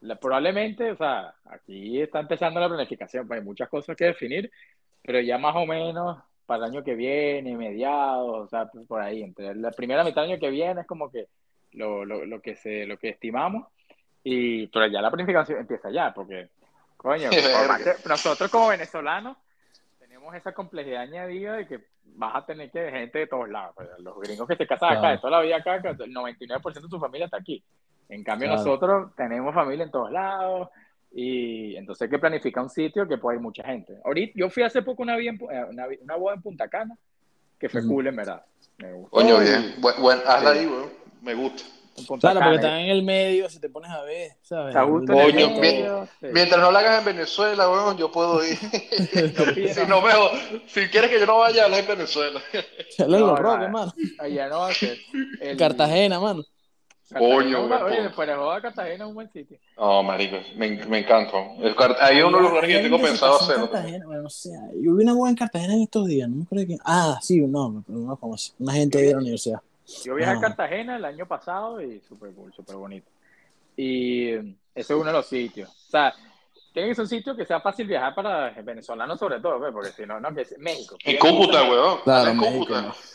la- 0.00 0.14
probablemente, 0.18 0.92
o 0.92 0.96
sea, 0.96 1.34
aquí 1.44 2.00
está 2.00 2.20
empezando 2.20 2.60
la 2.60 2.68
planificación, 2.68 3.26
pues 3.26 3.40
hay 3.40 3.44
muchas 3.44 3.68
cosas 3.68 3.96
que 3.96 4.04
definir, 4.06 4.50
pero 5.06 5.20
ya 5.20 5.38
más 5.38 5.54
o 5.56 5.64
menos 5.64 6.18
para 6.44 6.66
el 6.66 6.72
año 6.72 6.84
que 6.84 6.94
viene, 6.94 7.56
mediados, 7.56 8.28
o 8.44 8.46
sea, 8.48 8.66
pues, 8.66 8.86
por 8.86 9.00
ahí, 9.00 9.22
entre 9.22 9.54
la 9.54 9.70
primera 9.70 10.04
mitad 10.04 10.22
del 10.22 10.32
año 10.32 10.40
que 10.40 10.50
viene 10.50 10.82
es 10.82 10.86
como 10.86 11.10
que 11.10 11.26
lo, 11.72 12.04
lo, 12.04 12.24
lo 12.26 12.40
que 12.40 12.56
se, 12.56 12.86
lo 12.86 12.98
que 12.98 13.08
estimamos, 13.10 13.66
y, 14.22 14.66
pero 14.68 14.86
ya 14.86 15.00
la 15.00 15.10
planificación 15.10 15.58
empieza 15.60 15.90
ya, 15.90 16.12
porque, 16.14 16.48
coño, 16.96 17.30
nosotros 18.08 18.50
como 18.50 18.68
venezolanos 18.68 19.36
tenemos 19.98 20.34
esa 20.34 20.52
complejidad 20.52 21.02
añadida 21.02 21.54
de 21.54 21.66
que 21.66 21.80
vas 22.14 22.36
a 22.36 22.46
tener 22.46 22.70
que 22.70 22.90
gente 22.90 23.18
de 23.20 23.26
todos 23.26 23.48
lados. 23.48 23.74
pues, 23.76 23.88
los 23.98 24.18
gringos 24.20 24.46
que 24.48 24.56
se 24.56 24.66
casan 24.66 24.90
acá, 24.90 25.00
Claro. 25.00 25.14
de 25.16 25.20
toda 25.20 25.30
la 25.32 25.40
vida 25.42 25.56
acá, 25.56 25.76
el 25.76 26.14
99% 26.14 26.74
de 26.82 26.88
su 26.88 27.00
familia 27.00 27.24
está 27.26 27.38
aquí. 27.38 27.62
En 28.08 28.22
cambio, 28.22 28.48
Claro. 28.48 28.62
nosotros 28.62 29.14
tenemos 29.16 29.52
familia 29.54 29.84
en 29.84 29.90
todos 29.90 30.10
lados 30.12 30.68
y 31.18 31.74
entonces 31.76 32.02
hay 32.02 32.10
que 32.10 32.18
planificar 32.18 32.62
un 32.62 32.68
sitio 32.68 33.08
que 33.08 33.16
pueda 33.16 33.36
ir 33.36 33.40
mucha 33.42 33.64
gente. 33.64 33.94
Ahorita, 34.04 34.32
yo 34.36 34.50
fui 34.50 34.62
hace 34.62 34.82
poco 34.82 35.02
una, 35.02 35.16
vida 35.16 35.30
en 35.30 35.38
Pu- 35.38 35.50
eh, 35.50 35.64
una, 35.70 35.86
una 36.02 36.16
boda 36.16 36.34
en 36.34 36.42
Punta 36.42 36.68
Cana 36.68 36.94
que 37.58 37.70
fue 37.70 37.80
Ujú. 37.80 37.88
cool, 37.94 38.06
en 38.08 38.16
verdad. 38.16 38.44
Me 38.76 38.92
gustó. 38.92 39.10
Coño, 39.16 39.38
bien. 39.38 39.74
Buen, 39.78 40.02
buen- 40.02 40.20
hazla 40.26 40.52
Sí. 40.52 40.58
ahí, 40.58 40.66
weón. 40.66 40.90
Me 41.22 41.32
gusta. 41.34 41.62
en 41.96 42.04
Punta 42.04 42.30
Claro, 42.32 42.40
porque 42.44 42.56
están 42.56 42.80
en 42.80 42.90
el 42.90 43.02
medio, 43.02 43.48
si 43.48 43.58
te 43.58 43.70
pones 43.70 43.90
a 43.90 44.02
ver, 44.02 44.32
¿sabes? 44.42 44.76
Coño, 44.76 46.06
sí. 46.20 46.26
Mientras 46.30 46.60
no 46.60 46.70
la 46.70 46.80
hagas 46.80 46.98
en 46.98 47.04
Venezuela, 47.06 47.70
weón, 47.70 47.96
yo 47.96 48.12
puedo 48.12 48.44
ir. 48.44 48.58
Si, 49.74 49.86
no 49.88 50.02
me, 50.02 50.10
si 50.66 50.86
quieres 50.88 51.10
que 51.10 51.18
yo 51.18 51.24
no 51.24 51.38
vaya, 51.38 51.64
habla 51.64 51.78
en 51.78 51.86
Venezuela. 51.86 52.38
Chale 52.94 53.18
No, 53.18 53.26
los 53.28 53.30
no, 53.30 53.36
roques, 53.36 53.68
no. 53.68 53.72
mano. 53.72 53.94
Allá 54.18 54.48
no 54.48 54.58
va 54.58 54.68
a 54.68 54.74
ser. 54.74 54.98
El- 55.40 55.56
Cartagena, 55.56 56.20
mano. 56.20 56.44
Coño, 57.14 57.64
Oye, 57.84 58.02
después 58.02 58.26
de 58.28 58.34
joda, 58.34 58.60
Cartagena 58.60 59.04
es 59.04 59.08
un 59.08 59.14
buen 59.14 59.30
sitio. 59.32 59.58
No, 59.78 60.02
marico, 60.02 60.36
me, 60.56 60.84
me 60.86 60.98
encanta. 60.98 61.36
El 61.60 61.74
ahí 62.00 62.18
es 62.18 62.24
uno 62.24 62.38
de 62.38 62.42
los 62.42 62.50
lugares 62.50 62.68
que 62.68 62.74
yo 62.74 62.82
tengo 62.82 63.00
pensado 63.00 63.36
hacer. 63.36 63.58
bueno, 64.04 64.22
no 64.22 64.30
sé, 64.30 64.50
yo 64.82 64.94
vi 64.94 65.04
una 65.04 65.14
boda 65.14 65.30
en 65.30 65.36
Cartagena 65.36 65.74
en 65.74 65.82
estos 65.82 66.06
días, 66.06 66.28
no 66.28 66.36
me 66.36 66.42
acuerdo 66.42 66.66
quién. 66.66 66.78
Ah, 66.84 67.18
sí, 67.22 67.40
no, 67.40 67.84
pero 67.86 67.98
no 68.00 68.16
conocí. 68.16 68.52
Una 68.58 68.72
gente 68.72 69.00
de 69.00 69.12
la 69.12 69.18
universidad. 69.18 69.60
Yo 70.04 70.16
viajé 70.16 70.32
Ah. 70.32 70.38
a 70.38 70.40
Cartagena 70.40 70.96
el 70.96 71.04
año 71.04 71.26
pasado 71.26 71.80
y 71.80 72.00
súper 72.00 72.32
cool, 72.32 72.52
súper 72.52 72.74
bonito. 72.74 73.08
Y 73.76 74.30
ese 74.32 74.54
es 74.74 74.90
uno 74.90 75.04
de 75.04 75.12
los 75.12 75.26
sitios. 75.26 75.68
O 75.70 75.90
sea, 75.90 76.12
tiene 76.76 76.90
que 76.90 76.94
ser 76.94 77.04
un 77.04 77.08
sitio 77.08 77.34
que 77.34 77.46
sea 77.46 77.58
fácil 77.58 77.86
viajar 77.86 78.14
para 78.14 78.50
venezolanos 78.62 79.18
sobre 79.18 79.40
todo, 79.40 79.58
pues, 79.58 79.72
porque 79.72 79.88
si 79.92 80.04
no, 80.04 80.20
no, 80.20 80.34
que 80.34 80.42
es 80.42 80.54
México. 80.58 80.98
En 81.04 81.16
Cúcuta, 81.16 81.62
weón. 81.62 82.00
Claro, 82.04 82.30
en 82.32 82.36
Cúcuta. 82.36 82.94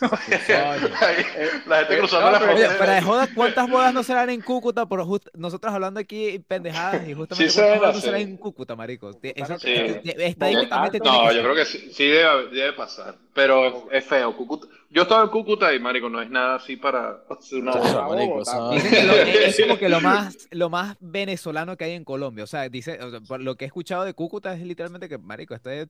La 1.66 1.78
gente 1.78 1.94
eh, 1.94 1.98
cruzando 1.98 2.26
no, 2.26 2.32
la 2.32 2.38
pero- 2.40 2.52
Oye, 2.54 2.64
frontera. 2.64 2.78
para 2.78 2.94
de 2.94 3.02
joda, 3.02 3.28
¿cuántas 3.34 3.70
bodas 3.70 3.94
no 3.94 4.02
serán 4.02 4.30
en 4.30 4.40
Cúcuta? 4.40 4.86
Por 4.86 5.04
just- 5.04 5.28
nosotros 5.34 5.72
hablando 5.72 6.00
aquí 6.00 6.40
pendejadas 6.48 7.06
y 7.08 7.14
justamente 7.14 7.50
Sí 7.50 7.54
se 7.54 7.60
¿cuántas 7.60 7.70
ven 7.70 7.78
bodas 7.80 7.92
no 7.94 7.98
así. 7.98 8.06
serán 8.06 8.20
en 8.22 8.36
Cúcuta, 8.36 8.74
marico? 8.76 9.10
Eso, 9.22 9.58
Sí. 9.60 9.72
estadísticamente 10.04 10.98
No, 10.98 11.04
tiene 11.04 11.18
No, 11.18 11.28
que 11.28 11.28
yo 11.28 11.32
ser. 11.32 11.42
creo 11.42 11.54
que 11.54 11.64
sí, 11.64 11.92
sí 11.92 12.06
debe, 12.08 12.48
debe 12.48 12.72
pasar. 12.72 13.14
Pero 13.32 13.88
es 13.92 14.04
feo. 14.04 14.36
Cúcuta. 14.36 14.66
Yo 14.94 15.02
estaba 15.02 15.22
en 15.24 15.30
Cúcuta 15.30 15.72
y, 15.74 15.80
marico, 15.80 16.10
no 16.10 16.20
es 16.20 16.28
nada 16.28 16.56
así 16.56 16.76
para 16.76 17.22
hacer 17.30 17.60
una 17.62 17.72
marico, 18.08 18.42
que 18.90 19.02
lo- 19.02 19.14
es 19.16 19.60
como 19.60 19.78
que 19.78 19.88
lo 19.88 20.00
más, 20.02 20.48
lo 20.50 20.68
más 20.68 20.96
venezolano 21.00 21.76
que 21.78 21.84
hay 21.84 21.92
en 21.92 22.04
Colombia. 22.04 22.44
O 22.44 22.46
sea, 22.46 22.68
dice, 22.68 22.98
o 23.02 23.10
sea, 23.10 23.20
por 23.20 23.40
lo 23.40 23.54
que 23.56 23.64
he 23.64 23.68
escuchado 23.68 24.04
de 24.04 24.12
Cúcuta 24.12 24.52
es 24.52 24.60
literalmente 24.60 25.08
que, 25.08 25.16
marico, 25.16 25.54
este, 25.54 25.88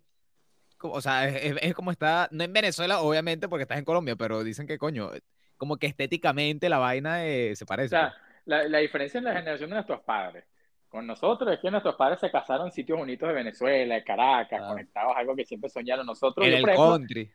como- 0.79 0.95
o 0.95 1.01
sea, 1.01 1.29
es, 1.29 1.57
es- 1.61 1.75
como 1.75 1.91
está, 1.91 2.29
no 2.31 2.45
en 2.45 2.53
Venezuela, 2.53 3.01
obviamente, 3.01 3.49
porque 3.49 3.63
estás 3.63 3.79
en 3.79 3.85
Colombia, 3.85 4.15
pero 4.15 4.45
dicen 4.45 4.67
que, 4.69 4.79
coño, 4.79 5.11
como 5.57 5.77
que 5.79 5.89
estéticamente 5.89 6.69
la 6.69 6.79
vaina 6.79 7.27
eh, 7.27 7.57
se 7.57 7.65
O 7.65 7.67
parece. 7.67 7.89
sea, 7.91 8.15
la, 8.45 8.69
la 8.69 8.79
diferencia 8.79 9.19
en 9.19 9.25
la 9.25 9.33
generación 9.35 9.71
de 9.71 9.75
nuestros 9.75 10.01
padres 10.03 10.45
con 10.89 11.07
nosotros 11.07 11.53
es 11.53 11.59
que 11.59 11.71
nuestros 11.71 11.95
padres 11.97 12.21
se 12.21 12.31
casaron 12.31 12.67
en 12.67 12.73
sitios 12.73 12.99
bonitos 12.99 13.27
de 13.29 13.35
Venezuela, 13.35 13.95
de 13.97 14.05
Caracas, 14.05 14.59
Claro. 14.59 14.67
conectados 14.75 15.17
a 15.17 15.21
algo 15.21 15.35
que 15.35 15.45
siempre 15.45 15.71
soñaron 15.71 16.05
nosotros. 16.07 16.45
en 16.47 16.53
Yo, 16.53 16.59
el 16.59 16.65
ejemplo, 16.65 16.91
country. 16.91 17.33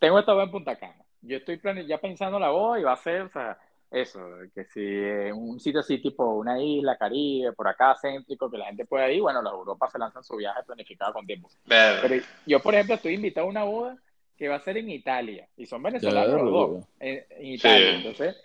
Tengo 0.00 0.18
esta 0.18 0.32
boda 0.32 0.44
en 0.44 0.50
Punta 0.50 0.76
Cana. 0.76 1.04
Yo 1.22 1.36
estoy 1.36 1.58
plane- 1.58 1.86
ya 1.86 1.98
pensando 1.98 2.38
la 2.40 2.50
boda 2.50 2.80
y 2.80 2.82
va 2.82 2.94
a 2.94 2.96
ser, 2.96 3.22
o 3.22 3.28
sea, 3.28 3.58
eso, 3.90 4.20
que 4.54 4.64
si 4.64 4.80
eh, 4.82 5.32
un 5.32 5.60
sitio 5.60 5.80
así 5.80 5.98
tipo 6.00 6.24
una 6.24 6.62
isla, 6.62 6.96
Caribe, 6.96 7.52
por 7.52 7.68
acá 7.68 7.96
céntrico, 8.00 8.50
que 8.50 8.56
la 8.58 8.66
gente 8.66 8.86
pueda 8.86 9.10
ir, 9.10 9.20
bueno, 9.20 9.42
los 9.42 9.52
Europa 9.52 9.90
se 9.90 9.98
lanzan 9.98 10.24
su 10.24 10.36
viaje 10.36 10.62
planificado 10.64 11.12
con 11.12 11.26
tiempo. 11.26 11.48
Pero 11.66 12.24
yo, 12.46 12.60
por 12.60 12.74
ejemplo, 12.74 12.94
estoy 12.94 13.14
invitado 13.14 13.46
a 13.46 13.50
una 13.50 13.64
boda 13.64 13.96
que 14.36 14.48
va 14.48 14.56
a 14.56 14.60
ser 14.60 14.78
en 14.78 14.88
Italia 14.88 15.46
y 15.56 15.66
son 15.66 15.82
venezolanos 15.82 16.40
los 16.40 16.50
dos, 16.52 16.84
en, 16.98 17.24
en 17.30 17.46
Italia. 17.46 17.90
Sí. 17.90 17.96
Entonces, 17.96 18.36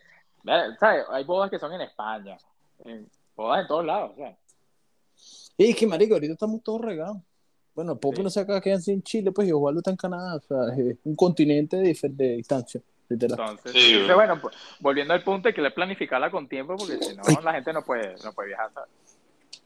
¿sabes? 0.44 0.80
¿sabes? 0.80 1.06
Hay 1.12 1.24
bodas 1.24 1.50
que 1.50 1.60
son 1.60 1.72
en 1.74 1.82
España, 1.82 2.38
en, 2.84 3.08
bodas 3.36 3.62
en 3.62 3.68
todos 3.68 3.86
lados, 3.86 4.12
o 4.13 4.15
sea. 4.15 4.36
Y 5.58 5.70
es 5.70 5.76
que, 5.78 5.88
marico, 5.88 6.15
ahorita 6.15 6.34
estamos 6.34 6.62
todos 6.63 6.82
regados. 6.82 7.18
Bueno, 7.75 7.97
Pope 7.97 8.17
Sí. 8.17 8.23
no 8.23 8.29
se 8.29 8.39
acaba 8.39 8.61
quedando 8.61 8.83
en 8.91 9.03
Chile, 9.03 9.31
pues, 9.31 9.47
y 9.47 9.51
Osvaldo 9.51 9.79
está 9.79 9.91
en 9.91 9.97
Canadá. 9.97 10.35
O 10.35 10.39
sea, 10.41 10.73
es 10.75 10.95
un 11.03 11.15
continente 11.15 11.75
de, 11.77 11.97
de 12.09 12.38
distancia, 12.38 12.81
literal. 13.09 13.38
Entonces, 13.39 13.71
Sí, 13.73 13.91
entonces, 13.91 14.15
bueno, 14.15 14.39
pues, 14.41 14.55
volviendo 14.79 15.13
al 15.13 15.23
punto, 15.23 15.49
hay 15.49 15.53
que 15.53 15.71
planificarla 15.71 16.31
con 16.31 16.47
tiempo 16.47 16.77
porque 16.77 16.97
si 17.03 17.15
no, 17.15 17.23
la 17.41 17.53
gente 17.53 17.73
no 17.73 17.83
puede, 17.83 18.15
no 18.23 18.31
puede 18.33 18.47
viajar, 18.49 18.71
¿sabes? 18.73 18.89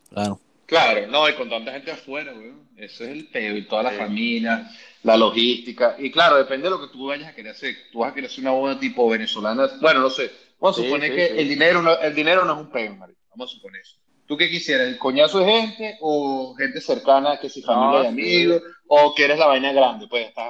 Claro. 0.10 0.40
Claro, 0.66 1.08
no, 1.08 1.28
y 1.28 1.34
con 1.34 1.50
tanta 1.50 1.72
gente 1.72 1.92
afuera, 1.92 2.32
weón. 2.32 2.68
Eso 2.78 3.04
es 3.04 3.10
el 3.10 3.28
peo, 3.28 3.58
y 3.58 3.66
toda 3.68 3.84
la 3.84 3.90
Sí. 3.92 3.98
familia, 3.98 4.70
la 5.04 5.18
logística. 5.18 5.96
Y 5.98 6.12
claro, 6.12 6.38
depende 6.38 6.66
de 6.66 6.70
lo 6.72 6.80
que 6.82 6.92
tú 6.94 7.08
vayas 7.08 7.28
a 7.30 7.34
querer 7.36 7.54
hacer. 7.54 7.76
Tú 7.92 8.00
vas 8.00 8.12
a 8.12 8.14
querer 8.14 8.30
hacer 8.30 8.42
una 8.44 8.52
boda 8.52 8.80
tipo 8.80 9.10
venezolana. 9.10 9.68
Bueno, 9.82 10.00
no 10.02 10.10
sé. 10.12 10.32
Vamos 10.60 10.78
a 10.78 10.82
Sí, 10.82 10.88
suponer 10.88 11.10
sí, 11.10 11.16
que 11.16 11.28
sí. 11.28 11.34
El, 11.40 11.50
dinero 11.50 11.82
no, 11.82 11.98
el 12.00 12.14
dinero 12.14 12.46
no 12.46 12.54
es 12.54 12.60
un 12.60 12.70
peo, 12.72 12.96
marico. 12.96 13.20
Vamos 13.32 13.52
a 13.52 13.56
suponer 13.56 13.82
eso. 13.82 13.98
¿Tú 14.30 14.38
qué 14.38 14.48
quisieras? 14.48 14.88
¿El 14.88 15.00
coñazo 15.00 15.40
de 15.40 15.46
gente 15.52 15.98
o 16.02 16.54
gente 16.56 16.80
cercana, 16.82 17.40
que 17.40 17.50
si 17.50 17.64
familia 17.64 17.98
No, 17.98 18.04
y 18.04 18.06
sí. 18.06 18.10
amigos? 18.10 18.62
¿O 18.88 19.14
quieres 19.16 19.40
la 19.40 19.48
vaina 19.48 19.74
grande? 19.74 20.08
Pues 20.08 20.28
hasta, 20.28 20.50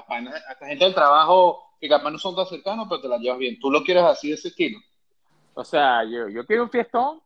hasta 0.49 0.67
gente 0.67 0.83
del 0.83 0.93
trabajo 0.93 1.63
que 1.79 1.87
capaz 1.87 2.11
no 2.11 2.17
son 2.17 2.35
tan 2.35 2.45
cercanos, 2.45 2.87
pero 2.89 2.99
te 2.99 3.07
la 3.07 3.17
llevas 3.17 3.39
bien. 3.39 3.57
¿Tú 3.57 3.71
lo 3.71 3.81
quieres 3.81 4.03
así 4.03 4.27
de 4.27 4.33
ese 4.33 4.49
estilo? 4.49 4.79
O 5.53 5.63
sea, 5.63 6.03
yo, 6.03 6.27
yo 6.27 6.45
quiero 6.45 6.63
un 6.63 6.69
fiestón, 6.69 7.21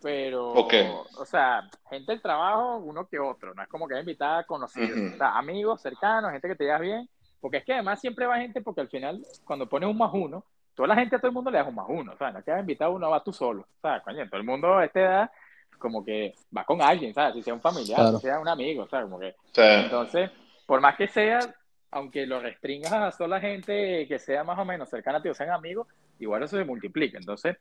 pero, 0.00 0.60
Ok. 0.60 0.74
o 1.18 1.24
sea, 1.24 1.68
gente 1.90 2.12
del 2.12 2.22
trabajo, 2.22 2.76
uno 2.76 3.08
que 3.08 3.18
otro, 3.18 3.52
no 3.52 3.62
es 3.64 3.68
como 3.68 3.88
que 3.88 3.98
invitada 3.98 4.44
conocidos, 4.44 4.90
Ujú. 4.92 5.14
o 5.14 5.18
sea, 5.18 5.36
amigos, 5.36 5.82
cercanos, 5.82 6.30
gente 6.30 6.46
que 6.46 6.54
te 6.54 6.64
llevas 6.66 6.82
bien, 6.82 7.08
porque 7.40 7.56
es 7.56 7.64
que 7.64 7.72
además 7.72 8.00
siempre 8.00 8.26
va 8.26 8.38
gente, 8.38 8.60
porque 8.60 8.82
al 8.82 8.88
final, 8.88 9.20
cuando 9.44 9.68
pones 9.68 9.88
un 9.88 9.98
más 9.98 10.10
uno, 10.14 10.44
toda 10.76 10.86
la 10.86 10.94
gente, 10.94 11.16
a 11.16 11.18
todo 11.18 11.30
el 11.30 11.34
mundo 11.34 11.50
le 11.50 11.58
das 11.58 11.66
un 11.66 11.74
más 11.74 11.86
uno, 11.88 12.12
o 12.12 12.16
sea, 12.16 12.30
no 12.30 12.44
quedas 12.44 12.60
invitado 12.60 12.92
uno, 12.92 13.10
va 13.10 13.24
tú 13.24 13.32
solo, 13.32 13.62
o 13.62 13.80
sea, 13.80 14.00
coño, 14.02 14.24
todo 14.28 14.38
el 14.40 14.46
mundo 14.46 14.72
a 14.76 14.84
esta 14.84 15.00
edad, 15.00 15.30
como 15.78 16.04
que 16.04 16.34
va 16.56 16.64
con 16.64 16.80
alguien, 16.82 17.12
¿sabes? 17.14 17.34
Si 17.34 17.42
sea 17.42 17.54
un 17.54 17.60
familiar, 17.60 17.98
Claro. 18.00 18.18
si 18.18 18.22
sea 18.26 18.38
un 18.40 18.48
amigo, 18.48 18.86
¿sabes? 18.88 19.04
Como 19.06 19.18
que 19.20 19.34
entonces, 19.84 20.30
por 20.66 20.80
más 20.80 20.96
que 20.96 21.08
sea, 21.08 21.38
aunque 21.90 22.26
lo 22.26 22.40
restringas 22.40 22.92
a 22.92 23.10
sola 23.12 23.40
gente 23.40 24.06
que 24.08 24.18
sea 24.18 24.44
más 24.44 24.58
o 24.58 24.64
menos 24.64 24.88
cercana 24.90 25.18
a 25.18 25.22
ti 25.22 25.28
o 25.28 25.34
sean 25.34 25.50
amigos, 25.50 25.86
igual 26.18 26.42
eso 26.42 26.56
se 26.56 26.64
multiplica. 26.64 27.18
Entonces, 27.18 27.56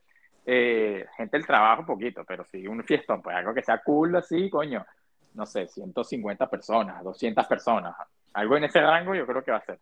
eh, 0.46 1.06
gente 1.18 1.38
del 1.38 1.46
trabajo, 1.48 1.86
poquito, 1.86 2.24
pero 2.28 2.44
sí 2.46 2.68
un 2.68 2.84
fiestón, 2.84 3.22
pues 3.22 3.36
algo 3.36 3.54
que 3.54 3.62
sea 3.64 3.80
cool 3.84 4.16
así, 4.16 4.50
coño. 4.50 4.86
no 5.34 5.46
sé, 5.46 5.68
150 5.68 6.50
personas, 6.50 7.04
200 7.04 7.46
personas. 7.48 7.94
Algo 8.34 8.56
en 8.58 8.64
ese 8.66 8.80
rango 8.80 9.14
yo 9.16 9.26
creo 9.28 9.44
que 9.44 9.52
va 9.52 9.58
a 9.58 9.66
ser. 9.66 9.80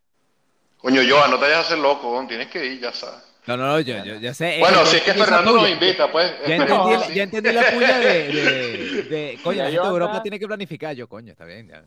Coño, 0.78 1.02
Joa, 1.08 1.28
no 1.28 1.36
te 1.36 1.41
vayas 1.43 1.58
a 1.60 1.62
hacer 1.62 1.78
loco, 1.78 2.26
tienes 2.28 2.48
que 2.48 2.65
ir, 2.65 2.82
ya 2.82 2.91
sabes. 2.91 3.33
No, 3.47 3.58
no, 3.58 3.67
no, 3.67 3.79
yo, 3.82 4.03
yo, 4.06 4.15
ya 4.15 4.34
sé. 4.34 4.58
Bueno, 4.60 4.82
eh, 4.82 4.86
si 4.86 4.97
es 4.97 5.03
que 5.03 5.13
Fernando 5.13 5.51
nos 5.53 5.69
invita, 5.69 6.12
pues. 6.12 6.32
Ya 6.47 6.56
entendí, 6.56 7.03
sí. 7.08 7.13
ya 7.15 7.23
entendí 7.23 7.51
la 7.51 7.71
puya 7.71 7.99
de, 7.99 8.32
de, 8.32 9.03
de- 9.10 9.39
coño, 9.43 9.58
la 9.58 9.63
yo 9.65 9.71
gente 9.71 9.88
de 9.88 9.93
Europa 9.93 10.21
tiene 10.21 10.39
que 10.39 10.47
planificar. 10.47 10.95
Yo, 10.95 11.08
coño, 11.08 11.32
está 11.32 11.45
bien. 11.45 11.67
ya. 11.67 11.84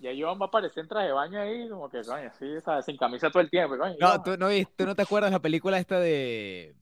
Y 0.00 0.06
ahí 0.06 0.18
Iván 0.18 0.38
va 0.40 0.46
a 0.46 0.48
aparecer 0.48 0.82
en 0.82 0.88
traje 0.88 1.06
de 1.06 1.12
baño 1.12 1.40
ahí, 1.40 1.68
como 1.68 1.88
que, 1.88 2.02
coño, 2.02 2.28
así, 2.28 2.46
¿sabes? 2.64 2.84
sin 2.84 2.96
camisa 2.96 3.30
todo 3.30 3.42
el 3.42 3.50
tiempo. 3.50 3.76
Coño, 3.78 3.94
No, 4.00 4.22
tú 4.22 4.36
no, 4.36 4.48
tú 4.76 4.86
no 4.86 4.94
te 4.94 5.02
acuerdas 5.02 5.30
la 5.30 5.40
película 5.40 5.78
esta 5.78 6.00
de. 6.00 6.74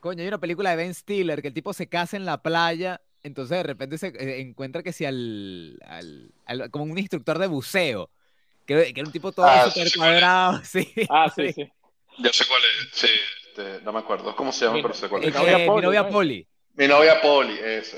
Coño, 0.00 0.22
hay 0.22 0.28
una 0.28 0.38
película 0.38 0.70
de 0.70 0.76
Ben 0.76 0.94
Stiller 0.94 1.40
que 1.42 1.48
el 1.48 1.54
tipo 1.54 1.72
se 1.72 1.88
casa 1.88 2.16
en 2.16 2.24
la 2.24 2.42
playa, 2.42 3.00
entonces 3.22 3.56
de 3.58 3.62
repente 3.62 3.98
se 3.98 4.08
eh, 4.08 4.40
encuentra 4.40 4.82
que 4.82 4.92
si 4.92 5.04
al, 5.04 5.78
al- 5.86 6.32
al- 6.44 6.70
como 6.70 6.84
un 6.84 6.98
instructor 6.98 7.38
de 7.38 7.46
buceo, 7.46 8.10
que, 8.66 8.92
que 8.92 9.00
era 9.00 9.06
un 9.06 9.12
tipo 9.12 9.30
todo 9.32 9.46
Ah, 9.46 9.68
súper 9.70 9.88
sí. 9.88 9.98
cuadrado, 9.98 10.60
sí. 10.64 10.92
Ah, 11.08 11.30
sí, 11.34 11.52
sí. 11.52 11.70
Yo 12.18 12.32
sé 12.32 12.44
cuál 12.46 12.60
es, 12.62 12.88
sí, 12.92 13.08
este, 13.54 13.80
no 13.82 13.92
me 13.92 14.00
acuerdo 14.00 14.34
cómo 14.34 14.52
se 14.52 14.64
llama, 14.64 14.76
Mi- 14.76 14.82
pero 14.82 14.94
sé 14.94 15.08
cuál 15.08 15.22
Eh. 15.24 15.26
Mi 15.26 15.32
novia 15.32 15.58
mi 15.58 15.66
Poli, 15.66 15.86
novia 15.86 16.02
¿no? 16.02 16.08
Poli. 16.10 16.48
Mi 16.74 16.88
novia 16.88 17.20
Poli, 17.20 17.58
eso. 17.58 17.96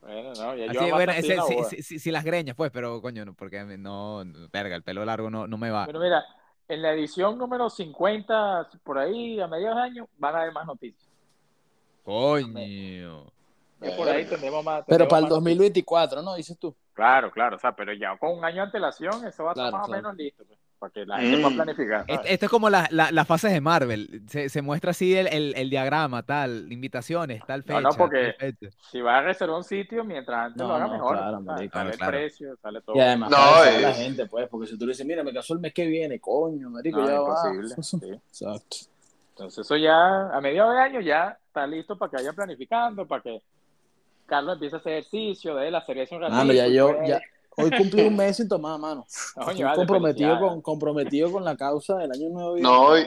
Bueno, 0.00 0.32
no, 0.34 0.56
ya 0.56 0.70
Así, 0.70 0.74
yo 0.74 0.94
bueno, 0.94 1.12
ese, 1.12 1.36
sí, 1.42 1.56
sí, 1.68 1.82
sí, 1.82 1.98
sí, 1.98 2.10
las 2.10 2.24
greñas, 2.24 2.56
pues, 2.56 2.70
pero 2.70 3.02
coño, 3.02 3.24
no, 3.24 3.34
porque 3.34 3.62
no, 3.64 4.22
verga, 4.52 4.76
el 4.76 4.82
pelo 4.82 5.04
largo 5.04 5.28
no, 5.28 5.46
no 5.46 5.58
me 5.58 5.70
va. 5.70 5.86
Pero 5.86 6.00
mira, 6.00 6.24
en 6.68 6.82
la 6.82 6.92
edición 6.92 7.36
número 7.36 7.68
50, 7.68 8.68
por 8.82 8.98
ahí, 8.98 9.40
a 9.40 9.46
mediados 9.46 9.76
de 9.76 9.82
año, 9.82 10.08
van 10.16 10.34
a 10.36 10.40
haber 10.40 10.52
más 10.52 10.66
noticias. 10.66 11.08
Coño. 12.04 13.26
Que 13.80 13.90
por 13.92 14.08
ahí 14.08 14.24
tendremos 14.24 14.64
más. 14.64 14.84
Pero 14.86 15.06
para 15.08 15.18
el 15.18 15.22
más 15.24 15.30
2024, 15.30 16.22
¿no? 16.22 16.34
Dices 16.34 16.58
tú. 16.58 16.68
noticias. 16.68 16.94
Claro, 16.94 17.30
claro, 17.30 17.56
o 17.56 17.58
sea, 17.58 17.72
pero 17.74 17.92
ya 17.92 18.16
con 18.18 18.36
un 18.38 18.44
año 18.44 18.56
de 18.56 18.62
antelación, 18.62 19.26
eso 19.26 19.44
va 19.44 19.50
a 19.50 19.52
estar 19.52 19.70
Claro, 19.70 19.78
más 19.78 19.88
o 19.88 19.92
menos 19.92 20.16
listo, 20.16 20.44
pues, 20.46 20.58
para 20.80 20.92
que 20.92 21.06
la 21.06 21.18
gente 21.18 21.36
Mm. 21.36 21.42
pueda 21.42 21.54
planificar. 21.56 22.00
¿sabes? 22.00 22.16
Este- 22.20 22.32
Esto 22.34 22.46
es 22.46 22.50
como 22.50 22.68
la- 22.70 22.88
la- 22.90 23.12
las 23.12 23.26
fases 23.28 23.52
de 23.52 23.60
Marvel. 23.60 24.22
Se, 24.26 24.48
se 24.48 24.62
muestra 24.62 24.90
así 24.90 25.14
el, 25.14 25.28
el- 25.28 25.54
el 25.56 25.70
diagrama, 25.70 26.24
tal, 26.24 26.72
invitaciones, 26.72 27.44
tal 27.46 27.60
No, 27.60 27.66
fecha. 27.66 27.80
no, 27.82 27.88
tal 27.90 27.98
porque- 27.98 28.34
fecha. 28.38 28.66
Si 28.90 29.00
vas 29.00 29.20
a 29.20 29.22
reservar 29.22 29.56
un 29.58 29.64
sitio, 29.64 30.02
mientras 30.02 30.46
antes 30.46 30.56
No, 30.62 30.68
lo 30.68 30.74
haga 30.74 30.86
no, 30.86 30.92
mejor. 30.94 31.16
claro, 31.18 31.44
sale 31.44 31.68
claro, 31.70 31.90
el 31.90 31.96
claro. 31.96 32.10
precio, 32.10 32.56
sale 32.60 32.80
todo. 32.80 32.96
Y 32.96 33.00
además, 33.00 33.30
No, 33.30 33.36
a 33.36 33.64
la 33.70 33.90
es- 33.90 33.96
gente, 33.98 34.26
pues, 34.26 34.48
porque 34.48 34.66
si 34.66 34.76
tú 34.78 34.86
le 34.86 34.92
dices, 34.92 35.06
mira, 35.06 35.22
me 35.22 35.32
casó 35.32 35.54
el 35.54 35.60
mes 35.60 35.72
que 35.72 35.86
viene, 35.86 36.18
coño, 36.18 36.70
marico, 36.70 37.00
No, 37.02 37.06
ya 37.06 37.14
imposible. 37.16 37.74
va. 37.76 37.82
sí. 37.82 38.00
Exacto. 38.12 38.76
Entonces 39.32 39.58
eso 39.66 39.76
ya, 39.76 40.30
a 40.30 40.40
mediados 40.40 40.74
de 40.74 40.80
año 40.80 41.00
ya 41.00 41.38
está 41.46 41.66
listo 41.66 41.96
para 41.96 42.10
que 42.10 42.16
vayan 42.16 42.34
planificando, 42.34 43.06
para 43.06 43.22
que 43.22 43.40
Carlos 44.26 44.54
empiece 44.54 44.76
a 44.76 44.78
hacer 44.78 44.92
ejercicio, 44.92 45.56
de 45.56 45.76
hacer 45.76 45.98
eso 45.98 46.14
un 46.16 46.20
ratito. 46.22 46.36
Mano, 46.38 46.52
ya 46.52 46.66
yo, 46.68 46.94
ya, 47.04 47.20
hoy 47.56 47.70
cumplí 47.70 48.02
un 48.02 48.16
mes 48.16 48.36
sin 48.36 48.48
tomar, 48.48 48.78
mano. 48.78 49.06
Coño, 49.34 49.50
Estoy 49.50 49.64
vale, 49.64 49.76
comprometido 49.76 50.38
con, 50.40 50.60
comprometido 50.62 51.30
con 51.32 51.44
la 51.44 51.56
causa 51.56 51.96
del 51.96 52.12
año 52.12 52.28
nuevo. 52.30 52.58
y- 52.58 52.62
No, 52.62 52.96
y, 52.98 53.02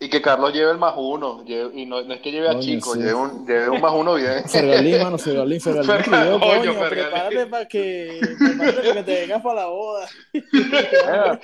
y- 0.00 0.08
que 0.08 0.22
Carlos 0.22 0.54
lleve 0.54 0.70
el 0.72 0.78
más 0.78 0.94
uno, 0.96 1.44
lleve- 1.44 1.72
y 1.78 1.84
no, 1.84 2.00
no 2.02 2.14
es 2.14 2.20
que 2.22 2.32
lleve 2.32 2.48
a 2.48 2.52
Coño, 2.52 2.62
Chico, 2.62 2.94
sí. 2.94 3.00
lleve, 3.00 3.12
un, 3.14 3.46
lleve 3.46 3.68
un 3.68 3.80
más 3.82 3.92
uno 3.94 4.14
bien. 4.14 4.48
Fergalín, 4.48 4.98
mano, 5.02 5.18
Fergalín, 5.18 5.60
Fergalín. 5.60 5.88
me 5.90 5.94
Fergal- 5.94 6.00
escribió, 6.00 6.40
coño, 6.40 6.72
Fergalín. 6.72 6.88
prepárate 6.90 7.46
para 7.46 7.68
que, 7.68 8.20
prepárate 8.38 8.72
para 8.80 8.92
que 8.94 9.02
te 9.02 9.20
vengas 9.20 9.42
para 9.42 9.54
la 9.60 9.66
boda. 9.66 10.06
Bueno, 10.32 11.38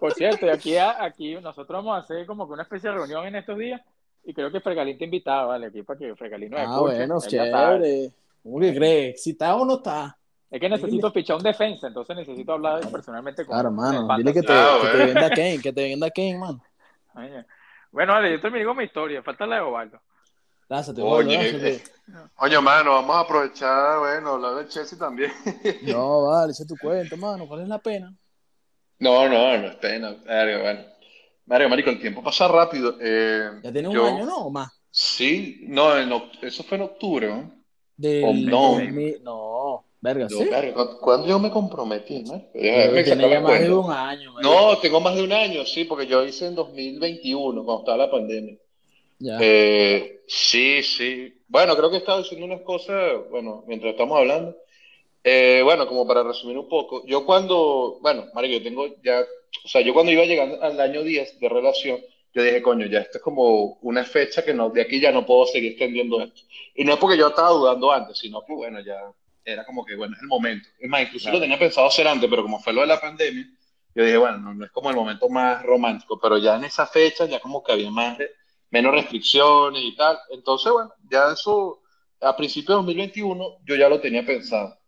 por 0.00 0.12
cierto, 0.14 0.46
y 0.46 0.48
aquí, 0.50 0.76
aquí 0.76 1.34
nosotros 1.36 1.84
vamos 1.84 1.96
a 1.96 1.98
hacer 2.02 2.26
como 2.26 2.46
que 2.48 2.54
una 2.54 2.62
especie 2.64 2.90
de 2.90 2.96
reunión 2.96 3.26
en 3.26 3.36
estos 3.36 3.56
días 3.58 3.80
y 4.24 4.32
creo 4.34 4.50
que 4.50 4.60
Fregalín 4.60 4.98
te 4.98 5.04
invitaba, 5.04 5.46
¿vale? 5.46 5.66
Aquí 5.66 5.82
para 5.82 5.98
que 5.98 6.14
Fregalín 6.16 6.50
nos 6.50 6.60
Ah, 6.60 6.64
escuche. 6.64 6.96
bueno, 6.96 7.20
chévere. 7.20 8.10
¿Cómo 8.42 8.58
que 8.60 8.74
crees? 8.74 9.22
Si 9.22 9.30
está 9.30 9.54
o 9.54 9.64
no 9.64 9.76
está. 9.76 10.16
Es 10.54 10.60
que 10.60 10.68
necesito 10.68 11.10
fichar 11.10 11.36
un 11.36 11.42
defensa, 11.42 11.88
entonces 11.88 12.14
necesito 12.14 12.52
hablar 12.52 12.88
personalmente 12.88 13.44
con 13.44 13.54
Claro, 13.56 13.72
mano. 13.72 14.06
Dile 14.16 14.32
que 14.32 14.40
te, 14.42 14.52
Ah, 14.52 14.78
que 14.80 14.86
te 14.86 14.96
bueno. 14.98 15.06
venda 15.14 15.30
Kane, 15.30 15.60
que 15.60 15.72
te 15.72 15.82
venda 15.82 16.10
Kane, 16.12 16.38
mano. 16.38 16.62
Bueno, 17.90 18.12
vale, 18.12 18.30
yo 18.30 18.40
terminé 18.40 18.64
con 18.64 18.76
mi 18.76 18.84
historia, 18.84 19.20
falta 19.24 19.46
la 19.46 19.56
de 19.56 19.62
Ovaldo. 19.62 20.00
Lázate, 20.68 21.02
Oye, 21.02 21.52
lázate. 21.52 21.82
Oye, 22.36 22.60
mano, 22.60 22.92
vamos 22.92 23.16
a 23.16 23.20
aprovechar, 23.20 23.98
bueno, 23.98 24.34
hablar 24.34 24.54
del 24.54 24.68
Chelsea 24.68 24.96
también. 24.96 25.32
No, 25.82 26.22
vale, 26.28 26.52
echa 26.52 26.64
tu 26.64 26.76
cuento, 26.76 27.16
mano. 27.16 27.48
¿Cuál 27.48 27.62
es 27.62 27.68
la 27.68 27.78
pena? 27.80 28.14
No, 29.00 29.28
no, 29.28 29.58
no 29.58 29.66
es 29.66 29.74
pena. 29.76 30.14
Verga, 30.24 30.62
bueno. 30.62 30.80
Mario, 31.46 31.68
marico, 31.68 31.90
el 31.90 32.00
tiempo 32.00 32.22
pasa 32.22 32.46
rápido. 32.46 32.96
Eh, 33.00 33.50
Ya 33.62 33.72
tiene 33.72 33.88
un 33.88 33.94
yo- 33.94 34.06
año, 34.06 34.24
¿no? 34.24 34.36
O 34.46 34.50
más. 34.50 34.70
Sí, 34.88 35.64
no, 35.66 35.96
en 35.98 36.12
eso 36.42 36.62
fue 36.62 36.76
en 36.78 36.84
octubre, 36.84 37.26
¿no? 37.28 37.52
Del 37.96 38.24
Oh, 38.24 38.32
no. 38.32 38.60
2000 38.80 39.22
no, 39.22 39.32
verga, 40.04 40.28
Yo, 40.28 40.38
sí. 40.38 40.44
verga, 40.50 40.74
¿cu- 40.74 40.98
¿Cuándo 41.00 41.26
yo 41.26 41.38
me 41.38 41.50
comprometí, 41.50 42.22
no? 42.22 42.44
Tiene 42.52 43.02
ya 43.30 43.40
más 43.40 43.60
de 43.60 43.72
un 43.72 43.90
año. 43.90 44.34
No, 44.42 44.78
tengo 44.78 45.00
más 45.00 45.16
de 45.16 45.22
un 45.24 45.32
año, 45.32 45.64
sí, 45.64 45.84
porque 45.84 46.06
yo 46.06 46.24
hice 46.24 46.46
en 46.46 46.54
2021, 46.54 47.64
cuando 47.64 47.80
estaba 47.82 47.98
la 47.98 48.10
pandemia. 48.10 48.56
Ya. 49.18 49.38
Eh, 49.40 50.20
sí, 50.26 50.82
sí. 50.82 51.34
Bueno, 51.48 51.74
creo 51.76 51.90
que 51.90 51.96
estaba 51.98 52.18
diciendo 52.18 52.44
unas 52.46 52.60
cosas, 52.62 52.96
bueno, 53.30 53.64
mientras 53.66 53.92
estamos 53.92 54.18
hablando. 54.18 54.56
Eh, 55.22 55.62
bueno, 55.64 55.86
como 55.88 56.06
para 56.06 56.22
resumir 56.22 56.58
un 56.58 56.68
poco, 56.68 57.02
yo 57.06 57.24
cuando, 57.24 57.98
bueno, 58.02 58.26
Mario, 58.34 58.58
yo 58.58 58.62
tengo 58.62 58.86
ya, 59.02 59.20
o 59.64 59.68
sea, 59.68 59.80
yo 59.80 59.94
cuando 59.94 60.12
iba 60.12 60.24
llegando 60.26 60.62
al 60.62 60.78
año 60.78 61.02
10 61.02 61.40
de 61.40 61.48
relación, 61.48 61.98
yo 62.34 62.42
dije, 62.42 62.60
coño, 62.60 62.84
ya 62.86 62.98
esto 63.00 63.16
es 63.18 63.24
como 63.24 63.78
una 63.80 64.04
fecha 64.04 64.44
que 64.44 64.52
no, 64.52 64.68
de 64.68 64.82
aquí 64.82 65.00
ya 65.00 65.12
no 65.12 65.24
puedo 65.24 65.46
seguir 65.46 65.70
extendiendo 65.72 66.20
esto. 66.20 66.42
Y 66.74 66.84
no 66.84 66.92
es 66.92 66.98
porque 66.98 67.16
yo 67.16 67.28
estaba 67.28 67.50
dudando 67.50 67.90
antes, 67.90 68.18
sino 68.18 68.44
que, 68.44 68.52
bueno, 68.52 68.80
ya 68.80 69.00
era 69.44 69.64
como 69.64 69.84
que, 69.84 69.96
bueno, 69.96 70.14
es 70.16 70.22
el 70.22 70.28
momento. 70.28 70.68
Es 70.78 70.88
más, 70.88 71.02
incluso 71.02 71.24
Claro. 71.24 71.38
lo 71.38 71.40
tenía 71.42 71.58
pensado 71.58 71.86
hacer 71.88 72.06
antes, 72.08 72.28
pero 72.30 72.42
como 72.42 72.60
fue 72.60 72.72
lo 72.72 72.80
de 72.82 72.86
la 72.88 73.00
pandemia, 73.00 73.46
yo 73.94 74.04
dije, 74.04 74.16
bueno, 74.16 74.38
no, 74.38 74.54
no 74.54 74.64
es 74.64 74.70
como 74.72 74.90
el 74.90 74.96
momento 74.96 75.28
más 75.28 75.62
romántico, 75.62 76.18
pero 76.20 76.38
ya 76.38 76.56
en 76.56 76.64
esa 76.64 76.86
fecha 76.86 77.26
ya 77.26 77.40
como 77.40 77.62
que 77.62 77.72
había 77.72 77.90
más, 77.90 78.18
menos 78.70 78.92
restricciones 78.92 79.82
y 79.84 79.94
tal. 79.96 80.18
Entonces, 80.30 80.72
bueno, 80.72 80.92
ya 81.10 81.32
eso, 81.32 81.82
a 82.20 82.36
principios 82.36 82.68
de 82.70 82.74
2021, 82.76 83.58
yo 83.64 83.76
ya 83.76 83.88
lo 83.88 84.00
tenía 84.00 84.24
pensado, 84.26 84.78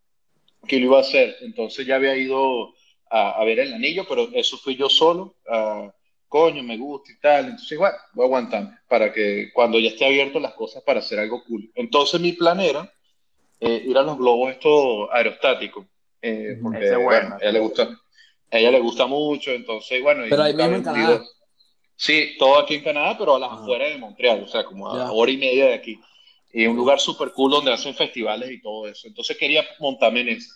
que 0.66 0.78
lo 0.80 0.86
iba 0.86 0.98
a 0.98 1.00
hacer. 1.02 1.36
Entonces 1.42 1.86
ya 1.86 1.96
había 1.96 2.16
ido 2.16 2.74
a, 3.10 3.30
a 3.40 3.44
ver 3.44 3.60
el 3.60 3.74
anillo, 3.74 4.04
pero 4.08 4.28
eso 4.32 4.58
fui 4.58 4.76
yo 4.76 4.88
solo. 4.88 5.36
a, 5.48 5.92
coño, 6.28 6.62
me 6.62 6.76
gusta 6.76 7.12
y 7.12 7.18
tal. 7.20 7.44
Entonces, 7.46 7.78
bueno, 7.78 7.96
voy 8.14 8.24
a 8.24 8.26
aguantarme 8.26 8.78
para 8.88 9.12
que 9.12 9.50
cuando 9.54 9.78
ya 9.78 9.88
esté 9.90 10.04
abierto 10.06 10.40
las 10.40 10.54
cosas 10.54 10.82
para 10.82 11.00
hacer 11.00 11.18
algo 11.20 11.44
cool. 11.44 11.70
Entonces 11.74 12.20
mi 12.20 12.32
plan 12.32 12.60
era 12.60 12.92
eh, 13.60 13.82
ir 13.86 13.96
a 13.96 14.02
los 14.02 14.18
globos 14.18 14.50
estos 14.52 15.08
aerostáticos. 15.12 15.86
eh, 16.22 16.58
porque, 16.62 16.78
Ese 16.78 16.92
es 16.94 17.02
bueno. 17.02 17.04
bueno, 17.28 17.34
a 17.36 17.38
ella 17.42 17.52
le 17.52 17.58
gusta, 17.60 17.82
a 18.50 18.58
ella 18.58 18.70
le 18.70 18.80
gusta 18.80 19.06
mucho, 19.06 19.50
entonces, 19.50 20.02
bueno. 20.02 20.24
Pero 20.28 20.42
ahí 20.42 20.54
mismo 20.54 20.76
en 20.76 20.82
Canadá. 20.82 21.22
Sí, 21.98 22.36
todo 22.38 22.58
aquí 22.58 22.74
en 22.74 22.84
Canadá, 22.84 23.16
pero 23.18 23.36
a 23.36 23.38
las 23.38 23.52
afueras 23.52 23.88
de 23.90 23.98
Montreal, 23.98 24.42
o 24.42 24.48
sea, 24.48 24.64
como 24.64 24.90
a 24.92 24.96
Ya. 25.06 25.12
hora 25.12 25.30
y 25.30 25.36
media 25.38 25.66
de 25.66 25.74
aquí. 25.74 25.98
Y 26.52 26.66
un 26.66 26.76
lugar 26.76 27.00
súper 27.00 27.32
cool 27.32 27.50
donde 27.50 27.72
hacen 27.72 27.94
festivales 27.94 28.50
y 28.50 28.60
todo 28.60 28.86
eso. 28.88 29.08
Entonces 29.08 29.36
quería 29.36 29.64
montarme 29.78 30.20
en 30.20 30.28
eso. 30.30 30.52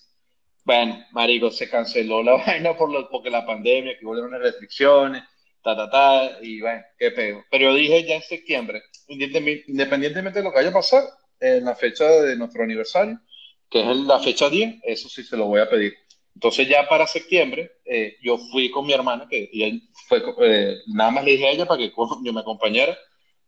Bueno, 0.65 1.03
marico, 1.13 1.51
se 1.51 1.69
canceló 1.71 2.23
la 2.23 2.33
vaina 2.47 2.77
por 2.77 2.91
lo, 2.91 3.09
porque 3.09 3.31
la 3.31 3.45
pandemia, 3.47 3.99
que 3.99 4.05
volvieron 4.05 4.31
las 4.33 4.43
restricciones, 4.43 5.23
ta, 5.63 5.75
ta, 5.77 5.91
ta, 5.91 6.39
y 6.43 6.61
bueno, 6.61 6.83
qué 6.99 7.11
pego. 7.11 7.45
Pero 7.51 7.71
yo 7.71 7.75
dije 7.75 8.05
ya 8.07 8.17
en 8.17 8.23
septiembre, 8.23 8.83
independientemente 9.09 9.65
independientemente 9.71 10.39
de 10.41 10.45
lo 10.45 10.51
que 10.51 10.57
vaya 10.57 10.71
a 10.71 10.75
pasar, 10.75 11.05
en 11.40 11.64
la 11.64 11.74
fecha 11.74 12.05
de 12.05 12.37
nuestro 12.37 12.62
aniversario, 12.62 13.20
que 13.68 13.81
es 13.81 13.96
la 13.96 14.18
fecha 14.20 14.48
10, 14.48 14.81
eso 14.83 15.09
sí 15.09 15.22
se 15.22 15.37
lo 15.37 15.46
voy 15.46 15.61
a 15.61 15.68
pedir. 15.68 15.94
Entonces 16.35 16.68
ya 16.68 16.88
para 16.88 17.07
septiembre, 17.07 17.72
eh, 17.85 18.16
yo 18.22 18.38
fui 18.38 18.70
con 18.70 18.87
mi 18.87 18.92
hermana, 18.92 19.26
que 19.29 19.50
ella 19.53 19.79
fue, 20.09 20.22
eh, 20.42 20.76
nada 20.88 21.11
más 21.11 21.24
le 21.24 21.33
dije 21.33 21.46
a 21.46 21.50
ella 21.50 21.66
para 21.66 21.79
que 21.79 21.92
yo 22.24 22.33
me 22.33 22.40
acompañara, 22.40 22.96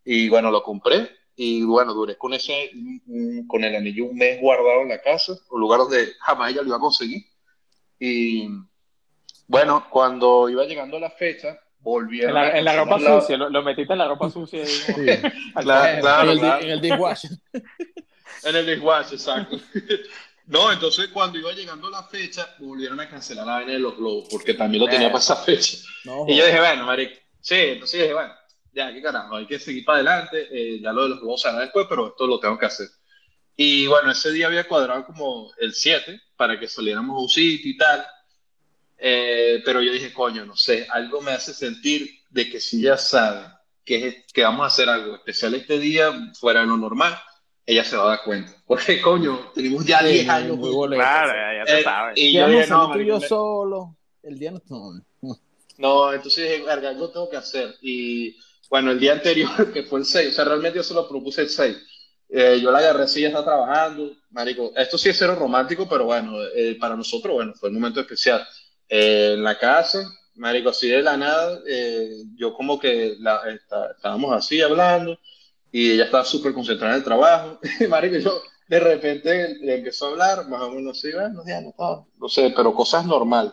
y 0.05 0.29
bueno, 0.29 0.51
lo 0.51 0.63
compré, 0.63 1.09
y 1.37 1.63
bueno, 1.63 1.95
duré 1.95 2.17
con 2.19 2.35
ese, 2.35 2.71
con 3.47 3.65
el 3.65 3.75
anillo 3.75 4.07
un 4.07 4.17
mes 4.17 4.41
guardado 4.41 4.83
en 4.83 4.89
la 4.89 5.01
casa, 5.01 5.33
un 5.51 5.61
lugar 5.61 5.81
donde 5.81 6.13
jamás 6.21 6.51
ella 6.51 6.63
lo 6.63 6.69
iba 6.69 6.77
a 6.77 6.81
conseguir. 6.81 7.25
Y 7.99 8.49
bueno, 9.47 9.87
cuando 9.91 10.49
iba 10.49 10.65
llegando 10.65 10.99
la 10.99 11.11
fecha, 11.11 11.59
volvieron 11.83 12.31
En 12.31 12.35
la, 12.35 12.59
en 12.59 12.65
la 12.65 12.77
ropa 12.77 12.99
la- 12.99 13.21
sucia, 13.21 13.37
lo, 13.37 13.51
lo 13.51 13.63
metiste 13.63 13.93
en 13.93 13.99
la 13.99 14.09
ropa 14.09 14.31
sucia. 14.31 14.65
Sí. 14.67 14.93
al 15.55 15.65
Claro, 15.65 16.01
claro, 16.01 16.23
en, 16.23 16.29
el, 16.31 16.39
claro. 16.39 16.63
en 16.65 16.71
el 16.71 16.81
dishwasher. 16.81 17.31
En 18.45 18.57
el 18.57 18.67
desguace, 18.67 19.15
exacto. 19.15 19.57
No, 20.47 20.73
entonces 20.73 21.09
cuando 21.13 21.39
iba 21.39 21.53
llegando 21.53 21.89
la 21.89 22.03
fecha, 22.03 22.57
volvieron 22.59 22.99
a 22.99 23.09
cancelar 23.09 23.47
la 23.47 23.53
vaina 23.55 23.73
de 23.75 23.79
los 23.79 23.97
globos, 23.97 24.27
porque 24.29 24.55
también 24.55 24.83
lo 24.85 24.91
tenía 24.91 25.09
para 25.13 25.21
esa 25.21 25.37
fecha. 25.37 25.79
No, 26.05 26.25
Y 26.27 26.37
yo 26.37 26.45
dije, 26.45 26.59
bueno, 26.59 26.85
marico, 26.85 27.15
sí, 27.41 27.55
entonces 27.55 28.01
dije, 28.01 28.13
bueno, 28.13 28.33
ya, 28.73 28.93
qué 28.93 29.01
carajo, 29.01 29.37
hay 29.37 29.47
que 29.47 29.61
seguir 29.61 29.85
para 29.85 29.99
adelante, 29.99 30.49
eh, 30.51 30.81
ya 30.83 30.93
lo 30.93 31.05
de 31.05 31.09
los 31.11 31.21
globos 31.21 31.41
se 31.41 31.49
hará 31.51 31.61
después, 31.61 31.87
pero 31.89 32.09
esto 32.09 32.27
lo 32.27 32.41
tengo 32.41 32.59
que 32.59 32.67
hacer. 32.67 32.89
Y 33.57 33.87
bueno, 33.87 34.11
ese 34.11 34.33
día 34.33 34.49
había 34.49 34.67
cuadrado 34.67 35.07
como 35.07 35.53
el 35.61 35.73
7 35.73 36.21
para 36.37 36.59
que 36.59 36.67
saliéramos 36.67 37.17
a 37.17 37.21
un 37.23 37.29
sitio 37.29 37.71
y 37.71 37.77
tal, 37.77 38.05
Eh, 39.05 39.61
pero 39.65 39.83
yo 39.83 39.91
dije, 39.93 40.13
coño, 40.13 40.47
no 40.47 40.57
sé, 40.57 40.87
algo 40.91 41.21
me 41.21 41.33
hace 41.33 41.53
sentir 41.53 42.09
de 42.31 42.49
que 42.49 42.61
si 42.61 42.81
ya 42.83 42.97
sabe 42.97 43.47
que, 43.85 44.07
es- 44.07 44.33
que 44.33 44.45
vamos 44.45 44.63
a 44.63 44.67
hacer 44.69 44.89
algo 44.89 45.17
especial 45.17 45.55
este 45.55 45.79
día, 45.81 46.13
fuera 46.39 46.61
de 46.61 46.67
lo 46.67 46.77
normal, 46.77 47.19
ella 47.67 47.83
se 47.85 47.97
va 47.97 48.05
a 48.05 48.09
dar 48.11 48.23
cuenta. 48.25 48.53
Porque, 48.67 49.01
coño, 49.01 49.51
tenemos 49.55 49.85
ya 49.85 50.03
10 50.05 50.29
años. 50.29 50.57
Muy 50.57 50.71
boleto. 50.71 51.03
Claro, 51.03 51.33
ya, 51.33 51.59
ya 51.59 51.65
te 51.65 51.81
Eh, 51.81 51.83
sabes. 51.85 52.19
y 52.19 52.33
Ya 52.33 52.41
yo 52.43 52.47
no 52.47 52.53
dije, 52.53 52.67
no, 52.71 52.77
salí 52.77 52.81
tú 52.81 52.85
y 52.85 52.87
marico, 52.89 53.09
yo 53.09 53.21
me- 53.21 53.29
solo. 53.29 53.97
El 54.23 54.39
día 54.39 54.51
no. 54.53 54.63
no. 54.69 55.03
No, 55.79 56.13
entonces 56.13 56.49
dije, 56.49 56.63
verga, 56.63 56.91
algo 56.91 57.11
tengo 57.11 57.29
que 57.29 57.37
hacer. 57.39 57.75
Y 57.81 58.37
bueno, 58.71 58.93
el 58.93 59.01
día 59.01 59.15
anterior, 59.15 59.51
que 59.73 59.83
fue 59.83 59.99
el 60.01 60.05
6, 60.07 60.29
o 60.29 60.33
sea, 60.33 60.45
realmente 60.45 60.77
yo 60.77 60.83
se 60.85 60.95
lo 60.95 61.09
propuse 61.09 61.41
el 61.43 61.49
6. 61.49 61.77
Eh, 62.29 62.61
yo 62.63 62.71
la 62.71 62.79
agarré 62.79 63.03
así, 63.05 63.21
ya 63.23 63.29
está 63.29 63.43
trabajando. 63.45 64.13
Marico, 64.31 64.73
esto 64.77 64.97
sí 64.97 65.09
es 65.11 65.19
cero 65.19 65.35
romántico, 65.39 65.87
pero 65.89 66.05
bueno, 66.05 66.33
eh, 66.55 66.77
para 66.81 66.97
nosotros, 66.97 67.35
bueno, 67.35 67.53
fue 67.55 67.69
un 67.69 67.75
momento 67.75 68.01
especial. 68.01 68.47
Eh, 68.95 69.33
en 69.35 69.43
la 69.43 69.59
casa, 69.59 70.01
Marico, 70.35 70.69
así 70.69 70.89
de 70.89 71.03
la 71.03 71.17
nada, 71.17 71.61
eh, 71.67 72.11
yo 72.37 72.53
como 72.53 72.79
que 72.79 73.17
la, 73.21 73.41
está- 73.51 73.93
estábamos 73.97 74.35
así 74.37 74.61
hablando 74.61 75.19
y 75.71 75.93
ella 75.93 76.05
estaba 76.05 76.25
súper 76.27 76.53
concentrada 76.53 76.93
en 76.95 76.99
el 76.99 77.05
trabajo. 77.05 77.59
Y 77.81 77.87
Marico, 77.87 78.17
yo 78.19 78.43
de 78.69 78.81
repente 78.81 79.57
le 79.61 79.77
empezó 79.77 80.07
a 80.07 80.11
hablar, 80.11 80.49
más 80.49 80.61
o 80.61 80.71
menos 80.73 80.99
así, 80.99 81.11
bueno, 81.13 81.43
ya 81.47 81.61
no, 81.63 81.75
no 82.19 82.29
sé, 82.29 82.53
pero 82.55 82.75
cosas 82.75 83.07
normales 83.07 83.53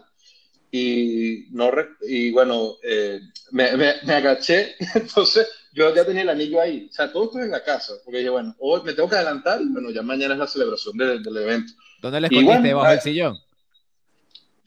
y, 0.71 1.47
no 1.51 1.71
y 2.01 2.31
bueno, 2.31 2.75
eh, 2.83 3.19
me, 3.51 3.75
me, 3.77 3.93
me 4.05 4.13
agaché, 4.13 4.75
entonces 4.95 5.47
yo 5.73 5.93
ya 5.95 6.05
tenía 6.05 6.23
el 6.23 6.29
anillo 6.29 6.61
ahí, 6.61 6.87
o 6.89 6.93
sea, 6.93 7.11
todo 7.11 7.25
esto 7.25 7.39
en 7.39 7.51
la 7.51 7.63
casa, 7.63 7.93
porque 8.03 8.19
dije, 8.19 8.29
bueno, 8.29 8.55
hoy 8.59 8.81
me 8.83 8.93
tengo 8.93 9.09
que 9.09 9.15
adelantar 9.15 9.61
y 9.61 9.69
bueno, 9.69 9.89
ya 9.91 10.01
mañana 10.01 10.33
es 10.33 10.39
la 10.39 10.47
celebración 10.47 10.97
de- 10.97 11.19
del 11.19 11.37
evento. 11.37 11.73
¿Dónde 12.01 12.21
le 12.21 12.27
escondiste? 12.27 12.51
bueno, 12.51 12.67
¿Debajo 12.67 12.87
ah, 12.87 12.91
del 12.91 13.01
sillón? 13.01 13.37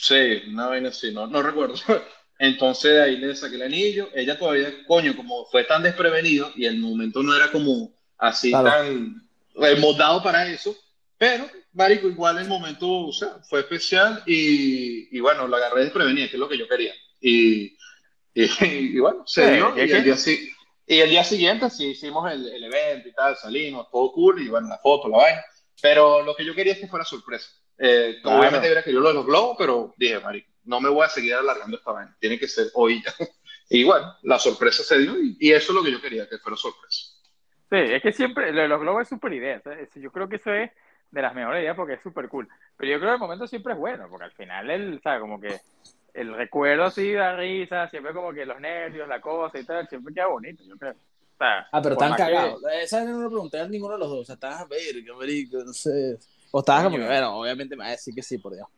Sí, 0.02 0.42
una 0.48 0.66
vaina 0.68 0.88
así, 0.88 1.12
no, 1.12 1.26
no 1.26 1.42
recuerdo. 1.42 1.74
Entonces 2.38 3.00
ahí 3.00 3.16
le 3.18 3.36
saqué 3.36 3.54
el 3.56 3.62
anillo, 3.62 4.08
ella 4.14 4.36
todavía, 4.38 4.84
coño, 4.86 5.14
como 5.16 5.46
fue 5.46 5.64
tan 5.64 5.82
desprevenido 5.82 6.50
y 6.56 6.64
el 6.66 6.78
momento 6.78 7.22
no 7.22 7.36
era 7.36 7.52
como 7.52 7.94
así 8.18 8.60
Claro. 8.60 8.70
tan 8.70 9.28
moldado 9.80 10.22
para 10.22 10.48
eso, 10.48 10.76
pero, 11.18 11.48
marico, 11.72 12.08
igual 12.08 12.38
el 12.38 12.48
momento, 12.48 12.88
o 12.90 13.12
sea, 13.12 13.38
fue 13.48 13.60
especial 13.60 14.22
y, 14.26 15.16
y 15.16 15.20
bueno, 15.20 15.46
lo 15.46 15.54
agarré 15.56 15.82
desprevenida, 15.84 16.26
que 16.28 16.34
es 16.36 16.40
lo 16.40 16.48
que 16.48 16.58
yo 16.58 16.66
quería. 16.68 16.92
Y, 17.20 17.76
y, 18.34 18.48
y 18.62 19.00
bueno, 19.00 19.24
se 19.26 19.46
Sí, 19.46 19.50
dio 19.50 19.74
¿y 19.76 19.90
el 19.92 20.04
día, 20.04 20.16
y 20.86 20.98
el 21.00 21.10
día 21.10 21.24
siguiente 21.24 21.70
sí 21.70 21.86
hicimos 21.90 22.30
el, 22.32 22.46
el 22.48 22.64
evento 22.64 23.08
y 23.08 23.12
tal, 23.14 23.36
salimos, 23.36 23.88
todo 23.90 24.12
cool 24.12 24.42
y 24.42 24.48
bueno, 24.48 24.68
la 24.68 24.78
foto, 24.78 25.08
la 25.08 25.18
vaina, 25.18 25.44
pero 25.80 26.22
lo 26.22 26.34
que 26.34 26.44
yo 26.44 26.54
quería 26.54 26.74
es 26.74 26.80
que 26.80 26.88
fuera 26.88 27.04
sorpresa. 27.04 27.48
Eh, 27.84 28.18
Claro. 28.22 28.38
Obviamente 28.38 28.66
hubiera 28.68 28.82
querido 28.84 29.02
lo 29.02 29.08
de 29.08 29.14
los 29.14 29.26
globos, 29.26 29.56
pero 29.58 29.92
dije, 29.96 30.20
marico, 30.20 30.48
no 30.64 30.80
me 30.80 30.88
voy 30.88 31.04
a 31.04 31.08
seguir 31.08 31.34
alargando 31.34 31.76
esta 31.76 31.90
vaina, 31.90 32.16
tiene 32.20 32.38
que 32.38 32.46
ser 32.48 32.68
hoy 32.74 33.02
ya. 33.02 33.12
Y 33.74 33.84
bueno, 33.84 34.14
la 34.22 34.38
sorpresa 34.38 34.82
se 34.82 34.98
dio 34.98 35.18
y, 35.18 35.34
y 35.40 35.52
eso 35.52 35.72
es 35.72 35.76
lo 35.76 35.82
que 35.82 35.90
yo 35.90 36.00
quería, 36.00 36.28
que 36.28 36.36
fuera 36.36 36.56
sorpresa. 36.58 37.06
Sí, 37.70 37.76
es 37.78 38.02
que 38.02 38.12
siempre, 38.12 38.52
lo 38.52 38.60
de 38.60 38.68
los 38.68 38.80
globos 38.80 39.02
es 39.02 39.08
súper 39.08 39.32
idea. 39.32 39.60
¿sabes? 39.62 39.88
Yo 39.94 40.12
creo 40.12 40.28
que 40.28 40.36
eso 40.36 40.52
es 40.52 40.70
de 41.10 41.22
las 41.22 41.34
mejores 41.34 41.62
ideas 41.62 41.74
porque 41.74 41.94
es 41.94 42.02
súper 42.02 42.28
cool. 42.28 42.46
Pero 42.76 42.92
yo 42.92 42.98
creo 42.98 43.10
que 43.10 43.14
el 43.14 43.20
momento 43.20 43.46
siempre 43.46 43.72
es 43.72 43.78
bueno, 43.78 44.06
porque 44.10 44.26
al 44.26 44.32
final, 44.32 44.68
el, 44.70 45.00
¿sabes? 45.02 45.20
Como 45.22 45.40
que 45.40 45.58
el 46.12 46.34
recuerdo 46.34 46.90
sí 46.90 47.12
da 47.14 47.34
risa, 47.34 47.88
siempre 47.88 48.12
como 48.12 48.32
que 48.34 48.44
los 48.44 48.60
nervios, 48.60 49.08
la 49.08 49.22
cosa 49.22 49.58
y 49.58 49.64
tal, 49.64 49.88
siempre 49.88 50.12
queda 50.12 50.26
bonito, 50.26 50.62
yo 50.64 50.76
creo. 50.76 50.92
O 50.92 51.38
sea, 51.38 51.66
Ah, 51.72 51.80
pero 51.82 51.94
están 51.94 52.10
más 52.10 52.18
que- 52.18 52.24
cagados. 52.26 52.62
Esa 52.82 53.04
no 53.04 53.20
lo 53.22 53.30
pregunté 53.30 53.58
a 53.58 53.66
ninguno 53.66 53.94
de 53.94 54.00
los 54.00 54.10
dos. 54.10 54.20
O 54.20 54.24
sea, 54.26 54.34
estabas 54.34 54.60
a 54.60 54.64
ver, 54.66 55.02
qué 55.02 55.12
marico, 55.18 55.56
no 55.64 55.72
sé. 55.72 56.18
O 56.52 56.60
estabas 56.60 56.84
como 56.84 56.98
bueno, 56.98 57.40
obviamente 57.40 57.74
me 57.74 57.82
va 57.82 57.88
a 57.88 57.92
decir 57.92 58.14
que 58.14 58.22
sí, 58.22 58.38
por 58.38 58.54
Dios. 58.54 58.68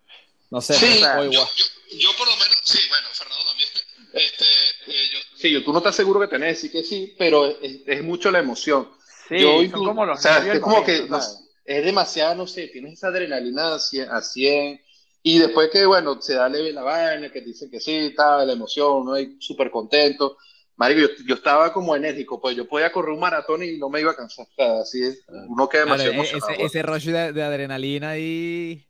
No 0.50 0.60
sé, 0.60 0.74
Sí, 0.74 1.00
pero 1.02 1.20
o 1.20 1.24
igual. 1.24 1.48
Yo, 1.56 1.64
yo 1.98 2.08
por 2.16 2.26
lo 2.26 2.34
menos, 2.36 2.56
sí, 2.64 2.78
bueno, 2.88 3.08
Fernando 3.12 3.44
también. 3.44 3.68
Este, 4.14 4.44
eh, 4.86 5.08
yo, 5.12 5.18
sí, 5.36 5.50
yo, 5.50 5.64
tú 5.64 5.72
no 5.72 5.78
estás 5.78 5.96
seguro 5.96 6.20
que 6.20 6.28
tenés 6.28 6.60
que 6.60 6.68
decir 6.68 6.70
que 6.70 6.84
sí, 6.84 7.14
pero 7.18 7.46
es, 7.60 7.80
es 7.84 8.04
mucho 8.04 8.30
la 8.30 8.38
emoción. 8.38 8.88
Sí, 9.28 9.40
yo 9.40 9.54
son 9.56 9.64
incluso- 9.64 9.86
como 9.88 10.06
los 10.06 10.18
o 10.20 10.22
sea, 10.22 10.38
es 10.38 10.60
como 10.60 10.76
momento, 10.76 11.04
que 11.04 11.10
no 11.10 11.18
es 11.64 11.84
demasiado, 11.84 12.34
no 12.36 12.46
sé, 12.46 12.68
tienes 12.68 12.92
esa 12.92 13.08
adrenalina 13.08 13.74
a 13.74 13.78
100, 13.80 14.10
a 14.10 14.20
100, 14.22 14.80
y 15.22 15.38
después 15.38 15.70
que, 15.72 15.84
bueno, 15.86 16.20
se 16.20 16.34
da 16.34 16.48
leve 16.48 16.70
la 16.72 16.82
vaina, 16.82 17.32
que 17.32 17.40
dicen 17.40 17.70
que 17.70 17.80
sí, 17.80 17.96
está 17.96 18.44
la 18.44 18.52
emoción, 18.52 19.04
¿no? 19.06 19.18
Y 19.18 19.36
súper 19.40 19.70
contento. 19.70 20.36
Marico, 20.76 21.00
yo, 21.02 21.08
yo 21.26 21.34
estaba 21.36 21.72
como 21.72 21.94
enérgico, 21.94 22.40
pues 22.40 22.56
yo 22.56 22.66
podía 22.66 22.90
correr 22.90 23.12
un 23.12 23.20
maratón 23.20 23.62
y 23.62 23.78
no 23.78 23.88
me 23.88 24.00
iba 24.00 24.10
a 24.10 24.16
cansar. 24.16 24.46
O 24.46 24.54
sea, 24.54 24.80
así 24.80 25.04
es, 25.04 25.24
uno 25.28 25.68
queda 25.68 25.82
demasiado 25.84 26.12
e- 26.12 26.14
emocionado. 26.16 26.52
ese, 26.52 26.64
ese 26.64 26.82
rush 26.82 27.06
de, 27.06 27.32
de 27.32 27.42
adrenalina 27.42 28.16
y... 28.18 28.84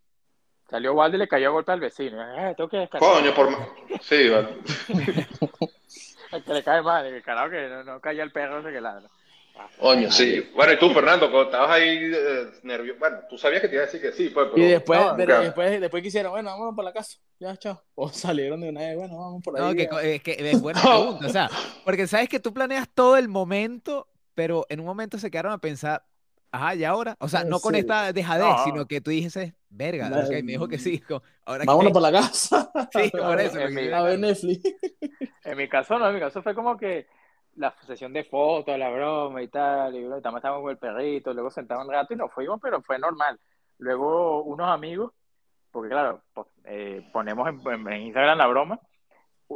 Salió 0.71 0.95
Walde 0.95 1.19
y 1.19 1.21
le 1.21 1.29
cayó 1.29 1.49
a 1.49 1.53
golpe 1.53 1.73
al 1.73 1.81
vecino. 1.81 2.21
Eh, 2.23 2.55
tengo 2.57 2.71
que 2.71 2.79
descansar. 2.79 3.13
Coño, 3.13 3.35
por 3.35 3.51
ma- 3.51 3.69
Sí, 4.01 4.29
vale. 4.31 4.49
El 6.33 6.43
que 6.43 6.53
le 6.53 6.65
cae 6.65 6.83
mal, 6.83 7.07
el 7.07 7.23
carajo 7.23 7.51
que 7.51 7.69
no, 7.69 7.85
no 7.85 8.01
calla 8.01 8.25
el 8.25 8.33
perro 8.33 8.59
ese 8.59 8.73
que 8.73 8.81
ladra. 8.81 9.09
Coño, 9.79 10.11
sí. 10.11 10.51
Bueno, 10.55 10.73
y 10.73 10.79
tú, 10.79 10.91
Fernando, 10.91 11.31
cuando 11.31 11.51
estabas 11.51 11.71
ahí 11.71 11.89
eh, 12.13 12.47
nervioso, 12.63 12.99
bueno, 12.99 13.19
tú 13.29 13.39
sabías 13.39 13.61
que 13.61 13.69
te 13.69 13.75
iba 13.75 13.83
a 13.83 13.87
decir 13.87 14.01
que 14.01 14.13
sí, 14.13 14.31
pues, 14.31 14.49
pero... 14.53 14.65
Y 14.67 14.71
después, 14.71 14.99
no, 15.01 15.15
pero 15.17 15.35
nunca- 15.35 15.45
después, 15.45 15.81
después 15.81 16.03
quisieron, 16.03 16.33
bueno, 16.33 16.51
vámonos 16.51 16.75
para 16.75 16.89
la 16.89 16.93
casa. 16.93 17.19
Ya, 17.39 17.57
chao. 17.57 17.83
O 17.95 18.09
salieron 18.13 18.61
de 18.61 18.69
una 18.71 18.81
vez, 18.81 18.97
bueno, 18.97 19.19
vamos 19.19 19.43
por 19.43 19.57
ahí. 19.59 19.63
No, 19.63 19.75
que, 19.75 20.15
es 20.15 20.23
que 20.23 20.51
es 20.51 20.61
buena 20.61 20.81
pregunta, 20.83 21.27
o 21.27 21.29
sea, 21.29 21.51
porque 21.85 22.07
sabes 22.07 22.29
que 22.29 22.41
tú 22.41 22.53
planeas 22.53 22.89
todo 22.93 23.17
el 23.17 23.29
momento, 23.29 24.09
pero 24.35 24.67
en 24.69 24.81
un 24.81 24.87
momento 24.87 25.19
se 25.19 25.31
quedaron 25.31 25.53
a 25.53 25.59
pensar, 25.59 26.05
ajá, 26.51 26.75
¿y 26.75 26.85
ahora? 26.85 27.17
O 27.21 27.29
sea, 27.29 27.43
Eh, 27.43 27.45
no 27.47 27.61
con 27.61 27.75
sí. 27.75 27.81
esta 27.81 28.13
dejadez, 28.13 28.47
No. 28.49 28.65
sino 28.65 28.87
que 28.87 29.01
tú 29.01 29.11
dices, 29.11 29.53
verga, 29.69 30.09
No, 30.09 30.19
ok, 30.21 30.31
me 30.43 30.53
dijo 30.53 30.67
que 30.69 30.79
sí, 30.79 31.03
ahora 31.45 31.65
Vámonos 31.65 31.93
para 31.93 32.11
la 32.11 32.21
casa. 32.21 32.71
Sí, 32.93 33.11
por 33.11 33.41
eso. 33.41 33.59
En 33.61 33.75
mi- 33.75 33.89
A 33.93 34.03
ver 34.03 34.19
Netflix. 34.19 34.63
En 35.45 35.57
mi 35.59 35.69
caso 35.69 35.99
no, 35.99 36.09
en 36.09 36.15
mi 36.15 36.21
caso 36.21 36.43
fue 36.43 36.55
como 36.55 36.77
que 36.77 37.07
la 37.57 37.71
sesión 37.87 38.13
de 38.13 38.25
fotos, 38.25 38.79
la 38.79 38.91
broma 38.91 39.43
y 39.43 39.49
tal, 39.49 39.95
y 39.95 40.01
bueno, 40.01 40.21
también 40.21 40.39
estábamos 40.39 40.63
con 40.63 40.71
el 40.71 40.79
perrito, 40.79 41.33
luego 41.33 41.51
sentamos 41.51 41.87
un 41.87 41.93
rato 41.93 42.15
y 42.15 42.17
nos 42.17 42.33
fuimos, 42.33 42.61
pero 42.61 42.81
fue 42.83 42.99
normal. 42.99 43.39
Luego 43.79 44.43
unos 44.43 44.69
amigos, 44.69 45.13
porque 45.71 45.91
claro, 45.91 46.23
eh, 46.65 47.09
ponemos 47.13 47.49
en, 47.49 47.93
Instagram 47.93 48.39
la 48.39 48.47
broma, 48.47 48.81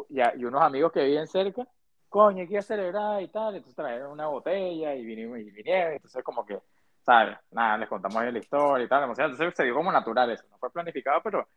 y 0.08 0.44
unos 0.44 0.62
amigos 0.62 0.92
que 0.92 1.04
viven 1.04 1.26
cerca, 1.26 1.66
coño, 2.08 2.42
hay 2.42 2.48
que 2.48 2.62
celebrar 2.62 3.22
y 3.22 3.28
tal, 3.28 3.56
entonces 3.56 3.76
trajeron 3.76 4.12
una 4.12 4.26
botella 4.26 4.94
y 4.94 5.04
vinimos 5.04 5.38
y 5.38 5.50
vinieron, 5.50 5.94
entonces 5.94 6.22
como 6.22 6.44
que, 6.44 6.58
¿sabes? 7.02 7.38
Nada, 7.50 7.78
les 7.78 7.88
contamos 7.88 8.22
la 8.22 8.38
historia 8.38 8.84
y 8.84 8.88
tal, 8.88 9.10
entonces 9.10 9.54
se 9.54 9.64
dio 9.64 9.74
como 9.74 9.92
natural 9.92 10.30
eso, 10.30 10.44
no 10.50 10.58
fue 10.58 10.70
planificado, 10.70 11.20
pero 11.22 11.48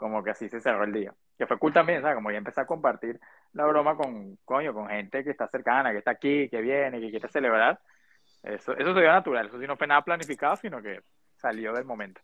como 0.00 0.24
que 0.24 0.30
así 0.30 0.48
se 0.48 0.62
cerró 0.62 0.84
el 0.84 0.92
día. 0.94 1.12
Que 1.36 1.46
fue 1.46 1.58
cool 1.58 1.74
también, 1.74 2.00
¿sabes? 2.00 2.14
Como 2.14 2.30
ya 2.30 2.38
empecé 2.38 2.62
a 2.62 2.66
compartir 2.66 3.20
la 3.52 3.66
broma 3.66 3.96
con, 3.98 4.36
coño, 4.46 4.72
con 4.72 4.88
gente 4.88 5.22
que 5.22 5.28
está 5.30 5.46
cercana, 5.46 5.92
que 5.92 5.98
está 5.98 6.12
aquí, 6.12 6.48
que 6.48 6.62
viene, 6.62 7.00
que 7.00 7.10
quiere 7.10 7.28
celebrar. 7.28 7.78
Eso, 8.42 8.72
eso 8.72 8.94
se 8.94 9.00
dio 9.00 9.12
natural, 9.12 9.48
eso 9.48 9.60
sí 9.60 9.66
no 9.66 9.76
fue 9.76 9.86
nada 9.86 10.00
planificado, 10.02 10.56
sino 10.56 10.80
que 10.80 11.00
salió 11.36 11.74
del 11.74 11.84
momento. 11.84 12.22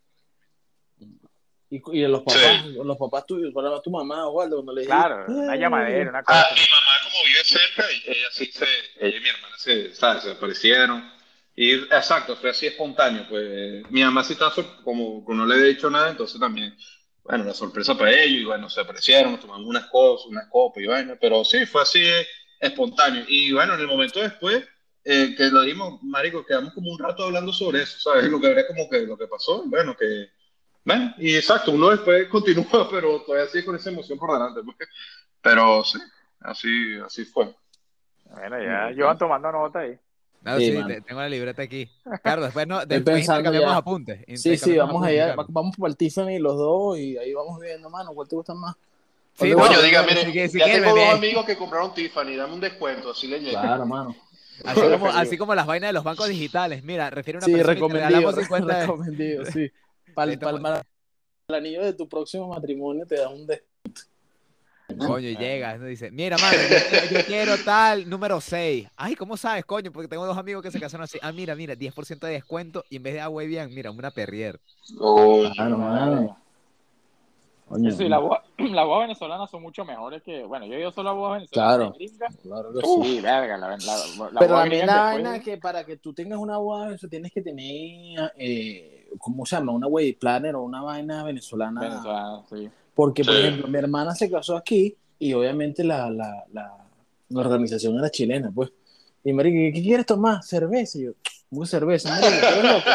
Y, 1.68 1.82
y 1.92 2.06
los 2.06 2.22
papás, 2.22 2.64
los 2.64 2.96
papás 2.96 3.26
tuyos, 3.26 3.52
para 3.52 3.82
tu 3.82 3.90
mamá 3.90 4.26
o 4.26 4.32
Waldo, 4.32 4.56
cuando 4.56 4.72
le 4.72 4.80
dijiste, 4.80 4.96
Claro, 4.96 5.26
una 5.26 5.54
"Eh". 5.54 5.58
llamadera, 5.58 6.08
una 6.10 6.22
cosa. 6.22 6.40
Ah, 6.40 6.54
mi 6.54 6.60
mamá 6.72 6.92
como 7.04 7.24
vive 7.26 7.44
cerca 7.44 7.82
y 7.92 8.10
ella 8.10 8.28
sí 8.30 8.46
se, 8.46 8.64
ella 9.00 9.18
y 9.18 9.20
mi 9.20 9.28
hermana 9.28 9.58
se, 9.58 9.94
¿sabes? 9.94 10.22
se 10.22 10.30
aparecieron. 10.32 11.12
Y 11.54 11.74
exacto, 11.74 12.36
fue 12.36 12.50
así 12.50 12.66
espontáneo. 12.66 13.26
Pues 13.28 13.90
mi 13.90 14.02
mamá 14.02 14.24
sí 14.24 14.32
está 14.34 14.50
como 14.82 15.22
no 15.28 15.44
le 15.44 15.54
había 15.54 15.66
dicho 15.66 15.90
nada, 15.90 16.08
entonces 16.10 16.40
también, 16.40 16.74
bueno, 17.28 17.44
una 17.44 17.54
sorpresa 17.54 17.96
para 17.96 18.12
ellos 18.12 18.42
y 18.42 18.44
bueno, 18.44 18.68
se 18.70 18.80
aparecieron, 18.80 19.32
nos 19.32 19.40
tomamos 19.40 19.66
unas 19.66 19.86
cosas, 19.86 20.26
unas 20.26 20.46
copas 20.48 20.82
y 20.82 20.86
bueno, 20.86 21.16
pero 21.20 21.44
sí, 21.44 21.66
fue 21.66 21.82
así 21.82 22.00
eh, 22.02 22.26
espontáneo. 22.60 23.24
Y 23.28 23.52
bueno, 23.52 23.74
en 23.74 23.80
el 23.80 23.86
momento 23.86 24.20
después 24.20 24.64
eh, 25.04 25.34
que 25.36 25.44
lo 25.50 25.62
dimos, 25.62 26.02
marico, 26.02 26.44
quedamos 26.44 26.72
como 26.72 26.90
un 26.90 26.98
rato 26.98 27.24
hablando 27.24 27.52
sobre 27.52 27.82
eso, 27.82 27.98
¿sabes? 27.98 28.30
Lo 28.30 28.40
que 28.40 28.46
habría 28.48 28.66
como 28.66 28.88
que 28.88 29.00
lo 29.00 29.16
que 29.16 29.26
pasó, 29.26 29.62
bueno, 29.66 29.96
que 29.96 30.28
bueno, 30.86 31.12
y 31.18 31.34
exacto, 31.34 31.72
uno 31.72 31.90
después 31.90 32.28
continúa, 32.30 32.88
pero 32.88 33.20
todavía 33.22 33.48
sigue 33.48 33.64
con 33.64 33.74
esa 33.74 33.90
emoción 33.90 34.18
por 34.18 34.32
delante. 34.32 34.62
pues. 34.62 34.88
Pero 35.42 35.82
sí, 35.82 35.98
así, 36.40 36.98
así 37.04 37.24
fue. 37.24 37.52
Bueno, 38.24 38.62
ya 38.62 38.92
yo 38.92 39.16
tomando 39.16 39.50
nota 39.50 39.80
ahí. 39.80 39.98
No, 40.46 40.58
Sí, 40.58 40.66
sí, 40.66 41.02
tengo 41.06 41.20
la 41.20 41.28
libreta 41.28 41.62
aquí. 41.62 41.90
Claro, 42.22 42.44
después, 42.44 42.66
no, 42.68 42.86
después 42.86 43.26
ya. 43.26 43.76
apuntes. 43.76 44.20
Sí, 44.40 44.56
sí, 44.56 44.76
vamos 44.76 44.96
apuntes, 44.96 45.10
allá, 45.10 45.34
claro. 45.34 45.46
vamos 45.50 45.76
para 45.76 45.90
el 45.90 45.96
Tiffany 45.96 46.38
los 46.38 46.56
dos 46.56 46.98
y 46.98 47.18
ahí 47.18 47.34
vamos 47.34 47.60
viendo, 47.60 47.90
mano, 47.90 48.12
¿cuál 48.14 48.28
te 48.28 48.36
gusta 48.36 48.54
más? 48.54 48.76
Sí, 49.34 49.52
Coño, 49.52 49.56
no, 49.58 49.72
no, 49.72 49.82
diga, 49.82 50.02
mire, 50.04 50.24
si 50.24 50.48
si 50.48 50.58
ya 50.58 50.66
tengo 50.66 50.94
dos 50.94 51.14
amigos 51.14 51.44
que 51.44 51.56
compraron 51.56 51.92
Tiffany, 51.92 52.36
dame 52.36 52.54
un 52.54 52.60
descuento, 52.60 53.10
así 53.10 53.26
le 53.26 53.40
llega. 53.40 53.60
Claro, 53.60 53.84
mano. 53.86 54.16
Así 54.64 54.80
como, 54.80 55.06
así 55.08 55.36
como 55.36 55.54
las 55.54 55.66
vainas 55.66 55.88
de 55.88 55.92
los 55.92 56.04
bancos 56.04 56.28
digitales. 56.28 56.82
Mira, 56.82 57.10
refiere 57.10 57.36
a 57.36 57.40
una 57.40 57.46
Sí, 57.46 57.52
persona 57.52 57.78
y 57.78 57.88
te 57.88 57.94
regalamos 57.94 58.34
50 58.36 58.86
de- 59.10 59.52
sí. 59.52 59.70
Para 60.14 60.30
Ahí 60.30 60.34
está. 60.34 60.82
el 61.48 61.54
anillo 61.54 61.84
de 61.84 61.92
tu 61.92 62.08
próximo 62.08 62.48
matrimonio 62.48 63.04
te 63.06 63.16
da 63.16 63.28
un 63.28 63.46
descuento. 63.46 63.66
Coño, 64.98 65.28
y 65.28 65.36
llega, 65.36 65.76
¿no? 65.78 65.86
dice, 65.86 66.10
mira, 66.12 66.36
mano, 66.38 66.56
yo, 66.70 66.76
quiero- 66.90 67.06
yo 67.20 67.26
quiero 67.26 67.52
tal 67.64 68.08
número 68.08 68.40
6. 68.40 68.88
Ay, 68.96 69.16
¿cómo 69.16 69.36
sabes, 69.36 69.64
coño? 69.64 69.90
Porque 69.90 70.06
tengo 70.08 70.24
dos 70.24 70.38
amigos 70.38 70.62
que 70.62 70.70
se 70.70 70.78
casaron 70.78 71.02
así. 71.04 71.18
Ah, 71.22 71.32
mira, 71.32 71.56
mira, 71.56 71.74
10% 71.74 72.26
de 72.26 72.34
descuento 72.34 72.84
y 72.88 72.96
en 72.96 73.02
vez 73.02 73.14
de 73.14 73.20
agua 73.20 73.42
y 73.42 73.48
bien, 73.48 73.74
mira, 73.74 73.90
una 73.90 74.10
perrier. 74.12 74.60
Oh, 75.00 75.42
Claro, 75.54 75.78
mano. 75.78 76.38
Coño, 77.68 77.90
Sí, 77.90 78.08
las 78.08 78.20
bodas 78.20 78.42
las 78.58 78.86
bodas 78.86 79.08
venezolanas 79.08 79.50
son 79.50 79.60
mucho 79.62 79.84
mejores 79.84 80.22
que. 80.22 80.44
Bueno, 80.44 80.66
yo 80.66 80.74
he 80.74 80.80
ido 80.80 80.92
solo 80.92 81.10
a 81.10 81.12
bodas 81.14 81.32
venezolanas. 81.40 81.76
Claro. 81.76 81.90
de 81.90 81.98
gringa. 82.06 82.26
claro 82.42 82.72
que 82.72 82.80
Sí, 82.86 83.16
sí. 83.16 83.20
verga, 83.20 83.56
la, 83.58 83.68
la, 83.70 83.76
la, 83.76 83.96
la 84.30 84.38
Pero 84.38 84.52
boda 84.52 84.60
también 84.60 84.86
la 84.86 84.92
después- 84.94 85.12
vaina 85.14 85.36
es 85.36 85.42
que 85.42 85.56
para 85.56 85.84
que 85.84 85.96
tú 85.96 86.12
tengas 86.14 86.38
una 86.38 86.58
boda, 86.58 86.94
eso 86.94 87.08
tienes 87.08 87.32
que 87.32 87.42
tener, 87.42 88.32
eh, 88.38 89.08
¿cómo 89.18 89.44
se 89.44 89.56
llama? 89.56 89.72
Una 89.72 89.88
wedding 89.88 90.14
planner 90.16 90.54
o 90.54 90.62
una 90.62 90.80
vaina 90.80 91.24
venezolana. 91.24 91.80
Venezolana, 91.80 92.42
sí. 92.48 92.70
Porque, 92.96 93.22
por 93.24 93.34
Sí. 93.34 93.40
ejemplo, 93.42 93.68
mi 93.68 93.78
hermana 93.78 94.14
se 94.16 94.28
casó 94.28 94.56
aquí 94.56 94.96
y 95.20 95.32
obviamente 95.34 95.84
la, 95.84 96.10
la, 96.10 96.44
la, 96.52 96.72
la 97.28 97.40
organización 97.40 97.96
era 97.98 98.10
chilena, 98.10 98.50
pues. 98.52 98.70
Y 99.22 99.32
marico, 99.32 99.72
¿qué 99.76 99.82
quieres 99.82 100.06
tomar? 100.06 100.42
Cerveza. 100.42 100.98
Y 100.98 101.04
yo, 101.04 101.12
¿cómo 101.50 101.60
que 101.62 101.68
cerveza? 101.68 102.08
Marico. 102.10 102.90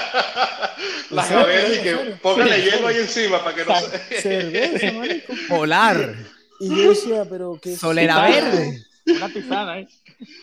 Las 1.11 1.29
gaveras 1.29 1.71
y 1.71 1.75
¿En 1.77 1.83
que 1.83 1.95
póngale 2.21 2.61
hielo 2.61 2.87
ahí 2.87 2.97
encima 2.97 3.43
para 3.43 3.55
que 3.55 3.65
no 3.65 3.75
se... 3.79 4.21
Cerveza, 4.21 4.91
marico. 4.93 5.33
Polar, 5.49 6.15
Y 6.59 6.69
yo 6.69 6.89
decía, 6.89 7.25
pero 7.29 7.59
que 7.61 7.75
solera 7.75 8.27
Sí, 8.27 8.33
verde. 8.33 8.83
Una 9.17 9.29
tisana, 9.33 9.79
¿eh? 9.79 9.87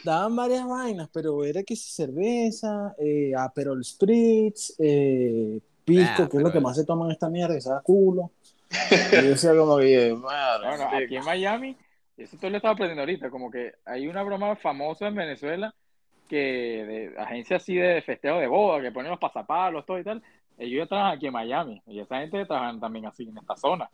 daban 0.05 0.35
varias 0.37 0.67
vainas, 0.67 1.09
pero 1.13 1.45
era 1.45 1.63
que 1.63 1.75
si 1.77 1.91
cerveza, 1.93 2.95
eh, 2.99 3.33
Aperol 3.37 3.83
Spritz, 3.85 4.75
eh, 4.79 5.61
pisco, 5.85 6.29
que 6.29 6.37
es 6.37 6.43
lo 6.43 6.49
pero- 6.49 6.53
que 6.53 6.61
más 6.61 6.77
se 6.77 6.85
toma 6.85 7.07
en 7.07 7.13
esta 7.13 7.31
mierda, 7.31 7.55
que 7.55 7.61
sabe 7.61 7.81
culo. 7.83 8.33
Y 8.71 9.15
yo 9.17 9.29
decía 9.31 9.57
como 9.57 9.79
que, 9.79 10.15
madre, 10.15 10.69
Bueno, 10.69 10.89
aquí 10.93 11.17
en 11.17 11.25
Miami, 11.25 11.77
eso 12.17 12.37
todo 12.37 12.51
lo 12.51 12.57
estaba 12.57 12.75
aprendiendo 12.75 13.03
ahorita, 13.03 13.31
como 13.31 13.51
que 13.51 13.73
hay 13.85 14.07
una 14.09 14.23
broma 14.23 14.57
famosa 14.57 15.07
en 15.09 15.15
Venezuela 15.15 15.75
que 16.29 16.37
de 16.37 17.15
agencia 17.19 17.57
así 17.57 17.75
de 17.75 18.03
festejo 18.03 18.39
de 18.39 18.47
boda, 18.47 18.83
que 18.83 18.93
ponen 18.93 19.11
los 19.11 19.21
pasapalos, 19.21 19.87
todo 19.87 19.99
y 19.99 20.05
tal, 20.05 20.23
ellos 20.59 20.85
ya 20.85 20.87
trabajan 20.87 21.17
aquí 21.17 21.27
en 21.27 21.33
Miami, 21.33 21.83
y 21.87 22.01
esa 22.01 22.19
gente 22.19 22.45
trabajan 22.45 22.81
también 22.81 23.07
así 23.07 23.23
en 23.23 23.39
esta 23.39 23.57
zona. 23.57 23.89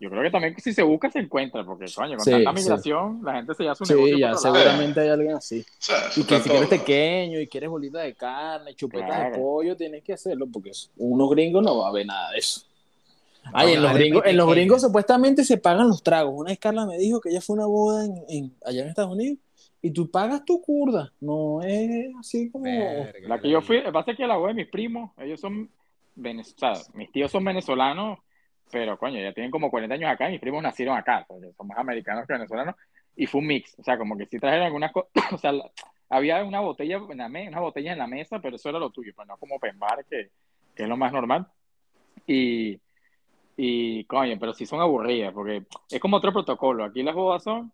Yo 0.00 0.10
creo 0.10 0.22
que 0.22 0.30
también 0.30 0.58
si 0.58 0.72
se 0.72 0.82
busca 0.82 1.10
se 1.10 1.20
encuentra, 1.20 1.64
porque 1.64 1.86
coño, 1.94 2.16
con 2.16 2.24
Sí, 2.24 2.30
tanta 2.30 2.50
sí. 2.52 2.62
migración, 2.64 3.20
la 3.22 3.34
gente 3.34 3.54
se 3.54 3.64
ya 3.64 3.74
su 3.74 3.84
negocio 3.84 4.14
sí, 4.16 4.20
ya 4.20 4.34
seguramente 4.34 5.00
hay 5.00 5.08
alguien 5.08 5.34
así. 5.34 5.60
O 5.60 5.64
sea, 5.78 5.98
eso 6.08 6.20
Y 6.20 6.24
que 6.24 6.40
si 6.40 6.48
quieres 6.50 6.68
pequeño 6.68 7.38
y 7.40 7.46
quieres 7.46 7.70
bolita 7.70 8.00
de 8.00 8.14
carne, 8.14 8.74
chupetas 8.74 9.08
de 9.08 9.14
Claro. 9.14 9.36
pollo, 9.36 9.76
tienes 9.76 10.02
que 10.02 10.14
hacerlo, 10.14 10.46
porque 10.52 10.72
unos 10.96 11.30
gringos 11.30 11.62
no 11.62 11.78
va 11.78 11.88
a 11.88 11.92
ver 11.92 12.06
nada 12.06 12.30
de 12.32 12.38
eso. 12.38 12.62
Ay, 13.52 13.74
en 13.74 13.82
los 13.82 13.92
gringos, 13.94 14.22
en 14.26 14.36
los 14.36 14.50
gringos 14.50 14.82
supuestamente 14.82 15.44
se 15.44 15.58
pagan 15.58 15.88
los 15.88 16.02
tragos. 16.02 16.34
Una 16.36 16.50
vez 16.50 16.58
Carla 16.58 16.86
me 16.86 16.96
dijo 16.98 17.20
que 17.20 17.28
ella 17.30 17.40
fue 17.40 17.54
a 17.54 17.58
una 17.58 17.66
boda 17.66 18.04
en, 18.06 18.14
en- 18.28 18.54
allá 18.64 18.82
en 18.82 18.88
Estados 18.88 19.12
Unidos 19.12 19.38
y 19.82 19.90
tú 19.90 20.10
pagas 20.10 20.44
tu 20.44 20.60
curda. 20.62 21.12
No 21.20 21.60
es 21.62 22.06
así 22.18 22.50
como. 22.50 22.64
Verga, 22.64 23.28
La 23.28 23.38
que 23.40 23.50
yo 23.50 23.60
fui, 23.60 23.80
pasa 23.92 24.12
es 24.12 24.16
que 24.16 24.26
la 24.26 24.36
boda 24.36 24.48
de 24.48 24.54
mis 24.54 24.68
primos, 24.68 25.10
ellos 25.18 25.40
son, 25.40 25.68
venez- 26.16 26.54
o 26.54 26.58
sea, 26.58 26.72
mis 26.94 27.12
tíos 27.12 27.30
son 27.30 27.44
venezolanos, 27.44 28.18
pero 28.70 28.98
coño, 28.98 29.20
ya 29.20 29.32
tienen 29.32 29.50
como 29.50 29.70
40 29.70 29.94
años 29.94 30.10
acá 30.10 30.28
y 30.28 30.32
mis 30.32 30.40
primos 30.40 30.62
nacieron 30.62 30.96
acá, 30.96 31.24
o 31.28 31.38
sea, 31.38 31.52
son 31.52 31.66
más 31.68 31.78
americanos 31.78 32.26
que 32.26 32.32
venezolanos, 32.32 32.74
y 33.14 33.26
fue 33.26 33.40
un 33.40 33.46
mix, 33.46 33.78
o 33.78 33.84
sea, 33.84 33.96
como 33.98 34.16
que 34.16 34.26
sí 34.26 34.38
trajeron 34.40 34.66
algunas 34.66 34.90
cosas, 34.90 35.10
o 35.32 35.38
sea, 35.38 35.52
la- 35.52 35.70
había 36.08 36.42
una 36.44 36.60
botella 36.60 37.00
en 37.10 37.18
la 37.18 37.28
me- 37.28 37.48
una 37.48 37.60
botella 37.60 37.92
en 37.92 37.98
la 37.98 38.06
mesa, 38.06 38.40
pero 38.40 38.56
eso 38.56 38.68
era 38.70 38.78
lo 38.78 38.90
tuyo, 38.90 39.12
pues 39.14 39.28
no 39.28 39.36
como 39.36 39.56
open 39.56 39.78
bar, 39.78 40.04
que, 40.08 40.30
que 40.74 40.82
es 40.84 40.88
lo 40.88 40.96
más 40.96 41.12
normal, 41.12 41.46
y, 42.26 42.78
y 43.56 44.04
coño, 44.04 44.36
pero 44.38 44.52
sí 44.54 44.66
son 44.66 44.80
aburridas, 44.80 45.32
porque 45.32 45.62
es 45.90 46.00
como 46.00 46.16
otro 46.16 46.32
protocolo, 46.32 46.84
aquí 46.84 47.02
las 47.02 47.14
bodas 47.14 47.42
son 47.42 47.72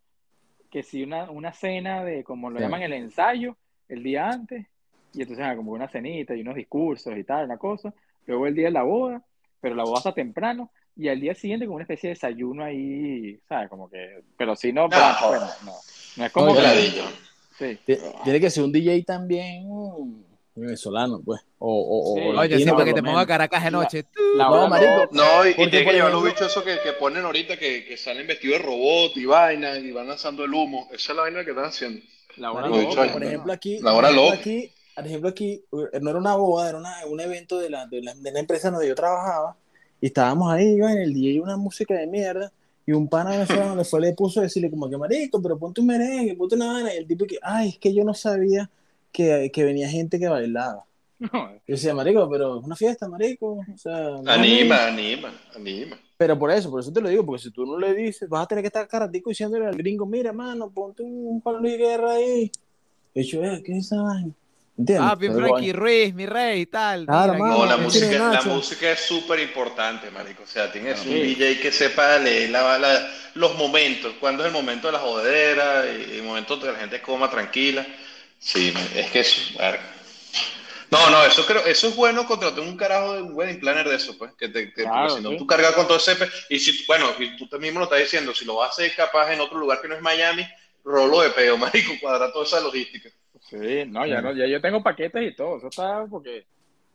que 0.71 0.83
si 0.83 1.03
una, 1.03 1.31
una 1.31 1.53
cena 1.53 2.05
de, 2.05 2.23
como 2.23 2.49
lo 2.51 2.59
Sí. 2.59 2.63
llaman 2.63 2.83
el 2.83 2.93
ensayo, 2.93 3.57
el 3.89 4.03
día 4.05 4.29
antes, 4.31 4.67
y 5.13 5.23
entonces 5.23 5.45
ah, 5.45 5.57
como 5.57 5.73
una 5.73 5.89
cenita 5.89 6.37
y 6.37 6.43
unos 6.43 6.55
discursos 6.55 7.17
y 7.17 7.25
tal, 7.25 7.47
una 7.47 7.59
cosa. 7.59 7.93
Luego 8.27 8.47
el 8.47 8.55
día 8.55 8.67
de 8.67 8.71
la 8.73 8.85
boda, 8.85 9.25
pero 9.61 9.75
la 9.75 9.83
boda 9.85 9.99
está 9.99 10.15
temprano, 10.15 10.71
y 10.95 11.09
al 11.09 11.19
día 11.19 11.35
siguiente 11.35 11.67
como 11.67 11.77
una 11.77 11.85
especie 11.85 12.09
de 12.09 12.15
desayuno 12.15 12.63
ahí, 12.63 13.37
¿sabes? 13.49 13.69
Como 13.69 13.89
que, 13.91 14.23
pero 14.37 14.55
si 14.55 14.73
no, 14.73 14.87
No. 14.89 14.97
bueno, 15.29 15.47
no. 15.65 15.73
No 16.17 16.25
es 16.25 16.33
como 16.33 16.55
que, 16.55 16.93
sí. 17.59 17.79
Tiene 18.23 18.41
que 18.41 18.51
ser 18.51 18.65
un 18.65 18.73
DJ 18.73 19.03
también 19.05 19.67
venezolano, 20.61 21.21
pues. 21.25 21.41
O, 21.59 21.69
o, 21.69 22.13
o 22.13 22.17
Sí. 22.17 22.39
Oye, 22.39 22.59
sí, 22.59 22.65
por 22.67 22.75
para 22.75 22.85
que 22.87 22.95
te 22.95 23.03
ponga. 23.03 23.27
Caracas 23.27 23.65
de 23.65 23.71
noche. 23.71 24.07
La 24.37 24.45
No, 24.45 24.51
boda 24.51 24.69
marico, 24.69 25.09
No, 25.13 25.47
y, 25.47 25.51
y 25.51 25.55
tiene 25.71 25.85
que 25.85 25.93
llevar 25.93 26.13
los 26.13 26.25
bichos 26.25 26.47
esos 26.51 26.63
que, 26.63 26.79
que 26.83 26.93
ponen 26.93 27.25
ahorita 27.25 27.57
que, 27.59 27.85
que 27.85 27.97
salen 27.97 28.27
vestidos 28.27 28.59
de 28.61 28.65
robot 28.67 29.17
y 29.17 29.25
vaina 29.27 29.77
y 29.79 29.91
van 29.93 30.09
lanzando 30.09 30.45
el 30.45 30.53
humo. 30.55 30.89
Esa 30.93 31.13
es 31.13 31.17
la 31.17 31.23
vaina 31.23 31.45
que 31.45 31.51
están 31.51 31.65
haciendo. 31.67 32.01
La 32.37 32.53
Marico, 32.53 32.79
loca, 32.79 33.13
por 33.13 33.21
¿no? 33.21 33.27
ejemplo, 33.27 33.53
aquí, 33.53 33.79
La 33.81 33.91
por 33.91 33.99
hora 33.99 34.09
ejemplo, 34.11 34.25
loca. 34.31 34.39
aquí, 34.41 34.73
por 34.95 35.07
ejemplo, 35.07 35.29
aquí 35.31 35.65
eh, 35.93 36.01
no 36.01 36.11
era 36.11 36.19
una 36.19 36.37
boda, 36.37 36.69
era 36.69 36.79
una- 36.79 37.07
un 37.07 37.21
evento 37.21 37.59
de 37.59 37.71
la, 37.71 37.87
de, 37.87 38.03
la, 38.03 38.15
de 38.15 38.33
la 38.33 38.39
empresa 38.41 38.71
donde 38.71 38.87
yo 38.89 38.95
trabajaba 38.95 39.57
y 40.01 40.07
estábamos 40.07 40.51
ahí, 40.53 40.75
iba 40.77 40.91
en 40.93 40.99
el 40.99 41.13
DJ 41.13 41.41
una 41.43 41.57
música 41.57 41.95
de 41.95 42.07
mierda 42.07 42.51
y 42.87 42.93
un 42.93 43.09
pana 43.09 43.31
venezolano 43.33 43.77
le 43.77 43.85
fue, 43.85 44.01
le 44.01 44.13
puso 44.15 44.41
a 44.41 44.45
decirle 44.45 44.71
como 44.71 44.89
que 44.89 44.97
marico, 44.97 45.43
pero 45.43 45.59
ponte 45.59 45.81
un 45.81 45.89
merengue, 45.89 46.35
ponte 46.37 46.55
una 46.55 46.73
vaina 46.73 46.95
y 46.95 46.99
el 46.99 47.07
tipo 47.07 47.27
que, 47.27 47.39
ay, 47.43 47.71
es 47.71 47.79
que 47.79 47.93
yo 47.93 48.05
no 48.05 48.15
sabía 48.15 48.71
que, 49.13 49.51
que 49.53 49.65
venía 49.65 49.89
gente 49.89 50.19
que 50.19 50.29
bailaba. 50.29 50.85
No, 51.21 51.51
Yo 51.67 51.75
decía, 51.75 51.93
marico, 51.95 52.29
pero 52.31 52.59
es 52.61 52.65
una 52.65 52.75
fiesta, 52.77 53.07
marico. 53.07 53.59
O 53.75 53.77
sea, 53.77 53.93
no 54.23 54.31
Anima, 54.33 54.87
anima, 54.87 55.31
anima. 55.55 55.99
pero 56.17 56.39
por 56.39 56.51
eso, 56.51 56.71
por 56.71 56.81
eso 56.81 56.91
te 56.91 57.01
lo 57.03 57.11
digo, 57.11 57.27
porque 57.27 57.43
si 57.43 57.51
tú 57.51 57.67
no 57.67 57.79
le 57.79 57.93
dices, 57.93 58.27
vas 58.27 58.45
a 58.45 58.47
tener 58.47 58.63
que 58.63 58.69
estar 58.69 58.89
caratico 58.89 59.29
diciéndole 59.29 59.67
al 59.67 59.77
gringo, 59.77 60.07
mira, 60.07 60.33
mano, 60.33 60.71
ponte 60.71 61.03
un 61.03 61.39
Juan 61.43 61.57
Luis 61.61 61.77
Guerra 61.77 62.13
ahí. 62.13 62.51
Y 63.13 63.23
yo, 63.25 63.45
eh, 63.45 63.63
¿qué 63.63 63.73
es 63.73 63.85
esa 63.87 64.01
vaina? 64.01 64.33
¿Entiendes? 64.79 65.07
Ah, 65.11 65.15
bien 65.15 65.35
Frankie 65.35 65.73
bueno. 65.73 65.79
Ruiz, 65.81 66.15
mi 66.15 66.25
rey 66.25 66.61
y 66.63 66.67
tal. 66.67 67.05
Claro, 67.05 67.35
Mira, 67.35 67.45
mano, 67.45 67.59
No, 67.59 67.67
la 67.67 67.77
música, 67.77 68.33
la 68.33 68.43
música 68.43 68.91
es 68.93 69.01
súper 69.01 69.41
importante, 69.41 70.11
marico. 70.11 70.45
O 70.45 70.47
sea, 70.47 70.73
tiene 70.73 70.93
que 70.93 70.97
ser 70.97 71.07
un 71.09 71.15
Sí. 71.17 71.35
DJ 71.35 71.61
que 71.61 71.71
sepa 71.71 72.19
leer 72.19 72.49
la- 72.49 72.79
la- 72.79 73.07
los 73.35 73.59
momentos. 73.59 74.15
Cuándo 74.19 74.43
es 74.43 74.47
el 74.47 74.55
momento 74.55 74.87
de 74.87 74.95
la 74.95 75.01
jodedera 75.01 75.85
y 75.93 76.17
el 76.17 76.23
momento 76.23 76.57
de 76.57 76.63
que 76.63 76.73
la 76.73 76.79
gente 76.79 77.03
coma 77.03 77.29
tranquila. 77.29 77.87
Sí, 78.41 78.73
es 78.97 79.11
que 79.11 79.21
eso, 79.21 79.59
verga. 79.59 79.83
No, 80.91 81.09
no, 81.09 81.25
eso 81.25 81.47
creo, 81.47 81.65
eso 81.67 81.87
es 81.87 81.95
bueno 81.95 82.27
contratar 82.27 82.61
un 82.61 82.77
carajo 82.77 83.15
de 83.15 83.23
un 83.23 83.35
wedding 83.35 83.61
planner 83.61 83.89
de 83.89 83.95
eso, 83.95 84.19
pues, 84.19 84.33
que 84.35 84.49
te, 84.49 84.73
que- 84.73 84.83
Claro, 84.83 85.11
si 85.11 85.23
no 85.23 85.31
sí. 85.31 85.39
tú 85.39 85.47
cargas 85.47 85.73
con 85.75 85.87
todo 85.87 85.99
ese, 85.99 86.17
y 86.49 86.59
si, 86.59 86.85
bueno, 86.87 87.07
y 87.19 87.37
tú 87.37 87.61
mismo 87.61 87.79
lo 87.79 87.85
estás 87.85 88.01
diciendo, 88.01 88.35
si 88.35 88.45
lo 88.45 88.57
vas 88.57 88.71
a 88.71 88.73
hacer 88.73 88.93
capaz 88.97 89.33
en 89.33 89.41
otro 89.41 89.57
lugar 89.59 89.81
que 89.81 89.87
no 89.87 89.95
es 89.95 90.03
Miami, 90.03 90.45
rolo 90.83 91.21
de 91.21 91.31
peo, 91.31 91.57
marico, 91.59 91.93
cuadrar 92.01 92.33
toda 92.33 92.45
esa 92.45 92.61
logística. 92.61 93.09
Sí, 93.49 93.85
no, 93.87 94.05
ya 94.07 94.21
no, 94.21 94.33
ya 94.33 94.47
yo 94.47 94.61
tengo 94.61 94.83
paquetes 94.83 95.33
y 95.33 95.37
todo, 95.37 95.59
eso 95.59 95.69
está 95.69 96.07
porque 96.11 96.45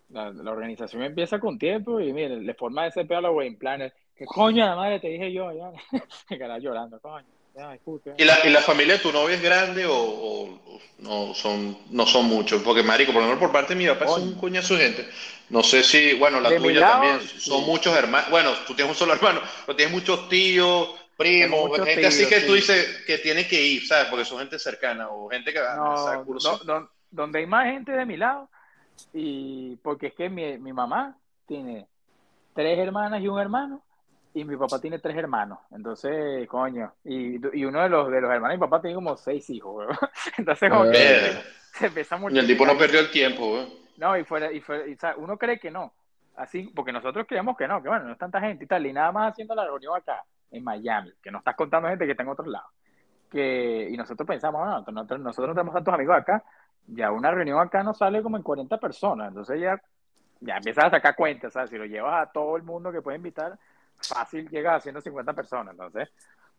la, 0.10 0.32
la 0.32 0.52
organización 0.52 1.04
empieza 1.04 1.40
con 1.40 1.58
tiempo 1.58 2.02
y 2.02 2.12
mire, 2.12 2.38
le 2.38 2.54
forma 2.54 2.88
ese 2.88 3.06
pedo 3.06 3.20
a 3.20 3.22
la 3.22 3.32
wedding 3.32 3.58
planner. 3.58 3.94
¿Qué 4.16 4.26
coño 4.26 4.64
de 4.64 4.70
la 4.70 4.76
madre 4.76 5.00
te 5.00 5.08
dije 5.08 5.32
yo? 5.32 5.52
Ya, 5.54 5.72
me 6.30 6.60
llorando, 6.60 7.00
coño. 7.00 7.35
Disculpe. 7.72 8.14
¿Y 8.18 8.24
la, 8.26 8.46
y 8.46 8.50
la 8.50 8.62
familia 8.62 8.96
de 8.96 9.00
tu 9.00 9.12
novia 9.12 9.36
es 9.36 9.42
grande 9.42 9.86
o, 9.86 9.96
o- 9.96 10.44
o 10.46 10.80
no 11.00 11.34
son 11.34 11.78
no 11.92 12.06
son 12.06 12.26
muchos? 12.26 12.62
Porque, 12.64 12.84
marico, 12.84 13.12
por 13.14 13.22
lo 13.22 13.28
menos 13.28 13.40
por 13.42 13.52
parte 13.52 13.74
de 13.74 13.80
mi 13.80 13.88
papá 13.88 14.08
son 14.08 14.24
un 14.24 14.36
coñazo 14.36 14.76
de 14.76 14.84
gente. 14.84 15.10
No 15.50 15.62
sé 15.64 15.84
si, 15.84 16.14
bueno, 16.16 16.40
la 16.42 16.50
De 16.50 16.58
tuya 16.58 16.80
lado, 16.82 17.02
también. 17.04 17.22
sí. 17.22 17.40
Son 17.40 17.64
muchos 17.66 17.96
hermanos. 17.96 18.30
Bueno, 18.30 18.52
tú 18.68 18.74
tienes 18.74 18.92
un 18.94 18.98
solo 18.98 19.14
hermano, 19.14 19.42
pero 19.66 19.76
tienes 19.76 19.94
muchos 19.94 20.28
tíos, 20.28 20.90
primos, 21.18 21.70
muchos 21.70 21.86
gente 21.86 22.08
así 22.08 22.26
que 22.26 22.42
tú 22.42 22.48
sí. 22.48 22.54
dices 22.56 23.04
que 23.06 23.18
tiene 23.20 23.48
que 23.48 23.62
ir, 23.62 23.86
¿sabes? 23.88 24.08
Porque 24.08 24.26
son 24.26 24.40
gente 24.40 24.60
cercana 24.60 25.10
o 25.10 25.30
gente 25.30 25.54
que 25.54 25.60
ah, 25.60 25.76
No, 25.78 26.26
do- 26.26 26.40
sí. 26.40 26.66
do- 26.66 26.90
donde 27.12 27.40
hay 27.40 27.46
más 27.46 27.66
gente 27.72 27.92
de 27.94 28.06
mi 28.06 28.18
lado, 28.18 28.50
y 29.14 29.78
porque 29.78 30.08
es 30.08 30.14
que 30.16 30.30
mi, 30.30 30.58
mi 30.58 30.74
mamá 30.74 31.18
tiene 31.48 31.88
tres 32.54 32.78
hermanas 32.80 33.22
y 33.22 33.28
un 33.28 33.40
hermano, 33.40 33.84
y 34.36 34.44
mi 34.44 34.58
papá 34.58 34.80
tiene 34.80 35.00
tres 35.00 35.16
hermanos. 35.16 35.60
Entonces, 35.72 36.46
coño, 36.50 36.94
y, 37.06 37.36
y 37.58 37.64
uno 37.64 37.82
de 37.82 37.90
los, 37.90 38.12
de 38.12 38.20
los 38.20 38.30
hermanos 38.30 38.50
de 38.50 38.58
mi 38.58 38.60
papá 38.60 38.82
tiene 38.82 38.96
como 38.96 39.16
seis 39.16 39.50
hijos, 39.50 39.76
weón. 39.78 39.98
Entonces, 40.38 40.70
como 40.70 40.92
que 40.92 41.32
se 41.72 41.88
empieza 41.88 42.20
Y 42.30 42.38
el 42.38 42.46
tipo 42.46 42.66
no 42.66 42.78
perdió 42.78 43.00
el 43.00 43.10
tiempo. 43.10 43.66
No, 43.98 44.18
y 44.18 44.26
fuera, 44.26 44.52
y 44.52 44.60
fuera- 44.60 44.86
y, 44.88 44.94
o 44.94 44.98
sea, 44.98 45.16
uno 45.18 45.38
cree 45.38 45.58
que 45.58 45.72
no. 45.72 45.94
Así, 46.36 46.70
porque 46.76 46.92
nosotros 46.92 47.26
creemos 47.30 47.56
que 47.56 47.66
no, 47.66 47.82
que 47.82 47.88
bueno, 47.88 48.06
no 48.06 48.12
es 48.12 48.18
tanta 48.18 48.42
gente 48.42 48.66
y 48.66 48.68
tal, 48.68 48.86
y 48.86 48.92
nada 48.92 49.10
más 49.14 49.32
haciendo 49.32 49.56
la 49.56 49.64
reunión 49.64 49.96
acá, 49.96 50.22
en 50.52 50.66
Miami, 50.66 51.14
que 51.24 51.32
no 51.32 51.38
estás 51.38 51.56
contando 51.56 51.88
gente 51.88 52.06
que 52.06 52.12
está 52.12 52.24
en 52.24 52.30
otros 52.30 52.48
lados. 52.50 52.70
Que, 53.32 53.88
y 53.90 53.96
nosotros 53.96 54.28
pensamos, 54.28 54.68
no, 54.68 54.92
nosotros, 54.92 55.22
nosotros 55.22 55.48
no 55.48 55.54
tenemos 55.56 55.74
tantos 55.74 55.94
amigos 55.94 56.18
acá, 56.18 56.44
ya 56.88 57.10
una 57.10 57.32
reunión 57.32 57.58
acá 57.62 57.84
nos 57.84 57.98
sale 57.98 58.22
como 58.22 58.36
en 58.36 58.44
40 58.44 58.78
personas, 58.80 59.30
entonces 59.30 59.62
ya, 59.62 59.82
ya 60.42 60.58
empiezas 60.58 60.86
a 60.86 60.90
sacar 60.90 61.16
cuentas, 61.16 61.54
¿sabes? 61.54 61.70
Si 61.70 61.78
lo 61.78 61.86
llevas 61.86 62.22
a 62.28 62.32
todo 62.34 62.58
el 62.58 62.64
mundo 62.64 62.92
que 62.92 63.02
puede 63.02 63.16
invitar, 63.18 63.58
fácil 64.02 64.50
llegas 64.50 64.76
a 64.76 64.80
150 64.82 65.34
personas, 65.34 65.72
entonces, 65.74 66.10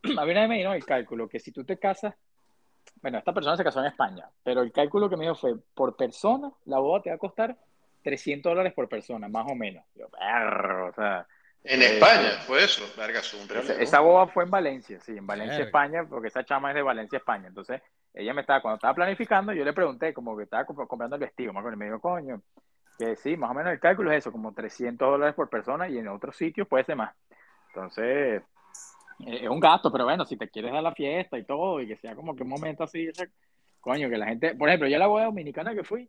a 0.19 0.25
mí 0.25 0.35
nadie 0.35 0.49
me 0.49 0.59
dio 0.59 0.73
el 0.73 0.85
cálculo, 0.85 1.29
que 1.29 1.39
si 1.41 1.53
tú 1.53 1.65
te 1.65 1.79
casas, 1.79 2.15
bueno, 3.03 3.19
esta 3.19 3.33
persona 3.33 3.57
se 3.57 3.65
casó 3.65 3.81
en 3.81 3.87
España, 3.87 4.29
pero 4.43 4.63
el 4.63 4.73
cálculo 4.73 5.09
que 5.09 5.17
me 5.17 5.25
dio 5.25 5.35
fue, 5.35 5.55
por 5.75 5.97
persona, 5.97 6.51
la 6.65 6.79
boda 6.79 7.03
te 7.03 7.11
va 7.11 7.17
a 7.17 7.19
costar 7.19 7.57
300 8.03 8.51
dólares 8.51 8.73
por 8.73 8.89
persona, 8.89 9.29
más 9.29 9.47
o 9.51 9.55
menos. 9.55 9.85
Yo, 9.95 10.09
perro, 10.09 10.89
o 10.91 10.93
sea, 10.95 11.27
En 11.65 11.83
Eh, 11.83 11.95
España 11.99 12.31
fue 12.47 12.63
eso. 12.63 12.85
Verga, 12.97 13.19
es 13.19 13.35
un 13.35 13.41
esa, 13.57 13.73
esa 13.75 14.01
boda 14.01 14.29
fue 14.29 14.45
en 14.45 14.51
Valencia, 14.51 15.01
sí, 15.01 15.17
en 15.17 15.27
Valencia, 15.27 15.57
Verga. 15.59 15.67
España, 15.67 16.05
porque 16.09 16.29
esa 16.29 16.45
chama 16.45 16.71
es 16.71 16.77
de 16.77 16.83
Valencia, 16.83 17.17
España. 17.19 17.49
Entonces, 17.49 17.83
ella 18.15 18.33
me 18.33 18.43
estaba, 18.43 18.63
cuando 18.63 18.77
estaba 18.77 18.95
planificando, 18.95 19.53
yo 19.53 19.65
le 19.65 19.73
pregunté, 19.73 20.15
como 20.15 20.37
que 20.37 20.45
estaba 20.45 20.65
comp- 20.65 20.87
comprando 20.87 21.17
el 21.17 21.21
vestido, 21.21 21.53
me 21.53 21.59
acuerdo, 21.59 21.77
y 21.77 21.79
me 21.81 21.87
dijo, 21.87 22.01
coño, 22.01 22.41
que 22.99 23.17
sí, 23.17 23.37
más 23.37 23.51
o 23.51 23.55
menos 23.55 23.73
el 23.73 23.81
cálculo 23.81 24.11
es 24.11 24.19
eso, 24.19 24.33
como 24.33 24.53
300 24.53 25.11
dólares 25.11 25.35
por 25.35 25.49
persona, 25.49 25.89
y 25.89 25.99
en 25.99 26.09
otros 26.09 26.37
sitios 26.37 26.67
puede 26.67 26.85
ser 26.85 26.97
más. 26.97 27.15
Entonces, 27.69 28.43
eh, 29.27 29.41
es 29.43 29.49
un 29.49 29.61
gasto, 29.61 29.91
pero 29.93 30.05
bueno, 30.05 30.25
si 30.25 30.37
te 30.37 30.49
quieres 30.49 30.73
dar 30.73 30.83
la 30.83 30.95
fiesta 30.95 31.39
y 31.39 31.45
todo, 31.45 31.81
y 31.81 31.87
que 31.87 31.97
sea 31.97 32.15
como 32.15 32.35
que 32.35 32.43
un 32.43 32.49
momento 32.49 32.85
así, 32.85 33.09
coño, 33.81 34.09
que 34.09 34.19
la 34.19 34.27
gente, 34.27 34.55
por 34.55 34.69
ejemplo, 34.69 34.89
yo 34.89 34.99
la 34.99 35.07
boda 35.07 35.25
dominicana 35.27 35.75
que 35.75 35.85
fui, 35.85 36.09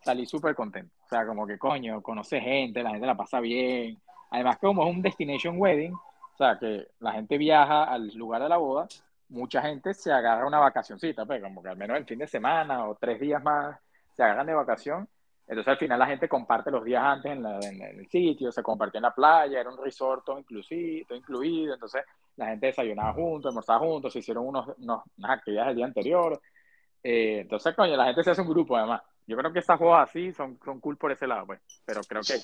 salí 0.00 0.26
súper 0.26 0.54
contento. 0.54 0.94
O 1.04 1.08
sea, 1.08 1.26
como 1.26 1.46
que 1.46 1.58
coño, 1.58 2.02
conoce 2.02 2.40
gente, 2.40 2.82
la 2.82 2.90
gente 2.90 3.06
la 3.06 3.16
pasa 3.16 3.40
bien. 3.40 3.98
Además, 4.30 4.58
como 4.58 4.84
es 4.86 4.94
un 4.94 5.02
destination 5.02 5.56
wedding, 5.58 5.92
o 5.92 6.36
sea, 6.36 6.58
que 6.58 6.88
la 7.00 7.12
gente 7.12 7.38
viaja 7.38 7.84
al 7.84 8.08
lugar 8.14 8.42
de 8.42 8.48
la 8.48 8.56
boda, 8.58 8.86
mucha 9.28 9.62
gente 9.62 9.94
se 9.94 10.12
agarra 10.12 10.46
una 10.46 10.58
vacacioncita, 10.58 11.24
pues 11.24 11.42
como 11.42 11.62
que 11.62 11.70
al 11.70 11.76
menos 11.76 11.96
el 11.96 12.04
fin 12.04 12.18
de 12.18 12.26
semana 12.26 12.86
o 12.86 12.94
tres 12.94 13.18
días 13.20 13.42
más 13.42 13.78
se 14.12 14.22
agarran 14.22 14.46
de 14.46 14.54
vacación. 14.54 15.08
Entonces 15.48 15.68
al 15.68 15.78
final 15.78 15.98
la 15.98 16.06
gente 16.06 16.28
comparte 16.28 16.70
los 16.70 16.84
días 16.84 17.02
antes 17.02 17.32
en, 17.32 17.44
el 17.82 18.08
sitio, 18.08 18.50
se 18.50 18.62
compartió 18.62 18.98
en 18.98 19.02
la 19.02 19.14
playa, 19.14 19.60
era 19.60 19.70
un 19.70 19.82
resort 19.82 20.24
todo, 20.24 20.38
inclusive, 20.40 21.06
incluido, 21.10 21.74
entonces 21.74 22.02
la 22.34 22.46
gente 22.46 22.66
desayunaba 22.66 23.12
juntos, 23.12 23.50
almorzaba 23.50 23.78
juntos, 23.78 24.12
se 24.12 24.18
hicieron 24.18 24.46
unos, 24.46 24.68
unas 24.78 25.30
actividades 25.30 25.70
el 25.70 25.76
día 25.76 25.86
anterior. 25.86 26.40
Eh, 27.02 27.40
entonces, 27.42 27.74
coño, 27.76 27.96
la 27.96 28.06
gente 28.06 28.24
se 28.24 28.32
hace 28.32 28.42
un 28.42 28.48
grupo 28.48 28.76
además. 28.76 29.02
Yo 29.28 29.36
creo 29.36 29.52
que 29.52 29.60
estas 29.60 29.78
juegos 29.78 30.00
así 30.00 30.32
son, 30.32 30.58
son 30.64 30.80
cool 30.80 30.96
por 30.96 31.12
ese 31.12 31.26
lado, 31.26 31.46
pues. 31.46 31.60
Pero 31.84 32.00
creo 32.02 32.22
que, 32.22 32.34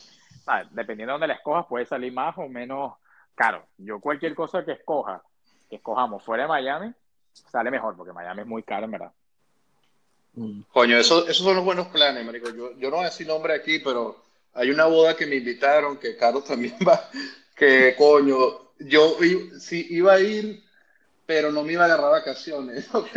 dependiendo 0.71 1.13
de 1.13 1.15
dónde 1.15 1.27
la 1.27 1.35
escojas, 1.35 1.67
puede 1.67 1.85
salir 1.85 2.13
más 2.13 2.39
o 2.39 2.49
menos 2.49 2.95
caro. 3.35 3.67
Yo 3.79 4.01
cualquier 4.01 4.35
cosa 4.35 4.65
que 4.65 4.73
escoja, 4.73 5.23
que 5.69 5.77
escojamos 5.77 6.23
fuera 6.25 6.45
de 6.45 6.49
Miami, 6.49 6.93
sale 7.33 7.71
mejor, 7.71 7.97
porque 7.97 8.13
Miami 8.13 8.43
es 8.43 8.47
muy 8.47 8.63
caro, 8.63 8.85
en 8.85 8.93
verdad. 8.93 9.13
Mm. 10.35 10.63
Coño, 10.73 10.99
eso, 10.99 11.27
esos 11.29 11.45
son 11.45 11.57
los 11.57 11.65
buenos 11.65 11.89
planes, 11.89 12.25
marico. 12.25 12.51
Yo, 12.51 12.77
yo 12.79 12.91
no 12.91 12.97
voy 12.97 13.07
a 13.07 13.11
decir 13.11 13.27
nombre 13.27 13.55
aquí, 13.55 13.79
pero 13.79 14.23
hay 14.55 14.71
una 14.71 14.87
boda 14.87 15.17
que 15.17 15.27
me 15.27 15.37
invitaron, 15.37 15.99
que 15.99 16.17
Carlos 16.17 16.45
también 16.45 16.75
va, 16.89 17.09
que 17.57 17.95
coño, 17.97 18.73
yo 18.79 19.17
sí 19.59 19.87
iba 19.91 20.15
a 20.15 20.21
ir 20.21 20.63
pero 21.27 21.51
no 21.51 21.63
me 21.63 21.73
iba 21.73 21.83
a 21.83 21.87
agarrar 21.87 22.11
vacaciones. 22.11 22.87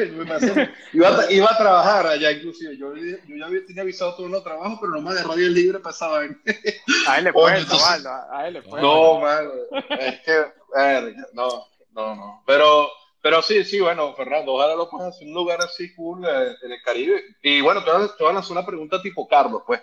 iba, 0.93 1.19
a, 1.19 1.31
iba, 1.31 1.51
a, 1.51 1.57
trabajar 1.57 2.07
allá, 2.07 2.31
inclusive. 2.31 2.77
Yo, 2.77 2.95
yo 2.95 3.17
ya 3.27 3.47
tenía 3.67 3.81
avisado 3.81 4.15
todo 4.15 4.29
los 4.29 4.43
trabajos, 4.43 4.77
pero 4.79 4.93
no 4.93 5.01
me 5.01 5.11
agarré 5.11 5.45
el 5.45 5.53
libre 5.53 5.79
pasaba. 5.79 6.19
A 6.19 6.23
él 7.17 7.23
le 7.23 7.29
entonces, 7.29 8.05
a 8.31 8.47
él 8.47 8.53
le 8.53 8.61
fue. 8.61 8.81
No, 8.81 9.19
mano, 9.19 9.51
es 9.99 10.21
que, 10.21 10.45
no, 11.33 11.67
no, 11.91 12.15
no. 12.15 12.43
Pero, 12.45 12.89
pero 13.25 13.41
sí, 13.41 13.63
sí, 13.63 13.79
bueno, 13.79 14.13
Fernando, 14.13 14.53
ojalá 14.53 14.75
lo 14.75 14.87
puedas 14.87 15.15
hacer 15.15 15.27
un 15.27 15.33
lugar 15.33 15.59
así 15.59 15.95
cool 15.95 16.23
eh, 16.23 16.55
en 16.61 16.71
el 16.71 16.79
Caribe. 16.83 17.23
Y 17.41 17.59
bueno, 17.59 17.83
te 17.83 17.89
voy 17.89 18.29
a 18.29 18.33
lanzar 18.33 18.51
una 18.51 18.63
pregunta 18.63 19.01
tipo 19.01 19.27
Carlos, 19.27 19.63
pues. 19.65 19.81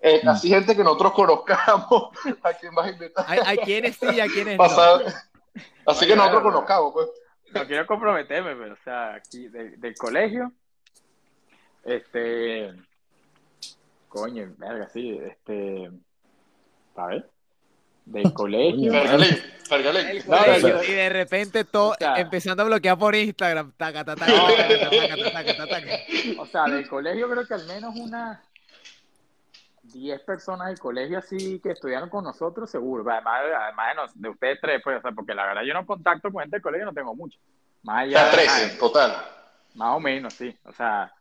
Eh, 0.00 0.20
mm. 0.22 0.28
Así 0.28 0.48
gente 0.48 0.76
que 0.76 0.84
nosotros 0.84 1.12
conozcamos, 1.16 2.10
¿a 2.40 2.52
quién 2.52 2.72
vas 2.72 2.86
a 2.86 2.90
invitar? 2.90 3.26
¿A, 3.28 3.56
quiénes 3.56 3.96
sí, 3.96 4.20
a 4.20 4.26
quiénes 4.28 4.56
no? 4.56 4.64
Así 5.86 6.06
que 6.06 6.14
nosotros 6.14 6.42
conozcamos, 6.44 6.92
pues 6.92 7.08
no 7.52 7.66
quiero 7.66 7.84
comprometerme, 7.84 8.54
pero, 8.54 8.74
o 8.74 8.84
sea, 8.84 9.14
aquí 9.14 9.48
del 9.48 9.96
colegio, 9.98 10.52
este, 11.82 12.74
coño, 14.06 14.54
verga, 14.56 14.88
sí, 14.90 15.18
este, 15.20 15.90
a 16.94 17.06
ver, 17.06 17.28
del 18.04 18.32
colegio. 18.34 18.92
y 20.88 20.92
de 20.92 21.08
repente 21.08 21.64
todo, 21.64 21.94
empezando 22.16 22.62
a 22.62 22.66
bloquear 22.66 22.98
por 22.98 23.14
Instagram, 23.14 23.72
taca, 23.76 24.04
taca, 24.04 24.26
O 26.38 26.46
sea, 26.46 26.64
del 26.64 26.88
colegio 26.88 27.28
creo 27.28 27.46
que 27.46 27.54
al 27.54 27.66
menos 27.66 27.94
una 27.96 28.42
10 29.94 30.20
personas 30.22 30.68
del 30.68 30.78
colegio 30.78 31.18
así 31.18 31.60
que 31.60 31.70
estudiaron 31.70 32.08
con 32.08 32.24
nosotros, 32.24 32.70
seguro. 32.70 33.08
Además, 33.10 33.42
además 33.58 34.12
de, 34.14 34.28
ustedes 34.28 34.58
tres, 34.60 34.80
pues, 34.82 34.98
o 34.98 35.02
sea, 35.02 35.12
porque 35.12 35.34
la 35.34 35.46
verdad 35.46 35.62
yo 35.62 35.72
no 35.74 35.86
contacto 35.86 36.30
con 36.32 36.42
gente 36.42 36.56
del 36.56 36.62
colegio, 36.62 36.86
no 36.86 36.92
tengo 36.92 37.14
mucho. 37.14 37.38
Más 37.82 38.02
allá. 38.02 38.30
13, 38.30 38.78
total. 38.78 39.14
Más 39.74 39.96
o 39.96 40.00
menos, 40.00 40.34
sí. 40.34 40.56
O 40.64 40.72
sea, 40.72 41.12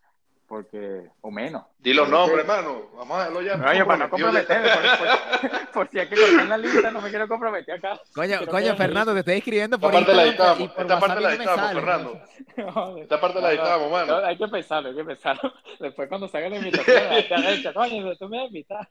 porque, 0.48 1.10
o 1.22 1.32
menos. 1.32 1.64
Di 1.80 1.94
los 1.94 2.08
nombres, 2.08 2.42
hermano. 2.42 2.90
Vamos 2.96 3.18
a 3.18 3.20
dejarlo 3.20 3.42
ya. 3.42 3.56
No, 3.56 3.70
oye, 3.70 3.86
para 3.86 3.98
no 3.98 4.10
comprometerme, 4.10 4.70
por, 5.74 5.90
si 5.90 6.00
hay 6.00 6.08
que 6.08 6.16
cortar 6.16 6.48
la 6.48 6.58
lista, 6.58 6.92
no 6.92 7.02
me 7.02 7.10
quiero 7.10 7.28
comprometer 7.28 7.76
acá. 7.76 8.00
Coño, 8.14 8.46
coño 8.48 8.76
Fernando, 8.76 9.14
te 9.14 9.20
estoy 9.20 9.36
escribiendo 9.36 9.80
por 9.80 9.94
Esta 9.94 10.06
parte 10.06 10.16
la 10.16 10.24
editamos, 10.24 10.72
esta 10.78 11.00
parte 11.00 11.22
la 11.22 11.34
editamos, 11.34 11.74
Fernando. 11.74 12.22
esta 13.02 13.22
parte 13.22 13.42
la 13.42 13.52
editamos, 13.52 13.92
mano. 13.92 14.18
hay 14.18 14.38
que 14.38 14.48
pensarlo, 14.48 14.90
hay 14.90 14.96
que 14.96 15.04
pensarlo. 15.04 15.54
Después 15.80 16.10
cuando 16.10 16.28
salga 16.28 16.50
la 16.50 16.58
invitación, 16.58 17.04
te 17.28 17.52
dicho, 17.52 17.74
coño, 17.74 18.16
tú 18.16 18.30
me 18.30 18.40
has 18.40 18.48
invitado. 18.48 18.88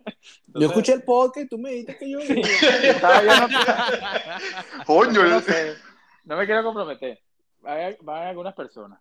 Yo 0.46 0.66
escuché 0.66 0.94
el 0.94 1.02
podcast 1.02 1.46
y 1.46 1.48
tú 1.48 1.58
me 1.58 1.70
dijiste 1.70 1.98
que 1.98 2.10
yo... 2.10 2.18
Coño, 4.86 5.22
no, 5.24 5.40
sé, 5.40 5.76
no 6.24 6.36
me 6.36 6.46
quiero 6.46 6.64
comprometer. 6.64 7.20
Van 7.60 8.26
algunas 8.26 8.54
personas. 8.54 8.98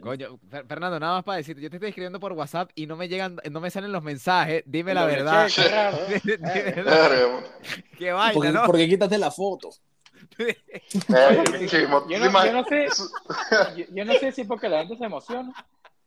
Coño, 0.00 0.38
Fernando, 0.48 0.98
nada 0.98 1.16
más 1.16 1.24
para 1.24 1.36
decirte, 1.36 1.60
yo 1.60 1.68
te 1.68 1.76
estoy 1.76 1.90
escribiendo 1.90 2.18
por 2.18 2.32
WhatsApp 2.32 2.70
y 2.74 2.86
no 2.86 2.96
me 2.96 3.06
llegan, 3.06 3.36
no 3.50 3.60
me 3.60 3.70
salen 3.70 3.92
los 3.92 4.02
mensajes, 4.02 4.62
dime 4.64 4.94
la 4.94 5.04
verdad. 5.06 5.46
Qué 7.98 8.12
vaina, 8.12 8.52
¿no? 8.52 8.64
¿Por 8.64 8.76
qué 8.76 8.88
quitaste 8.88 9.18
la 9.18 9.30
foto? 9.30 9.68
yo, 10.38 10.48
no, 12.18 12.64
sé, 12.64 12.88
yo, 13.92 14.04
no 14.04 14.14
sé 14.14 14.32
si 14.32 14.44
porque 14.44 14.70
la 14.70 14.78
gente 14.78 14.96
se 14.96 15.04
emociona, 15.04 15.52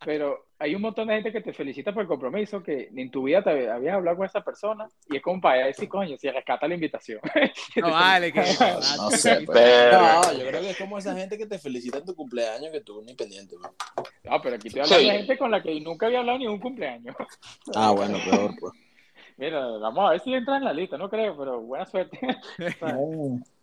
pero 0.03 0.47
hay 0.59 0.75
un 0.75 0.81
montón 0.81 1.07
de 1.07 1.15
gente 1.15 1.31
que 1.31 1.41
te 1.41 1.53
felicita 1.53 1.93
por 1.93 2.01
el 2.03 2.07
compromiso, 2.07 2.63
que 2.63 2.89
en 2.95 3.11
tu 3.11 3.23
vida 3.23 3.43
te 3.43 3.69
habías 3.69 3.95
hablado 3.95 4.17
con 4.17 4.25
esa 4.25 4.43
persona 4.43 4.87
y 5.09 5.17
es 5.17 5.21
como 5.21 5.39
para 5.39 5.67
decir, 5.67 5.87
coño, 5.87 6.17
si 6.17 6.29
rescata 6.29 6.67
la 6.67 6.75
invitación. 6.75 7.19
No 7.75 7.91
vale, 7.91 8.33
que 8.33 8.39
no, 8.39 9.11
sé, 9.11 9.45
no, 9.45 10.33
yo 10.33 10.47
creo 10.47 10.61
que 10.61 10.69
es 10.71 10.77
como 10.77 10.97
esa 10.97 11.15
gente 11.15 11.37
que 11.37 11.45
te 11.45 11.59
felicita 11.59 11.99
en 11.99 12.05
tu 12.05 12.15
cumpleaños 12.15 12.71
que 12.71 12.81
tú 12.81 13.03
ni 13.03 13.13
pendiente. 13.13 13.55
No, 14.23 14.41
pero 14.41 14.55
aquí 14.55 14.69
te 14.69 14.81
hablo 14.81 14.97
de 14.97 15.03
gente 15.03 15.37
con 15.37 15.51
la 15.51 15.61
que 15.61 15.79
nunca 15.79 16.07
había 16.07 16.19
hablado 16.19 16.39
ni 16.39 16.47
un 16.47 16.59
cumpleaños. 16.59 17.15
Ah, 17.75 17.91
bueno, 17.91 18.17
peor, 18.23 18.51
pues. 18.59 18.73
Mira, 19.37 19.59
vamos 19.77 20.07
a 20.07 20.11
ver 20.11 20.21
si 20.21 20.33
entra 20.33 20.57
en 20.57 20.63
la 20.63 20.73
lista, 20.73 20.97
no 20.97 21.09
creo, 21.09 21.37
pero 21.37 21.61
buena 21.61 21.85
suerte. 21.85 22.19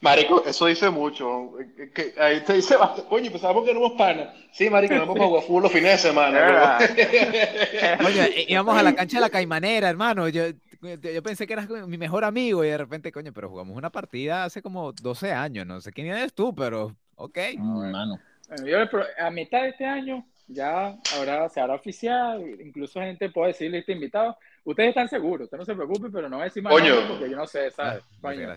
Marico, 0.00 0.42
eso 0.46 0.66
dice 0.66 0.88
mucho. 0.88 1.52
Que, 1.94 2.14
ahí 2.18 2.40
te 2.40 2.54
dice, 2.54 2.76
coño, 3.08 3.30
pensábamos 3.30 3.64
que 3.64 3.70
éramos 3.70 3.92
panas. 3.92 4.34
Sí, 4.52 4.70
Marico, 4.70 4.94
nos 4.94 5.08
vamos 5.08 5.42
a 5.42 5.46
jugar 5.46 5.64
los 5.64 5.72
fines 5.72 5.92
de 5.92 6.08
semana. 6.08 6.78
Oye, 8.06 8.44
íbamos 8.48 8.78
a 8.78 8.82
la 8.82 8.94
cancha 8.94 9.18
de 9.18 9.20
la 9.20 9.30
Caimanera, 9.30 9.90
hermano. 9.90 10.28
Yo, 10.28 10.44
yo 10.80 11.22
pensé 11.22 11.46
que 11.46 11.52
eras 11.52 11.68
mi 11.68 11.98
mejor 11.98 12.24
amigo 12.24 12.64
y 12.64 12.68
de 12.68 12.78
repente, 12.78 13.12
coño, 13.12 13.32
pero 13.32 13.50
jugamos 13.50 13.76
una 13.76 13.90
partida 13.90 14.44
hace 14.44 14.62
como 14.62 14.92
12 14.92 15.32
años. 15.32 15.66
No 15.66 15.80
sé 15.80 15.92
quién 15.92 16.06
eres 16.06 16.32
tú, 16.32 16.54
pero 16.54 16.96
ok. 17.16 17.38
Bueno, 17.58 18.18
yo, 18.64 18.78
a 19.18 19.30
mitad 19.30 19.62
de 19.62 19.68
este 19.68 19.84
año 19.84 20.24
ya 20.48 20.96
ahora 21.16 21.48
se 21.48 21.60
hará 21.60 21.74
oficial, 21.74 22.42
incluso 22.60 23.00
gente 23.00 23.28
puede 23.30 23.48
decirle 23.48 23.78
este 23.78 23.92
invitado. 23.92 24.36
Ustedes 24.64 24.90
están 24.90 25.08
seguros, 25.08 25.44
usted 25.44 25.58
no 25.58 25.64
se 25.64 25.74
preocupe, 25.74 26.08
pero 26.10 26.28
no 26.28 26.36
voy 26.36 26.42
a 26.42 26.44
decir 26.44 26.62
más 26.62 26.72
porque 26.72 27.30
yo 27.30 27.36
no 27.36 27.46
sé, 27.46 27.70
¿sabes? 27.70 28.02
Ah, 28.22 28.56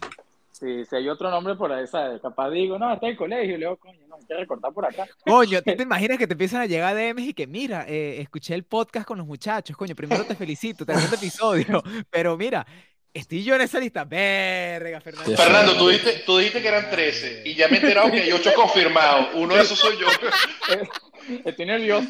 si, 0.54 0.86
si 0.86 0.96
hay 0.96 1.10
otro 1.10 1.32
nombre 1.32 1.56
por 1.56 1.72
ahí, 1.72 1.88
¿sabes? 1.88 2.22
Capaz 2.22 2.52
digo, 2.52 2.78
no, 2.78 2.94
está 2.94 3.08
en 3.08 3.14
el 3.14 3.18
colegio, 3.18 3.56
y 3.56 3.58
le 3.58 3.66
digo, 3.66 3.78
coño, 3.78 4.00
no, 4.08 4.16
hay 4.16 4.26
que 4.26 4.36
recortar 4.36 4.72
por 4.72 4.86
acá. 4.86 5.08
Coño, 5.26 5.62
¿tú 5.64 5.72
te 5.76 5.84
imaginas 5.84 6.18
que 6.18 6.28
te 6.28 6.34
empiezan 6.34 6.62
a 6.62 6.68
llegar 6.68 6.96
DMs 6.96 7.28
y 7.28 7.34
que, 7.34 7.48
mira, 7.48 7.86
eh, 7.88 8.22
escuché 8.22 8.54
el 8.54 8.64
podcast 8.64 9.08
con 9.08 9.18
los 9.18 9.26
muchachos, 9.26 9.76
coño, 9.76 9.96
primero 9.96 10.24
te 10.26 10.36
felicito, 10.36 10.86
te 10.86 10.94
este 10.94 11.16
episodio, 11.16 11.82
pero 12.12 12.38
mira, 12.38 12.66
estoy 13.12 13.44
yo 13.44 13.56
en 13.56 13.62
esa 13.62 13.80
lista, 13.80 14.06
verga, 14.06 15.02
Fernando. 15.02 15.36
Fernando, 15.36 15.76
tú 15.76 15.88
dijiste, 15.88 16.22
tú 16.24 16.38
dijiste 16.38 16.62
que 16.62 16.68
eran 16.68 16.90
13 16.90 17.42
y 17.46 17.56
ya 17.56 17.68
me 17.68 17.78
he 17.78 17.80
enterado 17.80 18.12
que 18.12 18.22
hay 18.22 18.32
8 18.32 18.52
confirmados, 18.56 19.30
uno 19.34 19.56
de 19.56 19.62
esos 19.62 19.80
soy 19.80 19.98
yo. 19.98 20.08
Estoy 21.46 21.66
nervioso. 21.66 22.08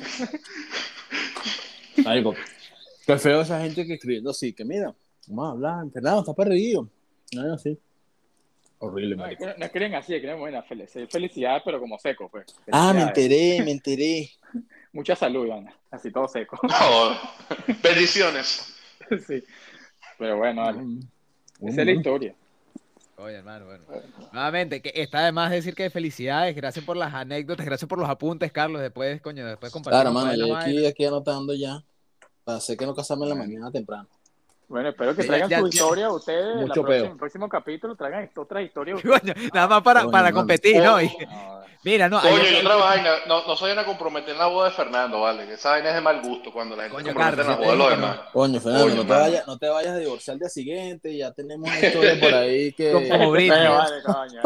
Algo. 2.05 2.35
Qué 3.05 3.17
feo 3.17 3.41
esa 3.41 3.61
gente 3.61 3.85
que 3.85 3.93
escribiendo 3.93 4.31
así, 4.31 4.51
que 4.51 4.65
mira, 4.65 4.93
vamos 5.27 5.47
a 5.47 5.51
hablar, 5.51 5.91
Fernando, 5.93 6.19
está 6.21 6.33
perdido. 6.33 6.89
No, 7.33 7.57
sí. 7.57 7.79
Horrible, 8.85 9.15
no, 9.15 9.25
no 9.25 9.65
escriben 9.65 9.95
así, 9.95 10.13
escriben 10.13 10.39
buena 10.39 10.61
felicidad, 10.61 11.61
pero 11.63 11.79
como 11.79 11.97
seco, 11.97 12.27
pues. 12.29 12.47
Ah, 12.69 12.91
me 12.93 13.03
enteré, 13.03 13.63
me 13.63 13.71
enteré. 13.71 14.29
Mucha 14.91 15.15
salud, 15.15 15.49
Ana. 15.49 15.73
Así 15.89 16.11
todo 16.11 16.27
seco. 16.27 16.59
bendiciones. 17.81 18.75
sí. 19.25 19.41
Pero 20.19 20.37
bueno, 20.37 20.69
mm. 20.73 20.99
Esa 21.61 21.81
es 21.81 21.85
la 21.85 21.91
historia. 21.93 22.35
Oye, 23.15 23.35
hermano, 23.35 23.67
bueno. 23.67 23.85
Nuevamente, 24.33 24.81
que 24.81 24.91
está 24.95 25.23
de 25.23 25.31
más 25.31 25.49
decir 25.49 25.75
que 25.75 25.89
felicidades, 25.89 26.53
gracias 26.53 26.83
por 26.83 26.97
las 26.97 27.13
anécdotas, 27.13 27.65
gracias 27.65 27.87
por 27.87 27.99
los 27.99 28.09
apuntes, 28.09 28.51
Carlos. 28.51 28.81
Después, 28.81 29.21
coño, 29.21 29.45
después 29.45 29.71
compartir. 29.71 30.01
Claro, 30.01 30.09
hermano, 30.09 30.35
yo 30.35 30.57
aquí, 30.57 30.85
aquí 30.85 31.05
anotando 31.05 31.53
ya. 31.53 31.81
Para 32.43 32.57
hacer 32.57 32.75
que 32.75 32.85
no 32.85 32.93
casarme 32.93 33.23
en 33.23 33.29
la 33.29 33.35
mañana 33.35 33.71
temprano. 33.71 34.09
Bueno, 34.73 34.89
espero 34.89 35.15
que 35.15 35.23
traigan 35.23 35.61
su 35.61 35.67
historia 35.67 36.09
ustedes. 36.09 36.55
Mucho 36.55 36.91
en 36.91 37.05
el 37.05 37.15
próximo 37.17 37.47
capítulo 37.47 37.95
traigan 37.95 38.27
otra 38.35 38.59
historia. 38.59 38.95
nada 39.53 39.67
más 39.67 39.83
para, 39.83 40.09
para 40.09 40.31
competir, 40.31 40.81
¿no? 40.81 40.97
Mira, 41.83 42.09
no. 42.09 42.19
Coño, 42.19 42.33
hay- 42.37 42.55
y 42.55 42.59
otra 42.65 42.75
vaina, 42.77 43.11
no, 43.27 43.45
no 43.45 43.55
se 43.55 43.65
vayan 43.65 43.77
a 43.79 43.85
comprometer 43.85 44.31
en 44.31 44.39
la 44.39 44.47
boda 44.47 44.69
de 44.69 44.75
Fernando, 44.75 45.21
¿vale? 45.21 45.45
Que 45.45 45.53
esa 45.53 45.71
vaina 45.71 45.89
es 45.89 45.95
de 45.95 46.01
mal 46.01 46.21
gusto 46.23 46.51
cuando 46.51 46.75
la 46.75 46.83
gente 46.83 46.95
Coño, 46.95 47.07
se 47.07 47.13
compromete 47.13 47.41
en 47.41 47.47
la 47.47 47.53
Carlos, 47.57 47.67
boda 47.67 47.71
de 47.71 47.77
los 47.77 47.89
demás. 48.01 48.19
Coño, 48.33 48.59
Fernando, 48.61 48.85
Coño, 48.85 48.95
no, 48.95 49.05
te 49.05 49.13
vayas, 49.13 49.47
no 49.47 49.57
te 49.59 49.69
vayas 49.69 49.91
a 49.91 49.97
divorciar 49.97 50.33
al 50.33 50.39
día 50.39 50.49
siguiente. 50.49 51.15
Ya 51.17 51.31
tenemos 51.33 51.69
una 51.69 51.79
historia 51.79 52.19
por 52.19 52.33
ahí 52.33 52.73
que. 52.77 52.91
Como 53.11 53.29
Britney. 53.31 53.67
Vale, 53.67 54.01
coño. 54.01 54.41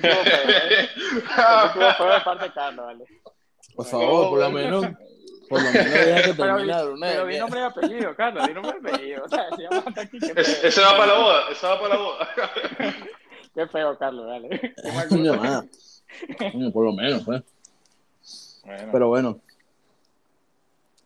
Feo, 0.00 0.12
¿eh? 0.22 0.88
Parte 2.24 2.44
de 2.44 2.52
Carlos, 2.52 2.86
vale. 2.86 3.04
Por 3.74 3.86
favor, 3.86 4.28
por 4.28 4.38
lo 4.38 4.50
menos. 4.50 4.84
Por 5.48 5.62
lo 5.62 5.70
menos 5.70 5.90
deja 5.90 6.22
que 6.22 6.34
Pero, 6.34 6.56
termine 6.56 6.66
la 6.66 6.82
di- 6.82 6.88
luna 6.90 7.06
pero 7.08 7.26
di 7.26 7.38
nombre 7.38 7.60
y 7.60 7.62
apellido, 7.62 8.16
Carlos, 8.16 8.46
di 8.46 8.54
nombre 8.54 8.76
y 8.82 8.86
apellido. 8.88 9.24
O 9.24 9.28
sea, 9.28 9.44
se 9.56 9.62
llama 9.62 9.82
hasta 9.86 10.00
aquí, 10.02 10.18
qué 10.18 10.32
Ese, 10.36 10.44
feo. 10.54 10.68
ese 10.68 10.80
va 10.82 10.90
para 10.96 11.06
la 11.06 11.18
boda, 11.18 11.40
ese 11.50 11.66
va 11.66 11.80
para 11.80 11.94
la 11.94 12.00
boda. 12.00 12.28
Qué 13.54 13.66
feo, 13.66 13.98
Carlos, 13.98 14.26
mal 14.26 14.48
Coño. 15.08 15.40
Coño, 16.52 16.70
por 16.72 16.84
lo 16.84 16.92
menos, 16.92 17.22
pues. 17.24 17.42
Bueno, 18.64 18.88
Pero 18.92 19.08
bueno. 19.08 19.40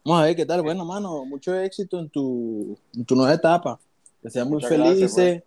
Vamos 0.04 0.22
a 0.22 0.24
ver 0.26 0.36
qué 0.36 0.44
tal. 0.44 0.62
Bueno, 0.62 0.84
mano, 0.84 1.24
mucho 1.24 1.54
éxito 1.58 1.98
en 2.00 2.10
tu, 2.10 2.76
en 2.94 3.04
tu 3.04 3.14
nueva 3.14 3.32
etapa. 3.34 3.78
Que 4.20 4.28
sean 4.30 4.48
muy 4.50 4.60
gracias, 4.60 4.80
felices 5.14 5.42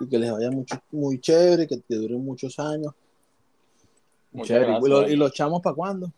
y 0.00 0.08
que 0.08 0.18
les 0.18 0.32
vaya 0.32 0.50
mucho, 0.50 0.80
muy 0.90 1.20
chévere, 1.20 1.66
que 1.66 1.76
te 1.76 1.94
duren 1.96 2.24
muchos 2.24 2.58
años. 2.58 2.92
Muchas 4.32 4.48
Chévere. 4.48 4.66
gracias, 4.72 4.86
¿Y, 4.86 4.90
lo- 4.90 5.00
vale. 5.00 5.12
y 5.12 5.16
los 5.16 5.32
chamos 5.32 5.62
para 5.62 5.76
cuándo? 5.76 6.10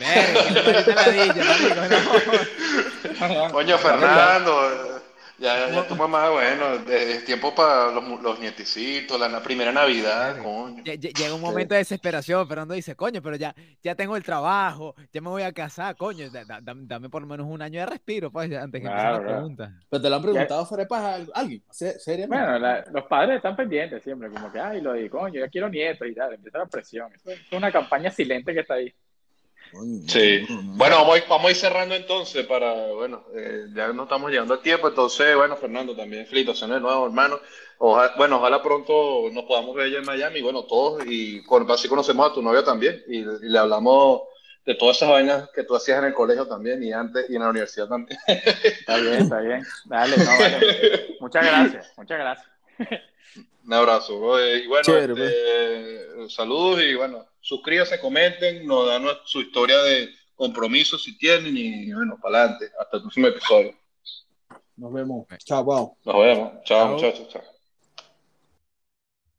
Coño, 3.52 3.78
Fernando, 3.78 5.00
ya, 5.38 5.70
ya 5.70 5.86
tu 5.88 5.96
mamá, 5.96 6.28
bueno, 6.28 6.74
es 6.90 7.24
tiempo 7.24 7.54
para 7.54 7.90
los, 7.92 8.20
los 8.20 8.38
nietecitos, 8.40 9.18
la, 9.18 9.26
la 9.28 9.42
primera 9.42 9.72
Navidad, 9.72 10.36
coño. 10.42 10.82
Lle- 10.84 10.98
lle- 11.00 11.14
Llega 11.16 11.34
un 11.34 11.40
momento 11.40 11.74
de 11.74 11.78
desesperación, 11.78 12.46
Fernando 12.46 12.74
dice, 12.74 12.94
coño, 12.94 13.22
pero 13.22 13.36
ya, 13.36 13.54
ya 13.82 13.94
tengo 13.94 14.16
el 14.16 14.22
trabajo, 14.22 14.94
ya 15.12 15.20
me 15.22 15.30
voy 15.30 15.42
a 15.42 15.52
casar, 15.52 15.96
coño, 15.96 16.28
da- 16.30 16.44
da- 16.44 16.60
dame, 16.76 17.08
por 17.08 17.22
lo 17.22 17.28
menos 17.28 17.46
un 17.48 17.62
año 17.62 17.80
de 17.80 17.86
respiro, 17.86 18.30
pues, 18.30 18.52
antes 18.52 18.82
que 18.82 18.86
Claro, 18.86 19.12
las 19.12 19.20
claro. 19.22 19.36
preguntas. 19.38 19.70
Pero 19.88 20.02
te 20.02 20.10
lo 20.10 20.16
han 20.16 20.22
preguntado 20.22 20.66
fuera 20.66 20.84
de 20.84 20.88
paja 20.88 21.14
a 21.14 21.18
alguien, 21.34 21.62
se- 21.70 21.98
seriamente. 21.98 22.44
Bueno, 22.44 22.58
la- 22.58 22.84
los 22.92 23.04
padres 23.04 23.36
están 23.36 23.56
pendientes 23.56 24.02
siempre, 24.02 24.28
como 24.28 24.52
que, 24.52 24.60
ay, 24.60 24.82
lo 24.82 24.92
de 24.92 25.08
coño, 25.08 25.40
ya 25.40 25.48
quiero 25.48 25.70
nietos 25.70 26.06
y 26.06 26.14
tal, 26.14 26.34
empieza 26.34 26.58
la 26.58 26.66
presión. 26.66 27.10
Es 27.24 27.50
una 27.52 27.72
campaña 27.72 28.10
silente 28.10 28.52
que 28.52 28.60
está 28.60 28.74
ahí. 28.74 28.92
Sí. 30.06 30.46
no, 30.48 30.62
no. 30.62 30.72
Bueno, 30.76 30.96
vamos 30.96 31.14
a 31.14 31.18
ir, 31.18 31.24
vamos 31.28 31.46
a 31.46 31.50
ir 31.50 31.56
cerrando 31.56 31.94
entonces 31.94 32.46
para, 32.46 32.86
bueno, 32.92 33.24
eh, 33.36 33.66
ya 33.74 33.88
no 33.92 34.02
estamos 34.04 34.30
llegando 34.30 34.54
al 34.54 34.60
tiempo, 34.62 34.88
entonces, 34.88 35.36
bueno, 35.36 35.56
Fernando, 35.56 35.94
también 35.94 36.26
felicitaciones 36.26 36.76
de 36.76 36.80
nuevo, 36.80 37.06
hermano. 37.06 37.38
Oja- 37.78 38.12
bueno, 38.16 38.36
ojalá 38.38 38.62
pronto 38.62 39.28
nos 39.32 39.44
podamos 39.44 39.74
ver 39.76 39.86
allá 39.86 39.98
en 39.98 40.04
Miami, 40.06 40.42
bueno, 40.42 40.64
todos, 40.64 41.02
y 41.06 41.42
con, 41.44 41.70
así 41.70 41.88
conocemos 41.88 42.30
a 42.30 42.34
tu 42.34 42.42
novia 42.42 42.64
también, 42.64 43.02
y, 43.08 43.18
y 43.18 43.24
le 43.48 43.58
hablamos 43.58 44.22
de 44.66 44.74
todas 44.74 44.96
esas 44.96 45.08
vainas 45.08 45.48
que 45.54 45.64
tú 45.64 45.74
hacías 45.76 45.98
en 46.00 46.06
el 46.06 46.14
colegio 46.14 46.46
también, 46.46 46.82
y 46.82 46.92
antes, 46.92 47.30
y 47.30 47.36
en 47.36 47.42
la 47.42 47.48
universidad 47.50 47.88
también. 47.88 48.18
Está 48.26 48.96
bien, 48.98 49.14
está 49.14 49.40
bien. 49.40 49.62
Dale, 49.86 50.16
no, 50.18 50.24
vale. 50.38 51.16
Muchas 51.20 51.46
gracias, 51.46 51.92
muchas 51.96 52.18
gracias. 52.18 53.00
Un 53.64 53.72
abrazo, 53.72 54.18
bro. 54.18 54.56
Y 54.56 54.66
bueno, 54.66 54.82
Chévere, 54.82 55.12
este, 55.12 56.28
saludos 56.30 56.82
y 56.82 56.94
bueno, 56.94 57.26
suscríbanse, 57.40 58.00
comenten, 58.00 58.66
nos 58.66 58.86
dan 58.86 59.04
su 59.24 59.40
historia 59.40 59.80
de 59.82 60.10
compromiso 60.34 60.98
si 60.98 61.16
tienen 61.18 61.56
y 61.56 61.92
bueno, 61.92 62.18
para 62.20 62.38
adelante. 62.38 62.70
Hasta 62.78 62.96
el 62.96 63.02
próximo 63.02 63.26
episodio. 63.28 63.74
Nos 64.76 64.92
vemos. 64.92 65.26
Chao, 65.44 65.64
Pau. 65.64 65.96
Nos 66.04 66.16
vemos. 66.16 66.52
Chao, 66.64 66.78
Chao. 66.78 66.88
muchachos. 66.94 67.28
Chao. 67.28 67.42